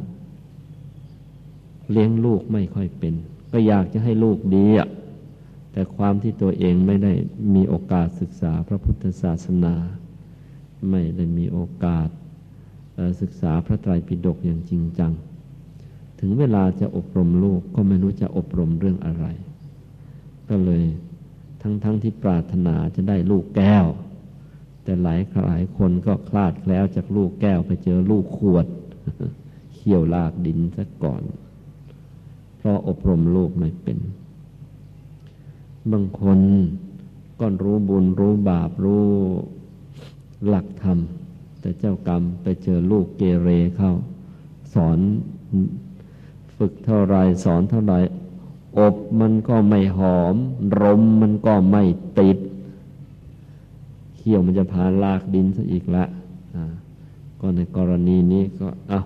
[1.91, 3.13] เลี้ยงลูกไม่ค่อยเป็น
[3.51, 4.87] ก็อยากจะให้ลูกดีอะ
[5.71, 7.13] แต่ความที่ตัวเองไม่ได้
[7.55, 9.75] มีโอกาสศึกษาพระพุทธศาสนา
[10.89, 12.07] ไม่ได้มีโอกาส
[13.21, 15.11] ศึกษาพระไตรปิฎกอย่างจริงจัง
[16.25, 19.25] ถึงเวลาจะอบรมลูกก็ไม่รู้จะอบรมเรื่องอะไร
[20.49, 20.83] ก็เลย
[21.61, 23.85] ทั้งๆทที่ปรารถนาจะได้ลูกแก้ว
[24.83, 28.67] แต่หลายหลายคนก็คลาดแล้วจากลูกแก้วไปเจอลูกขวด
[29.73, 31.21] เขี่ยวลากดินซะก่อน
[32.57, 33.97] เพราะอบรมลูกไม่เป็น
[35.91, 36.39] บางคน
[37.39, 39.05] ก็รู้บุญรู้บาปรู้
[40.47, 40.97] หลักธรรม
[41.59, 43.91] แต่เจ้ากรรมไปเจอลูกเกเรเข้า
[44.73, 44.99] สอน
[46.57, 47.95] ฝึกเท่าไรสอนเท่าไร
[48.77, 50.35] อบมันก็ไม่หอม
[50.81, 51.83] รมมันก็ไม่
[52.19, 52.37] ติด
[54.15, 56.05] เขี้ยวมันจะพาลากดินซะอีกละ
[57.39, 59.01] ก็ในกรณีนี้ก็เอา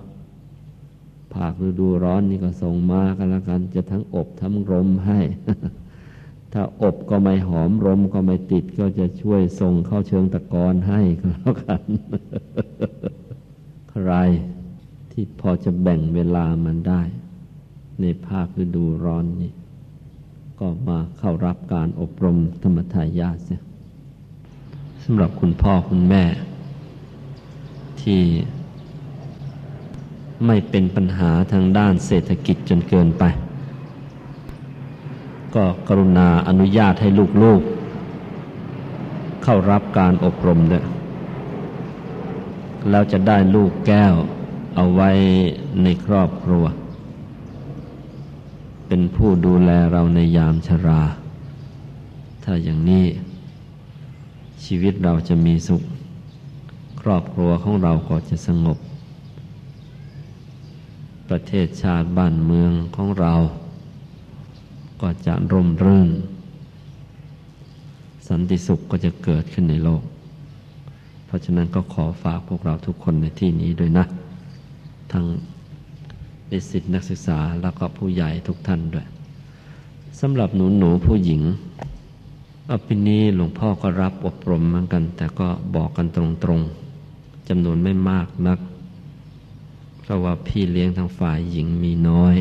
[1.34, 5.20] ภาคฤดูร้อนนี่ก็ส่งมากันละกัน จะทั้งอบทั้งรมให้
[6.54, 11.82] ถ้าอบก็ไม่หอมรมก็ไม่ติด ก็จะช่วยส่งเข้าเชิงตะกอนให้ก็แล้วกัน
[13.92, 14.12] ใคร
[15.12, 17.02] ที่พอจะแบ่งเวลามันได้
[18.02, 19.52] ในภาคฤดูร้อนนี่
[20.60, 23.62] ก็มาเข้ารับการอบรมธรรมทายาทเสีย
[25.04, 26.24] สำหรับคุณพ่อคุณแม่
[28.02, 28.22] ที่
[30.46, 33.24] ไม่เป็นปัญหาทางด้านเศรษฐกิจจนเกินไป
[35.56, 37.10] ก็กรุณาอนุญาตให้
[37.44, 40.86] ลูกๆ เข้ารับการอบรมด้วย
[42.90, 44.16] แล้วจะได้ลูกแก้ว
[44.76, 45.10] เอาไว้
[45.84, 46.66] ในครอบครัว
[48.88, 51.02] เป็นผู้ดูแลเราในยามชรา
[52.44, 53.06] ถ้าอย่างนี้
[54.64, 55.82] ชีวิตเราจะมีสุข
[57.02, 58.78] ครอบครัวของเราก็จะสงบ
[61.30, 63.34] ประเทศชาติบ้านเมืองของเรา
[65.02, 66.10] ก็จะร่มรื่น
[68.28, 70.04] สันติสุขก็จะเกิดขึ้นในโลก
[71.26, 74.06] เพราะฉะนั้นก็ขอฝากพวกเราทุกคนในที่นี้ด้วยนะ
[75.12, 75.26] ทั้ง
[76.52, 79.08] นิสิตนักศึกษาแล้วก็ผู้ใหญ่ทุกท่านด้วย
[80.20, 81.42] สำหรับหนูหนูผู้หญิง
[82.70, 88.60] อปีนี้หลวงพ่อก็รับอบรมเหมือนกัน แต่ก็บอกกันตรงๆจำนวนไม่มากนัก
[90.00, 92.36] เพราะว่าพี่เลี้ยงทางฝ่ายหญิงมีน้อย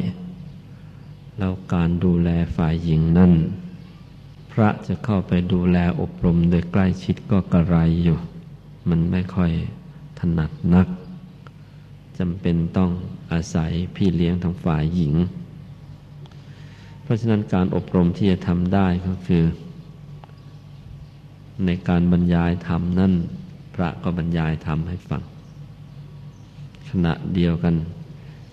[1.39, 3.33] แล้วการดูแลฝ่ายหญิงนั่น
[4.53, 8.19] พระจะเข้าไปดูแลอบรมโดยใกล้ชิดก็กระไรอยู่
[8.89, 9.51] มันไม่ค่อย
[10.19, 10.87] ถนัดนัก
[12.19, 12.91] จำเป็นต้อง
[13.33, 15.15] อาศัยพี่เลี้ยงทางฝ่ายหญิง
[17.03, 19.45] เพราะฉะนั้นการอบรมที่จะทำได้ก็คือ
[21.65, 23.13] ในการบรรยายธรรมนั่น
[23.75, 25.23] พระก็บรรยายธรรมให้ฟัง
[26.89, 27.75] ขณะเดียวกัน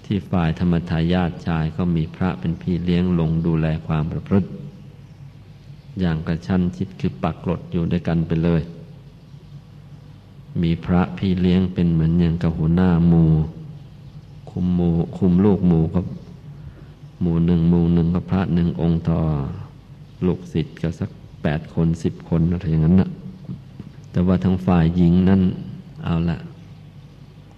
[0.06, 4.50] ที่ฝ่ายธรรมทายาทชายก็มีพระเป็นพี่เลี้ยงลงดูแลความประพฤติ
[6.00, 8.62] อย่างกระชั้นชิดคือปักกรดอยู่ด้วยกันไปเลย
[10.62, 13.26] มีพระพี่เลี้ยงเป็นเหมือนอย่างกับหัวหน้าหมู
[14.56, 16.00] คุมหมูคุมลูกหมูก็
[17.22, 19.20] หมูหนึ่งหมูหนึ่งก็พระหนึ่งองค์ต่อ
[20.26, 21.10] ลูกศิษย์ก็สัก
[21.44, 23.10] แปดคนสิบคนอะไรอย่างนั้นนะ
[24.12, 25.42] แต่ว่าทางฝ่ายหญิงนั่น
[26.04, 26.38] เอาละ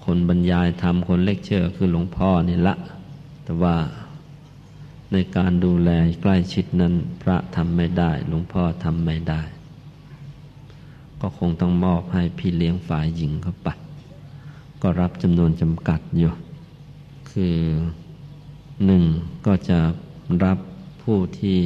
[0.06, 2.76] คนบรรยายทำคนเลคเชอร์คือหลวงพ่อนี่ละ
[3.44, 3.76] แต่ว่า
[5.12, 5.90] ในการดูแล
[6.22, 9.42] ใกล้ชิดนั้นพระทำไม่ได้ หลวงพ่อทำไม่ได้
[11.22, 13.68] ก็คงต้องมอบให้พี่เลี้ยงฝ่ายหญิงเขาไป
[14.82, 16.32] ก็รับจำนวนจำกัดอยู่
[17.40, 17.60] คือ
[18.86, 19.04] หนึ่ง
[19.46, 19.80] ก็จะ
[20.44, 20.58] รับ
[21.04, 21.60] ผู้ที่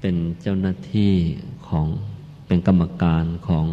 [0.00, 1.14] เป็นเจ้าหน้าที่
[1.68, 1.86] ของ
[2.46, 3.66] เป็นกรรมการของ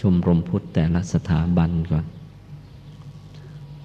[0.00, 2.04] ชมรมพุทธแต่ละสถาบันก่อน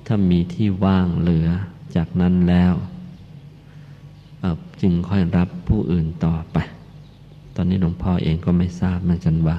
[0.05, 1.47] ถ้ามีที่ว่างเหลือ
[1.95, 2.73] จากนั้นแล้ว
[4.81, 6.57] จึงค่อยรับผู้อื่นต่อไป
[7.55, 9.57] ตอนนี้หลวงพ่อเองก็ไม่ทราบเหมือนกันว่า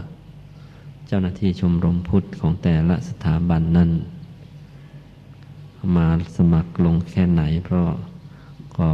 [1.06, 3.90] เจ้าหน้าที่ชมรมพุทธของแต่ละสถาบันนั้น
[5.96, 7.88] มาสมัครลงแค่ไหน เพราะ
[8.78, 8.90] ก็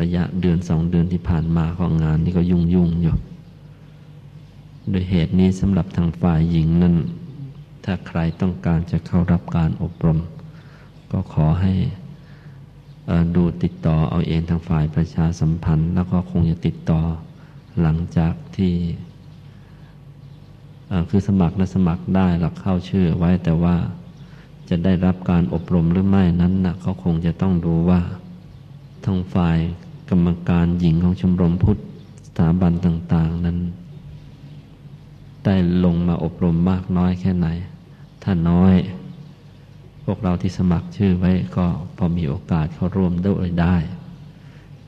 [0.00, 3.14] ระยะเดือนสองเดือนที่ผ่านมาของงานนี่ก็ยุ่งยุ่งอยู่
[4.90, 6.94] โดยเหตุนี้สำหรับทางฝ่ายหญิงนั้น
[7.84, 10.18] ถ้าใครต้องการจะเข้ารับการอบรม
[11.12, 11.74] ก็ขอให้
[13.36, 17.00] ดูติดต่อเอาเองทางฝ่ายประชาสัมพันธ์ แล้วก็คงจะติดต่อ
[17.80, 18.74] หลังจากที่
[21.10, 23.76] คือสมัครและสมัครได้เราเข้าชื่อไว้แต่ว่า
[24.68, 28.00] จะได้รับการอบรมหรือไม่นั้นนะเขาคงจะต้องดูว่า
[29.04, 29.58] ทางฝ่าย
[30.10, 31.78] กรรมการหญิงของชมรมพุทธ
[32.26, 33.58] สถาบันต่าง ๆ นั้น
[35.44, 37.48] ได้ลงมาอบรมมากน้อยแค่ไหน
[38.22, 38.74] ถ้าน้อย
[40.04, 41.66] พวกเราที่สมัครชื่อไว้ก็
[41.96, 43.76] พอมีโอกาสเข้าร่วมด้วยได้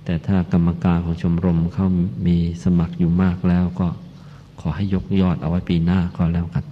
[0.05, 1.86] แต่ถ้ากรรมการของชมรมเขา
[2.27, 3.89] มีสมัครอยู่มากแล้วก็
[4.61, 6.65] ขอให้ยกยอดเอาไว้ปีหน้าก็แล้วกัน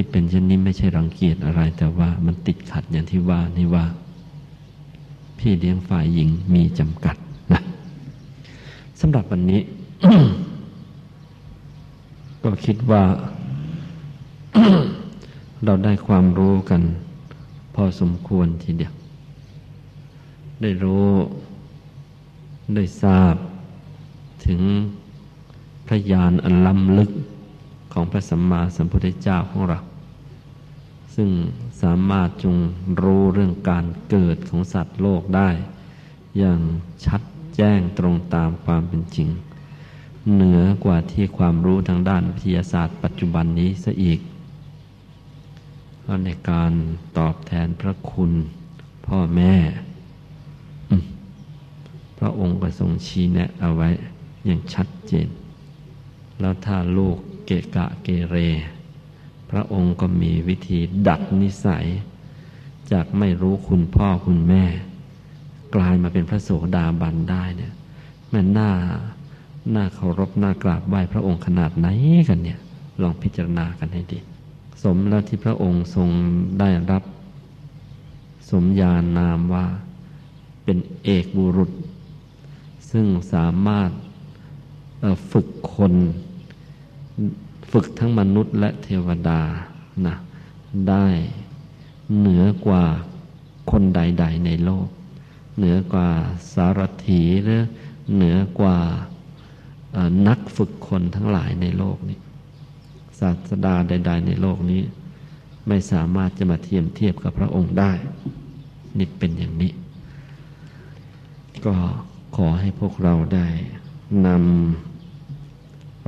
[0.00, 3.84] ที่เป็นเช่นนี้ไม่ใช่รังเกียจอะไร แต่ว่ามันติดขัดอย่างที่ว่านี่ว่า
[5.38, 7.16] พี่เลี้ยงฝ่ายหญิงมีจำกัด
[7.52, 7.60] นะ
[9.00, 9.60] สำหรับวันนี้
[12.42, 13.02] ก็คิดว่า
[15.64, 16.82] เราได้ความรู้กัน
[17.74, 18.92] พอสมควรทีเดียว
[20.62, 21.08] ได้รู้
[22.74, 23.34] ได้ทราบ
[24.46, 24.60] ถึง
[25.86, 27.10] พระญาณอันล้ำลึก
[27.92, 29.78] ของพระสัมมาสัมพุทธเจ้าของเรา
[31.20, 31.32] ซึ่ง
[31.82, 32.56] สามารถจง
[33.02, 35.50] รู้เรื่องการเกิดของสัตว์โลกได้
[36.38, 36.60] อย่าง
[37.04, 37.22] ชัด
[37.56, 39.28] แจ้งตรงตามความเป็นจริง
[40.34, 44.20] เหนือกว่าที่ความรู้ทางด้านวิทยาศาสตร์ปัจจุบันนี้ซะอีก
[46.00, 46.72] เพราะในการ
[47.18, 48.32] ตอบแทนพระคุณ
[49.06, 49.54] พ่อแม่
[52.18, 53.88] พระองค์ก็ทรงชี้แนะเอาไว้
[54.46, 55.28] อย่างชัดเจน
[56.40, 57.16] แล้วถ้าลูก
[57.46, 58.36] เกะกะเกเร
[59.50, 61.86] พระองค์ก็มีวิธีดัดนิสัย
[62.92, 64.64] จากไม่รู้คุณพ่อคุณแม่
[65.74, 67.72] กลายมาเป็นพระโสดาบันได้เนี่ย
[68.32, 68.70] มันน่า
[69.74, 71.86] น่าเคารพน่ากราบไหว้พระองค์ขนาดไหน
[72.28, 72.58] กันเนี่ย
[73.02, 74.18] ลองพิจารณากันให้ดี
[74.82, 76.08] สมแล้วที่พระองค์ทรง
[76.60, 77.02] ได้รับ
[78.50, 79.66] สมญานามว่า
[80.64, 81.70] เป็นเอกบุรุษ
[82.90, 83.90] ซึ่งสามารถ
[85.30, 85.92] ฝึกคน
[87.72, 89.40] ฝึกทั้งมนุษย์และเทวดา
[90.06, 90.14] นะ
[90.88, 91.06] ได้
[92.18, 92.84] เหนือกว่า
[93.70, 94.88] คนใด ๆ ในโลก
[95.58, 96.08] เหนือกว่า
[96.52, 97.62] สารถีหรือ
[98.14, 98.78] เหนือกว่า
[100.28, 102.18] นักฝึกคนทั้งหลายในโลกนี้
[103.18, 104.82] ศาสดาใด ๆ ในโลกนี้
[105.68, 107.92] ไม่สามารถจะมาเทียมเทียบกับพระองค์ได้
[108.98, 109.72] นี่เป็นอย่างนี้
[111.66, 111.74] ก็
[112.36, 113.46] ขอให้พวกเราได้
[114.26, 114.87] นำ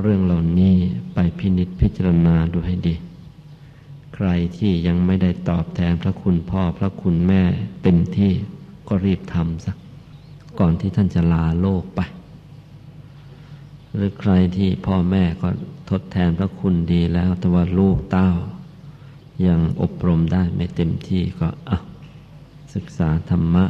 [0.03, 0.77] เรื่องเหล่านี้
[1.15, 2.95] ไปพินิจพิจารณาดูให้ดี
[4.15, 7.43] ใครที่ยังไม่ได้ตอบแทนพระคุณพ่อพระคุณแม่
[7.83, 8.33] เต็มที่
[8.89, 9.77] ก็รีบทำสัก
[10.61, 12.01] ก่อนที่ท่านจะลาโลกไป
[13.95, 15.49] หรือใครที่พ่อแม่ก็
[15.91, 18.31] ทดแทนพระคุณดีแล้ว แต่ว่าลูกเต้า
[19.47, 21.79] ยังอบรมได้ไม่เต็มที่ก็อะ
[22.75, 23.65] ศึกษาธรรมะ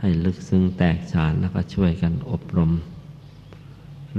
[0.00, 2.72] ให้ลึกซึ้งแตกฉานแล้วก็ช่วยกันอบรม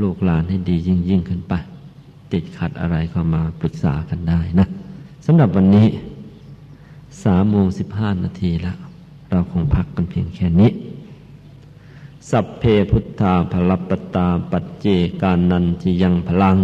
[0.01, 1.53] ลูกหลานให้ดียิ่งยิ่งขึ้นไป
[2.31, 4.67] ติดขัดอะไรก็มาปรึกษากันได้นะ
[5.25, 5.87] สำหรับวันนี้
[7.23, 8.77] สามโมงสิบห้านาทีแล้ว
[9.29, 10.71] เราคงพักกันเพียงแค่นี้
[12.29, 14.85] สัพเพพุทธาพลปตาปัจเจ
[15.21, 16.59] กานันจิยังพลัง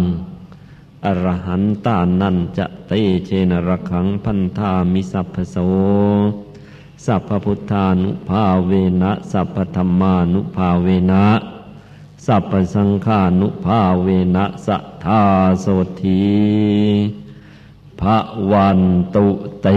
[1.04, 2.92] อรหันตานันจะเต
[3.26, 5.56] เจนระขังพันธามิสัพพโส
[7.04, 11.24] สัพพุทธานุภาเวนะ สัพพธรรมานุภาเวนะ
[12.26, 15.22] สัพพสังฆานุภาเวนะสัทธา
[15.60, 15.66] โส
[16.02, 16.24] ธี
[18.00, 18.18] พระ
[18.50, 18.80] วัน
[19.14, 19.28] ตุ
[19.62, 19.68] เต